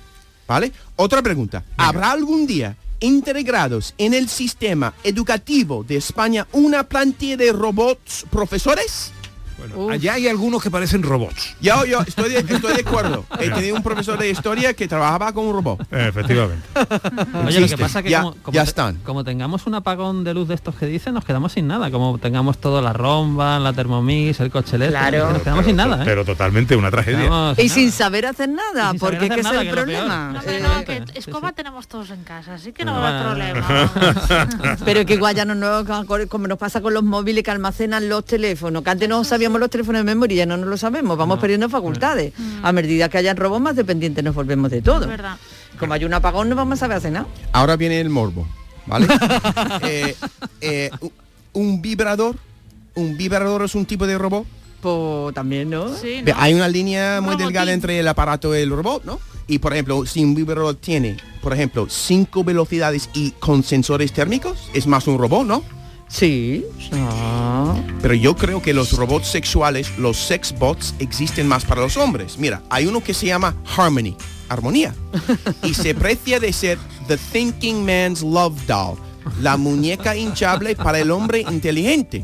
¿Vale? 0.48 0.72
Otra 0.96 1.24
pregunta. 1.24 1.64
¿Habrá 1.78 2.12
algún 2.12 2.46
día 2.46 2.76
integrados 3.00 3.94
en 3.98 4.14
el 4.14 4.30
sistema 4.30 4.94
educativo 5.04 5.84
de 5.84 5.96
España 5.96 6.48
una 6.52 6.84
plantilla 6.84 7.38
de 7.38 7.52
robots 7.52 8.26
profesores? 8.30 9.12
Bueno, 9.58 9.90
allá 9.90 10.14
hay 10.14 10.28
algunos 10.28 10.62
que 10.62 10.70
parecen 10.70 11.02
robots. 11.04 11.56
Yo, 11.62 11.86
yo 11.86 12.02
estoy 12.02 12.30
de, 12.30 12.40
estoy 12.40 12.74
de 12.76 12.82
acuerdo. 12.86 13.26
He 13.40 13.50
tenido 13.50 13.76
un 13.76 13.84
profesor 13.84 14.18
de 14.20 14.30
historia 14.30 14.74
que 14.74 14.88
trabajaba 14.88 15.32
con 15.34 15.46
un 15.46 15.54
robot. 15.54 15.82
Efectivamente. 15.92 16.64
Oye, 17.48 17.60
lo 17.62 17.68
que 17.68 17.78
pasa 17.78 18.00
es 18.00 18.04
que 18.04 18.10
Ya- 18.12 18.22
como, 18.24 18.36
como 18.42 18.54
ya 18.56 18.64
te- 18.64 18.70
están. 18.70 18.96
como 18.98 19.24
tengamos 19.24 19.66
un 19.68 19.76
apagón 19.76 20.24
de 20.24 20.34
luz 20.34 20.48
de 20.48 20.56
estos 20.56 20.76
que 20.76 20.86
dicen, 20.86 21.14
nos 21.14 21.24
quedamos 21.26 21.54
sin 21.54 21.68
nada. 21.68 21.90
Como 21.92 22.18
tengamos 22.18 22.58
todo 22.60 22.82
la 22.82 22.92
romba, 22.94 23.60
la 23.60 23.72
Thermomix, 23.74 24.40
el 24.42 24.52
coche 24.52 24.76
eléctrico, 24.76 25.00
Claro. 25.10 25.32
nos 25.32 25.42
quedamos 25.42 25.66
sin 25.66 25.76
nada, 25.78 25.98
¿eh? 25.98 26.06
Pero 26.06 26.26
totalmente 26.26 26.76
una 26.76 26.92
tragedia. 26.92 27.20
Quedamos 27.22 27.60
Y 27.60 27.70
sin 27.70 27.92
saber 27.92 28.26
hacer 28.26 28.50
nada, 28.50 28.92
sin 28.92 29.00
porque 29.00 29.28
saber 29.28 29.40
es 29.40 29.46
el 29.52 29.60
que 29.68 29.72
problema. 29.72 30.34
No, 30.34 30.42
no, 30.78 30.86
que 30.86 31.04
escoba 31.16 31.52
tenemos 31.54 31.88
todos 31.88 32.10
en 32.10 32.24
casa, 32.24 32.56
así 32.56 32.72
que 32.74 32.84
no 32.84 32.94
va 32.94 33.08
a 33.10 33.32
haber 33.32 33.54
problema. 33.64 34.78
Pero 34.84 35.06
que 35.06 35.14
igual 35.14 35.36
ya 35.36 35.46
no, 35.46 35.56
no- 35.56 35.86
como 36.30 36.48
nos 36.48 36.58
pasa 36.58 36.82
con 36.82 36.94
los 36.94 37.04
móviles 37.04 37.44
que 37.44 37.52
almacenan 37.52 38.10
los 38.10 38.26
teléfonos, 38.26 38.84
que 38.84 38.90
antes 38.90 39.08
no 39.10 39.24
sabíamos 39.24 39.45
los 39.60 39.70
teléfonos 39.70 40.00
de 40.02 40.04
memoria, 40.06 40.38
ya 40.38 40.46
no 40.46 40.58
nos 40.58 40.68
lo 40.68 40.78
sabemos, 40.78 41.18
vamos 41.18 41.40
perdiendo 41.40 41.70
facultades. 41.70 42.34
A 42.64 42.72
medida 42.72 43.10
que 43.10 43.18
hayan 43.18 43.38
robos 43.38 43.62
más 43.62 43.76
dependientes 43.76 44.24
nos 44.24 44.36
volvemos 44.36 44.70
de 44.72 44.82
todo. 44.82 45.04
Es 45.04 45.08
verdad. 45.10 45.38
Como 45.80 45.94
hay 45.94 46.06
un 46.06 46.14
apagón 46.14 46.50
no 46.50 46.56
vamos 46.56 46.78
a 46.78 46.80
saber 46.82 46.98
hacer 46.98 47.12
nada. 47.12 47.28
Ahora 47.52 47.76
viene 47.76 48.00
el 48.00 48.10
morbo, 48.10 48.48
¿vale? 48.86 49.08
Eh, 49.84 50.16
eh, 50.62 50.90
un- 51.54 51.82
vibrador, 51.82 52.36
un 52.96 53.18
vibrador 53.18 53.64
es 53.64 53.76
un 53.76 53.86
tipo 53.86 54.06
de 54.08 54.18
robot. 54.18 54.46
Pues 54.82 55.34
también, 55.34 55.70
¿no? 55.70 55.90
Sí, 55.96 56.22
Ve, 56.24 56.32
¿no? 56.34 56.38
Hay 56.40 56.54
una 56.54 56.68
línea 56.68 57.20
muy 57.22 57.32
Robotín. 57.32 57.46
delgada 57.48 57.74
entre 57.74 58.00
el 58.00 58.08
aparato 58.08 58.56
y 58.56 58.60
el 58.62 58.70
robot, 58.70 59.04
¿no? 59.04 59.20
Y 59.48 59.60
por 59.60 59.74
ejemplo, 59.74 60.06
si 60.06 60.24
un 60.24 60.34
vibrador 60.36 60.76
tiene, 60.76 61.18
por 61.42 61.54
ejemplo, 61.54 61.88
cinco 61.90 62.44
velocidades 62.44 63.10
y 63.14 63.32
con 63.32 63.64
sensores 63.64 64.12
térmicos, 64.14 64.70
es 64.74 64.88
más 64.88 65.08
un 65.08 65.18
robot, 65.18 65.46
¿no? 65.48 65.64
Sí. 66.16 66.64
Ah. 66.94 67.76
Pero 68.02 68.14
yo 68.14 68.36
creo 68.38 68.62
que 68.62 68.74
los 68.74 68.94
robots 68.94 69.28
sexuales, 69.28 69.98
los 69.98 70.16
sex 70.18 70.58
bots, 70.58 70.96
existen 71.00 71.46
más 71.48 71.66
para 71.66 71.82
los 71.82 71.98
hombres. 71.98 72.38
Mira, 72.38 72.62
hay 72.70 72.86
uno 72.88 73.04
que 73.04 73.14
se 73.14 73.26
llama 73.26 73.54
Harmony, 73.76 74.16
armonía, 74.48 74.96
y 75.64 75.74
se 75.74 75.94
precia 75.94 76.40
de 76.40 76.54
ser 76.54 76.78
The 77.10 77.18
Thinking 77.18 77.86
Man's 77.86 78.22
Love 78.22 78.56
Doll, 78.66 78.98
la 79.42 79.58
muñeca 79.58 80.16
hinchable 80.16 80.76
para 80.78 81.00
el 81.00 81.12
hombre 81.12 81.42
inteligente. 81.42 82.24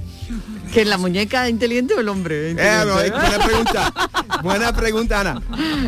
¿Que 0.73 0.85
la 0.85 0.97
muñeca 0.97 1.49
inteligente 1.49 1.93
o 1.95 1.99
el 1.99 2.07
hombre? 2.07 2.51
Eh, 2.51 2.55
no, 2.87 2.93
buena 2.93 3.45
pregunta. 3.45 3.93
Buena 4.41 4.73
pregunta, 4.73 5.19
Ana. 5.19 5.41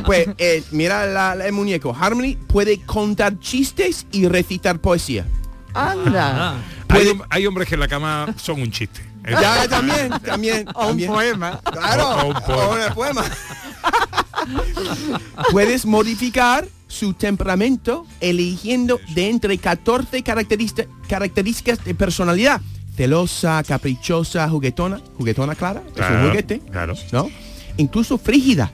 Pues 0.06 0.28
eh, 0.38 0.62
mira 0.72 1.06
la- 1.06 1.36
la- 1.36 1.46
el 1.46 1.54
muñeco. 1.54 1.96
Harmony 1.98 2.36
puede 2.48 2.82
contar 2.82 3.40
chistes 3.40 4.06
y 4.12 4.28
recitar 4.28 4.80
poesía. 4.80 5.26
Anda. 5.74 6.56
Hay, 6.94 7.08
hom- 7.08 7.26
hay 7.30 7.46
hombres 7.48 7.68
que 7.68 7.76
en 7.76 7.80
la 7.82 7.88
cama 7.88 8.34
son 8.38 8.62
un 8.62 8.72
chiste. 8.72 9.02
¿eh? 9.26 9.32
Ya, 9.40 9.68
también, 9.68 10.10
también. 10.26 10.68
O 10.76 10.82
un 10.84 10.88
también. 10.90 11.12
poema. 11.12 11.60
Claro, 11.72 12.08
O- 12.10 12.22
o 12.22 12.28
un 12.28 12.34
poema. 12.42 12.64
o 12.64 12.88
un 12.88 12.94
poema. 12.94 13.24
Puedes 15.52 15.86
modificar 15.86 16.68
su 16.88 17.14
temperamento 17.14 18.06
eligiendo 18.20 19.00
de 19.16 19.30
entre 19.30 19.58
14 19.58 20.24
característica- 20.24 20.88
características 21.08 21.84
de 21.84 21.96
personalidad. 21.96 22.62
Celosa, 22.96 23.64
caprichosa, 23.64 24.48
juguetona. 24.50 25.02
Juguetona, 25.18 25.56
Clara. 25.56 25.82
Es 25.82 25.88
un 25.88 25.94
Claro, 25.94 26.28
juguete. 26.30 26.60
Claro. 26.72 26.94
¿No? 27.12 27.30
Incluso 27.78 28.18
frígida. 28.20 28.72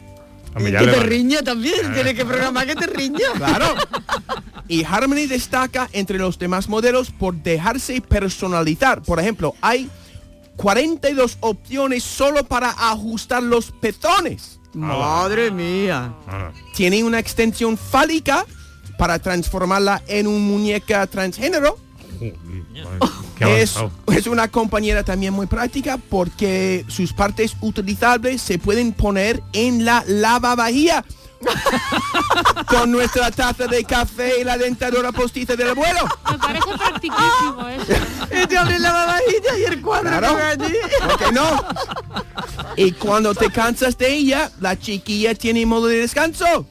Ya 0.59 0.79
Que 0.79 0.87
te 0.87 0.99
riña 1.01 1.41
también, 1.41 1.93
tienes 1.93 2.15
que 2.15 2.25
programar 2.25 2.65
que 2.67 2.75
te 2.75 2.87
riña. 2.87 3.19
Claro. 3.37 3.75
Y 4.69 4.85
Harmony 4.85 5.25
destaca 5.27 5.89
entre 5.91 6.19
los 6.19 6.37
demás 6.37 6.69
modelos 6.69 7.09
por 7.09 7.35
dejarse 7.35 7.99
personalizar. 8.01 9.01
Por 9.01 9.19
ejemplo, 9.19 9.55
hay 9.61 9.89
42 10.57 11.37
opciones 11.39 12.03
solo 12.03 12.45
para 12.45 12.69
ajustar 12.69 13.41
los 13.41 13.71
pezones. 13.71 14.59
Madre 14.73 15.49
mía. 15.49 16.13
Tiene 16.75 17.03
una 17.03 17.17
extensión 17.17 17.77
fálica 17.77 18.45
para 18.99 19.17
transformarla 19.17 20.03
en 20.07 20.27
un 20.27 20.47
muñeca 20.47 21.07
transgénero. 21.07 21.79
Es, 23.39 23.75
es 24.13 24.27
una 24.27 24.49
compañera 24.49 25.03
también 25.03 25.33
muy 25.33 25.47
práctica 25.47 25.97
porque 25.97 26.85
sus 26.89 27.13
partes 27.13 27.55
utilizables 27.61 28.41
se 28.41 28.59
pueden 28.59 28.93
poner 28.93 29.41
en 29.53 29.85
la 29.85 30.03
lavavajilla. 30.05 31.05
Con 32.67 32.91
nuestra 32.91 33.31
taza 33.31 33.67
de 33.67 33.83
café 33.83 34.41
y 34.41 34.43
la 34.43 34.57
dentadura 34.57 35.11
postiza 35.11 35.55
del 35.55 35.69
abuelo. 35.69 35.99
Me 36.31 36.37
parece 36.37 36.67
practicísimo 36.77 37.67
eso. 37.69 37.93
Y 38.43 38.47
te 38.47 38.57
abre 38.57 38.79
la 38.79 38.91
babajilla 38.91 39.57
y 39.59 39.63
el 39.63 39.81
cuadro 39.81 40.09
Claro. 40.09 40.27
que 40.29 40.35
ve 40.35 40.43
allí. 40.43 40.75
¿Por 41.01 41.17
qué 41.17 41.31
no? 41.31 41.65
Y 42.75 42.91
cuando 42.93 43.33
te 43.33 43.49
cansas 43.51 43.97
de 43.97 44.13
ella, 44.13 44.51
la 44.59 44.77
chiquilla 44.77 45.33
tiene 45.35 45.65
modo 45.65 45.87
de 45.87 45.97
descanso. 45.97 46.67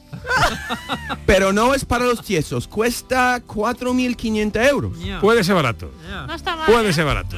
Pero 1.25 1.51
no 1.53 1.73
es 1.73 1.85
para 1.85 2.05
los 2.05 2.23
tiesos. 2.23 2.67
Cuesta 2.67 3.41
4.500 3.45 4.69
euros. 4.69 4.97
Puede 5.21 5.43
ser 5.43 5.55
barato. 5.55 5.91
No 6.27 6.33
está 6.33 6.55
mal. 6.55 6.65
Puede 6.71 6.89
¿eh? 6.89 6.93
ser 6.93 7.05
barato. 7.05 7.35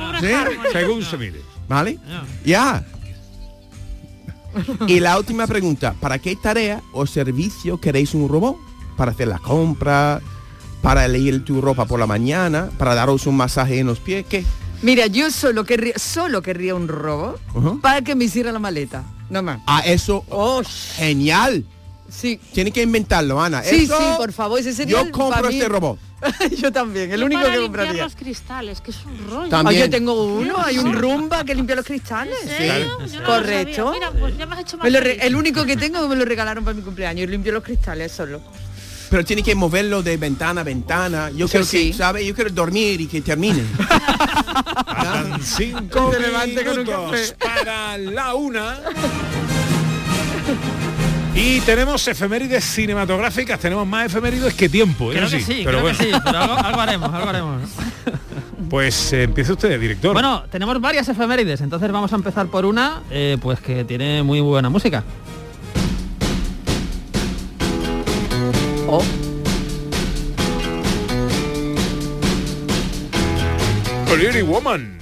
Según 0.71 1.03
se 1.03 1.17
mire. 1.17 1.41
¿Vale? 1.67 1.99
Ya. 2.43 2.84
Y 4.88 4.99
la 4.99 5.18
última 5.18 5.47
pregunta. 5.47 5.95
¿Para 5.99 6.20
qué 6.20 6.36
tarea 6.36 6.82
o 6.93 7.06
servicio 7.06 7.80
queréis 7.80 8.14
un 8.14 8.28
robot? 8.30 8.58
¿Para 8.97 9.12
hacer 9.12 9.28
la 9.28 9.39
compra? 9.39 10.22
¿Para 10.82 11.06
elegir 11.06 11.45
tu 11.45 11.62
ropa 11.62 11.86
por 11.86 11.99
la 11.99 12.08
mañana? 12.08 12.70
¿Para 12.78 12.95
daros 12.95 13.28
un 13.28 13.38
masaje 13.38 13.80
en 13.80 13.88
los 13.88 13.99
pies? 13.99 14.26
¿Qué? 14.28 14.43
Mira, 14.82 15.06
yo 15.08 15.30
solo 15.30 15.64
querría, 15.64 15.93
solo 15.97 16.41
querría 16.41 16.74
un 16.74 16.88
robo 16.88 17.38
Ujú. 17.54 17.80
para 17.82 18.02
que 18.02 18.16
me 18.16 18.26
hiciera 18.26 18.52
la 18.52 18.58
maleta. 18.60 19.04
No 19.30 19.43
más. 19.43 19.60
Ah, 19.68 19.82
eso. 19.86 20.26
genial. 20.95 21.66
Sí. 22.10 22.39
Tiene 22.54 22.72
que 22.72 22.82
inventarlo, 22.82 23.39
Ana. 23.41 23.64
Sí, 23.64 23.84
Eso- 23.84 23.97
sí, 23.97 24.04
por 24.18 24.34
favor, 24.34 24.60
ese 24.60 24.74
sería 24.74 24.97
Yo 24.97 25.02
el- 25.04 25.12
compro 25.12 25.47
este 25.49 25.70
robot. 25.70 25.97
yo 26.57 26.72
también, 26.72 27.11
el 27.11 27.24
único 27.24 27.41
para 27.41 27.53
que 27.53 27.59
limpiar 27.61 27.82
compraría. 27.86 28.03
los 28.03 28.15
cristales, 28.15 28.82
que 28.82 28.91
es 28.91 28.97
un 29.05 29.30
rollo. 29.30 29.49
También. 29.49 29.82
Ah, 29.82 29.86
yo 29.86 29.89
tengo 29.91 30.24
uno, 30.36 30.55
hay 30.63 30.78
un 30.78 30.91
Sí. 30.93 30.99
rumba 30.99 31.43
que 31.43 31.55
limpia 31.55 31.76
los 31.76 31.86
cristales. 31.86 32.36
¿En 32.43 32.49
serio? 32.49 32.97
Yo 32.99 33.13
no 33.13 33.19
lo 33.22 33.26
Correcto. 33.26 33.86
sabía. 33.93 34.09
Mira, 34.09 34.19
pues 34.19 34.38
ya 34.38 34.45
me 34.45 34.53
has 34.55 34.61
hecho 34.61 34.78
más 34.78 34.84
Me 34.84 34.91
lo 34.91 34.99
re- 34.99 35.09
feliz. 35.11 35.24
el 35.26 35.36
único 35.36 35.65
que 35.65 35.78
tengo 35.78 36.07
me 36.07 36.15
lo 36.15 36.26
regalaron 36.26 36.63
para 36.63 36.76
mi 36.76 36.82
cumpleaños. 36.84 37.30
Limpio 37.30 37.51
los 37.53 37.63
cristales 37.63 38.11
solo. 38.11 38.41
Pero 39.09 39.26
tiene 39.26 39.43
que 39.43 39.55
moverlo 39.55 40.01
de 40.03 40.15
ventana 40.15 40.61
a 40.61 40.63
ventana. 40.63 41.30
Yo 41.32 41.45
Eso 41.45 41.51
quiero 41.51 41.65
sí. 41.65 41.91
que, 41.91 41.97
¿sabe? 41.97 42.26
Yo 42.26 42.34
quiero 42.34 42.49
dormir 42.51 43.01
y 43.01 43.07
que 43.07 43.19
termine. 43.22 43.63
Cinco 45.43 46.13
minutos 46.17 47.36
para 47.39 47.97
la 47.97 48.36
una. 48.36 48.80
Y 51.34 51.61
tenemos 51.61 52.05
efemérides 52.07 52.63
cinematográficas, 52.63 53.59
tenemos 53.59 53.88
más 53.88 54.07
efemérides 54.07 54.53
que 54.53 54.67
tiempo, 54.67 55.09
Creo 55.09 55.25
eso 55.25 55.38
que 55.38 55.43
sí, 55.43 55.61
pero 55.63 55.79
creo 55.79 55.82
bueno. 55.82 55.97
que 55.97 56.03
sí, 56.03 56.11
pero 56.25 56.38
algo, 56.39 56.55
algo 56.55 56.82
haremos, 56.82 57.13
algo 57.13 57.29
haremos. 57.29 57.61
Pues 58.69 59.13
eh, 59.13 59.23
empiece 59.23 59.51
usted, 59.53 59.79
director. 59.79 60.13
Bueno, 60.13 60.43
tenemos 60.49 60.79
varias 60.79 61.07
efemérides, 61.09 61.61
entonces 61.61 61.91
vamos 61.91 62.11
a 62.13 62.15
empezar 62.15 62.47
por 62.47 62.65
una, 62.65 63.01
eh, 63.09 63.38
pues 63.41 63.59
que 63.59 63.84
tiene 63.86 64.23
muy 64.23 64.39
buena 64.41 64.69
música. 64.69 65.03
Oh. 68.88 69.03
Pretty 74.07 74.41
Woman. 74.41 75.01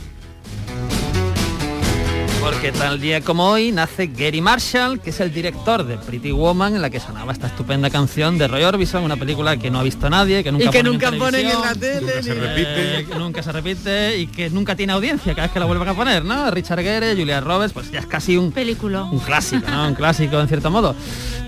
Porque 2.42 2.72
tal 2.72 3.02
día 3.02 3.20
como 3.22 3.48
hoy 3.50 3.72
nace 3.72 4.08
Gary 4.08 4.40
Marshall, 4.40 5.02
que 5.02 5.10
es 5.10 5.20
el 5.20 5.32
director 5.34 5.84
de 5.86 5.98
Pretty 5.98 6.32
Woman, 6.32 6.74
en 6.76 6.82
la 6.82 6.90
que 6.90 7.00
sonaba 7.00 7.34
esta 7.34 7.48
estupenda 7.48 7.90
canción 7.90 8.38
de 8.38 8.48
Roy 8.48 8.64
Orbison, 8.64 9.04
una 9.04 9.18
película 9.18 9.58
que 9.58 9.70
no 9.70 9.80
ha 9.80 9.84
visto 9.84 10.10
nadie, 10.10 10.42
que 10.44 10.52
nunca 10.52 10.66
Y 10.66 10.70
que 10.70 10.80
ponen 10.80 10.86
en 10.88 10.94
nunca 10.94 11.12
ponen 11.12 11.48
en 11.48 11.62
la 11.62 11.76
tele. 11.76 12.02
Nunca 12.02 12.24
se 12.24 12.34
repite. 12.34 13.00
eh, 13.00 13.06
que 13.06 13.16
nunca 13.16 13.44
se 13.44 13.52
repite 13.52 14.18
y 14.20 14.28
que 14.28 14.50
nunca 14.50 14.76
tiene 14.76 14.94
audiencia 14.94 15.34
cada 15.36 15.48
vez 15.48 15.54
que 15.54 15.60
la 15.60 15.66
vuelvan 15.66 15.90
a 15.90 15.94
poner, 15.94 16.24
¿no? 16.24 16.50
Richard 16.50 16.80
Gere, 16.82 17.14
Julia 17.16 17.42
Roberts, 17.42 17.74
pues 17.74 17.92
ya 17.92 18.00
es 18.00 18.06
casi 18.06 18.38
un, 18.38 18.52
Película. 18.54 19.04
un 19.04 19.20
clásico, 19.20 19.70
¿no? 19.70 19.88
Un 19.88 19.96
clásico 19.96 20.40
en 20.40 20.48
cierto 20.48 20.72
modo. 20.72 20.96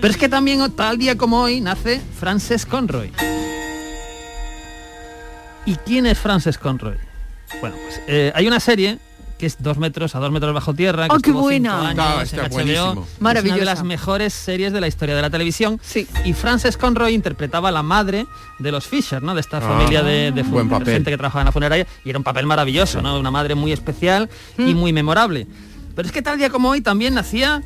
Pero 0.00 0.10
es 0.10 0.18
que 0.18 0.28
también 0.28 0.60
o- 0.60 0.70
tal 0.70 0.98
día 0.98 1.16
como 1.16 1.40
hoy 1.40 1.60
nace 1.62 2.00
Frances 2.20 2.66
Conroy. 2.66 3.10
¿Y 5.64 5.74
quién 5.76 6.04
es 6.06 6.18
Frances 6.18 6.58
Conroy? 6.58 6.96
Bueno, 7.60 7.76
pues 7.82 8.00
eh, 8.08 8.30
hay 8.34 8.46
una 8.46 8.60
serie 8.60 8.98
que 9.42 9.46
es 9.46 9.56
dos 9.60 9.76
metros 9.76 10.14
a 10.14 10.20
dos 10.20 10.30
metros 10.30 10.54
bajo 10.54 10.72
tierra. 10.72 11.08
Que 11.08 11.16
¡Oh, 11.16 11.18
qué 11.18 11.32
buena! 11.32 11.88
años 11.88 12.22
está. 12.32 12.46
Es 12.46 12.52
una 12.54 13.56
de 13.56 13.64
las 13.64 13.82
mejores 13.82 14.32
series 14.32 14.72
de 14.72 14.80
la 14.80 14.86
historia 14.86 15.16
de 15.16 15.22
la 15.22 15.30
televisión. 15.30 15.80
Sí. 15.82 16.06
Y 16.24 16.32
Frances 16.32 16.76
Conroy 16.76 17.12
interpretaba 17.12 17.70
a 17.70 17.72
la 17.72 17.82
madre 17.82 18.28
de 18.60 18.70
los 18.70 18.86
Fisher, 18.86 19.20
¿no? 19.20 19.34
De 19.34 19.40
esta 19.40 19.56
Ah, 19.56 19.60
familia 19.62 20.04
de, 20.04 20.30
de 20.30 20.44
fu- 20.44 20.50
buen 20.50 20.68
de 20.68 20.78
papel. 20.78 20.94
gente 20.94 21.10
que 21.10 21.16
trabajaba 21.16 21.40
en 21.42 21.46
la 21.46 21.52
funeraria. 21.52 21.86
Y 22.04 22.10
era 22.10 22.18
un 22.20 22.22
papel 22.22 22.46
maravilloso, 22.46 23.02
¿no? 23.02 23.18
Una 23.18 23.32
madre 23.32 23.56
muy 23.56 23.72
especial 23.72 24.30
y 24.58 24.74
muy 24.74 24.92
memorable. 24.92 25.48
Pero 25.96 26.06
es 26.06 26.12
que 26.12 26.22
tal 26.22 26.38
día 26.38 26.48
como 26.48 26.68
hoy 26.70 26.80
también 26.80 27.14
nacía 27.14 27.64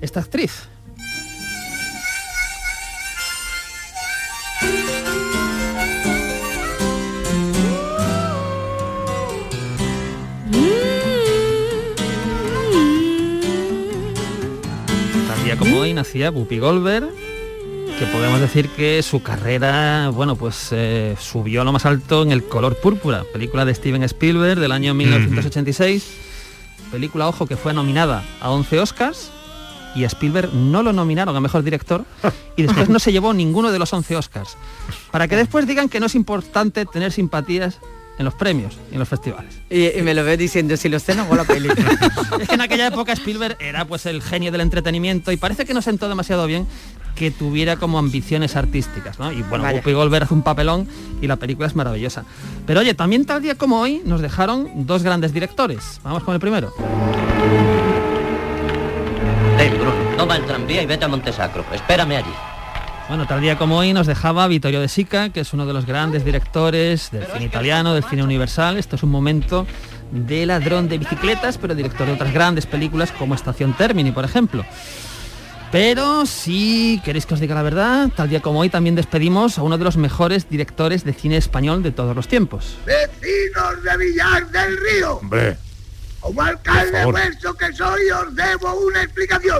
esta 0.00 0.20
actriz. 0.20 0.68
Como 15.62 15.78
hoy 15.78 15.94
nacía 15.94 16.32
Whoopi 16.32 16.58
Goldberg, 16.58 17.08
que 17.96 18.06
podemos 18.06 18.40
decir 18.40 18.68
que 18.70 19.00
su 19.00 19.22
carrera, 19.22 20.10
bueno, 20.12 20.34
pues 20.34 20.70
eh, 20.72 21.14
subió 21.20 21.60
a 21.60 21.64
lo 21.64 21.70
más 21.70 21.86
alto 21.86 22.24
en 22.24 22.32
El 22.32 22.42
color 22.42 22.74
púrpura, 22.80 23.22
película 23.32 23.64
de 23.64 23.72
Steven 23.72 24.02
Spielberg 24.02 24.58
del 24.58 24.72
año 24.72 24.92
1986. 24.92 26.16
Película, 26.90 27.28
ojo, 27.28 27.46
que 27.46 27.56
fue 27.56 27.72
nominada 27.72 28.24
a 28.40 28.50
11 28.50 28.80
Oscars 28.80 29.30
y 29.94 30.02
a 30.02 30.08
Spielberg 30.08 30.52
no 30.52 30.82
lo 30.82 30.92
nominaron 30.92 31.36
a 31.36 31.40
Mejor 31.40 31.62
Director 31.62 32.04
y 32.56 32.62
después 32.62 32.88
no 32.88 32.98
se 32.98 33.12
llevó 33.12 33.32
ninguno 33.32 33.70
de 33.70 33.78
los 33.78 33.92
11 33.92 34.16
Oscars. 34.16 34.56
Para 35.12 35.28
que 35.28 35.36
después 35.36 35.68
digan 35.68 35.88
que 35.88 36.00
no 36.00 36.06
es 36.06 36.16
importante 36.16 36.86
tener 36.86 37.12
simpatías 37.12 37.78
en 38.18 38.24
los 38.24 38.34
premios 38.34 38.78
y 38.90 38.94
en 38.94 38.98
los 38.98 39.08
festivales. 39.08 39.60
Y, 39.70 39.98
y 39.98 40.02
me 40.02 40.14
lo 40.14 40.24
veo 40.24 40.36
diciendo, 40.36 40.76
si 40.76 40.88
lo 40.88 40.98
sé, 40.98 41.14
no 41.14 41.22
hago 41.22 41.34
la 41.36 41.44
peli. 41.44 41.68
Es 42.40 42.48
que 42.48 42.54
en 42.54 42.60
aquella 42.60 42.86
época 42.88 43.12
Spielberg 43.12 43.56
era 43.60 43.84
pues 43.84 44.06
el 44.06 44.22
genio 44.22 44.50
del 44.52 44.62
entretenimiento 44.62 45.32
y 45.32 45.36
parece 45.36 45.64
que 45.64 45.74
no 45.74 45.82
sentó 45.82 46.08
demasiado 46.08 46.46
bien 46.46 46.66
que 47.14 47.30
tuviera 47.30 47.76
como 47.76 47.98
ambiciones 47.98 48.56
artísticas, 48.56 49.18
¿no? 49.18 49.32
Y 49.32 49.42
bueno, 49.42 49.64
Vaya. 49.64 49.78
Whoopi 49.78 49.92
Goldberg 49.92 50.24
hace 50.24 50.34
un 50.34 50.42
papelón 50.42 50.88
y 51.20 51.26
la 51.26 51.36
película 51.36 51.68
es 51.68 51.76
maravillosa. 51.76 52.24
Pero 52.66 52.80
oye, 52.80 52.94
también 52.94 53.24
tal 53.24 53.42
día 53.42 53.56
como 53.56 53.80
hoy 53.80 54.02
nos 54.04 54.20
dejaron 54.20 54.86
dos 54.86 55.02
grandes 55.02 55.32
directores. 55.32 56.00
Vamos 56.02 56.22
con 56.22 56.34
el 56.34 56.40
primero. 56.40 56.72
Ven, 59.56 59.74
Bruno, 59.74 59.92
toma 60.16 60.36
el 60.36 60.46
tranvía 60.46 60.82
y 60.82 60.86
vete 60.86 61.04
a 61.04 61.08
Montesacro. 61.08 61.64
Espérame 61.72 62.16
allí. 62.16 62.51
Bueno, 63.12 63.26
tal 63.26 63.42
día 63.42 63.58
como 63.58 63.76
hoy 63.76 63.92
nos 63.92 64.06
dejaba 64.06 64.48
Vittorio 64.48 64.80
De 64.80 64.88
Sica, 64.88 65.28
que 65.28 65.40
es 65.40 65.52
uno 65.52 65.66
de 65.66 65.74
los 65.74 65.84
grandes 65.84 66.24
directores 66.24 67.10
del 67.10 67.26
cine 67.26 67.44
italiano, 67.44 67.92
del 67.92 68.04
cine 68.04 68.22
universal. 68.22 68.78
Esto 68.78 68.96
es 68.96 69.02
un 69.02 69.10
momento 69.10 69.66
de 70.12 70.46
ladrón 70.46 70.88
de 70.88 70.96
bicicletas, 70.96 71.58
pero 71.58 71.74
director 71.74 72.06
de 72.06 72.14
otras 72.14 72.32
grandes 72.32 72.64
películas 72.64 73.12
como 73.12 73.34
Estación 73.34 73.76
Termini, 73.76 74.12
por 74.12 74.24
ejemplo. 74.24 74.64
Pero 75.70 76.24
si 76.24 77.02
queréis 77.04 77.26
que 77.26 77.34
os 77.34 77.40
diga 77.40 77.54
la 77.54 77.60
verdad, 77.60 78.08
tal 78.16 78.30
día 78.30 78.40
como 78.40 78.60
hoy 78.60 78.70
también 78.70 78.94
despedimos 78.94 79.58
a 79.58 79.62
uno 79.62 79.76
de 79.76 79.84
los 79.84 79.98
mejores 79.98 80.48
directores 80.48 81.04
de 81.04 81.12
cine 81.12 81.36
español 81.36 81.82
de 81.82 81.92
todos 81.92 82.16
los 82.16 82.28
tiempos. 82.28 82.78
Vecinos 82.86 83.82
de 83.82 83.96
Villar 83.98 84.50
del 84.50 84.78
Río, 84.78 85.16
Hombre, 85.16 85.58
como 86.18 86.40
alcalde 86.40 87.04
vuestro 87.04 87.52
que 87.52 87.74
soy, 87.74 88.10
os 88.10 88.34
debo 88.34 88.72
una 88.86 89.02
explicación. 89.02 89.51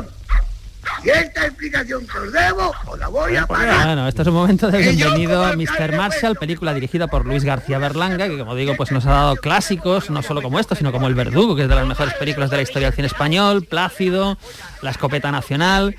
Y 1.05 1.11
esta 1.11 1.47
explicación 1.47 2.07
que 2.07 2.19
os 2.19 2.33
debo, 2.33 2.73
os 2.87 2.99
la 2.99 3.09
voy 3.09 3.35
a 3.35 3.45
pagar. 3.45 3.87
Bueno, 3.87 4.07
esto 4.07 4.23
es 4.23 4.29
un 4.29 4.35
momento 4.35 4.71
de 4.71 4.79
bienvenido 4.79 5.45
a 5.45 5.57
Mr. 5.57 5.97
Marshall, 5.97 6.37
película 6.37 6.73
dirigida 6.75 7.09
por 7.09 7.27
Luis 7.27 7.43
García 7.43 7.79
Berlanga, 7.79 8.29
que 8.29 8.39
como 8.39 8.55
digo, 8.55 8.77
pues 8.77 8.93
nos 8.93 9.05
ha 9.07 9.11
dado 9.11 9.37
clásicos, 9.37 10.11
no 10.11 10.23
solo 10.23 10.43
como 10.43 10.61
esto, 10.61 10.77
sino 10.77 10.93
como 10.93 11.09
El 11.09 11.17
Verdugo, 11.17 11.57
que 11.57 11.63
es 11.63 11.69
de 11.69 11.75
las 11.75 11.87
mejores 11.87 12.15
películas 12.15 12.51
de 12.51 12.57
la 12.59 12.63
historia 12.63 12.89
del 12.89 12.95
cine 12.95 13.09
español, 13.09 13.65
Plácido, 13.65 14.39
La 14.81 14.91
Escopeta 14.91 15.33
Nacional. 15.33 15.97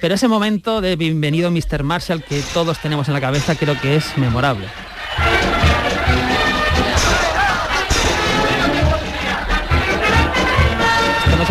Pero 0.00 0.14
ese 0.14 0.28
momento 0.28 0.80
de 0.80 0.94
bienvenido 0.94 1.50
Mr. 1.50 1.82
Marshall 1.82 2.22
que 2.22 2.40
todos 2.54 2.78
tenemos 2.78 3.08
en 3.08 3.14
la 3.14 3.20
cabeza 3.20 3.56
creo 3.56 3.80
que 3.80 3.96
es 3.96 4.16
memorable. 4.16 4.68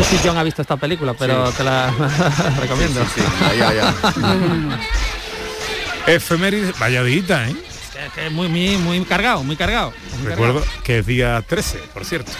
Sé 0.03 0.17
si 0.17 0.27
John 0.27 0.37
ha 0.37 0.43
visto 0.43 0.61
esta 0.61 0.77
película, 0.77 1.13
pero 1.13 1.51
te 1.51 1.63
la 1.63 1.91
recomiendo. 2.59 3.01
Sí, 3.15 3.21
sí, 3.21 3.57
ya, 3.57 3.73
ya, 3.73 3.93
Efemérides, 6.07 6.77
vaya 6.79 7.03
dita, 7.03 7.47
¿eh? 7.49 7.55
Es 8.05 8.13
que 8.13 8.27
es 8.27 8.31
muy, 8.31 8.47
muy, 8.47 8.77
muy 8.77 9.01
cargado, 9.05 9.43
muy 9.43 9.55
cargado. 9.55 9.91
muy 10.19 10.27
Recuerdo 10.29 10.59
cargado. 10.61 10.83
que 10.83 10.99
es 10.99 11.05
día 11.05 11.43
13, 11.47 11.79
por 11.93 12.05
cierto. 12.05 12.31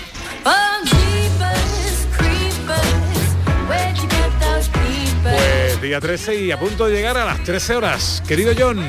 Día 5.87 6.01
13 6.01 6.43
y 6.43 6.51
a 6.51 6.59
punto 6.59 6.85
de 6.85 6.95
llegar 6.95 7.17
a 7.17 7.23
las 7.23 7.41
13 7.43 7.75
horas. 7.75 8.21
Querido 8.27 8.53
John, 8.57 8.85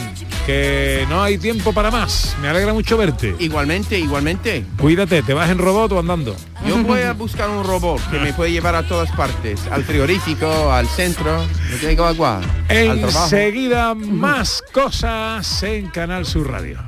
que 0.46 1.06
no 1.08 1.22
hay 1.22 1.38
tiempo 1.38 1.72
para 1.72 1.92
más. 1.92 2.36
Me 2.42 2.48
alegra 2.48 2.72
mucho 2.72 2.96
verte. 2.96 3.36
Igualmente, 3.38 3.96
igualmente. 3.98 4.64
Cuídate, 4.80 5.22
¿te 5.22 5.32
vas 5.32 5.48
en 5.48 5.58
robot 5.58 5.92
o 5.92 6.00
andando? 6.00 6.34
Yo 6.66 6.82
voy 6.82 7.02
a 7.02 7.12
buscar 7.12 7.50
un 7.50 7.64
robot 7.64 8.00
que 8.10 8.18
me 8.18 8.32
puede 8.32 8.50
llevar 8.50 8.74
a 8.74 8.82
todas 8.82 9.10
partes, 9.12 9.60
al 9.70 9.84
frigorífico, 9.84 10.72
al 10.72 10.88
centro, 10.88 11.46
me 11.70 11.76
tiene 11.76 11.94
que 11.94 12.02
agua, 12.02 12.40
al 12.68 13.00
trabajo. 13.00 13.24
Enseguida 13.24 13.94
más 13.94 14.60
cosas 14.72 15.62
en 15.62 15.88
Canal 15.90 16.26
Sur 16.26 16.50
Radio. 16.50 16.80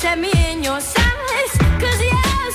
Set 0.00 0.16
me 0.16 0.30
in 0.48 0.62
your 0.62 0.78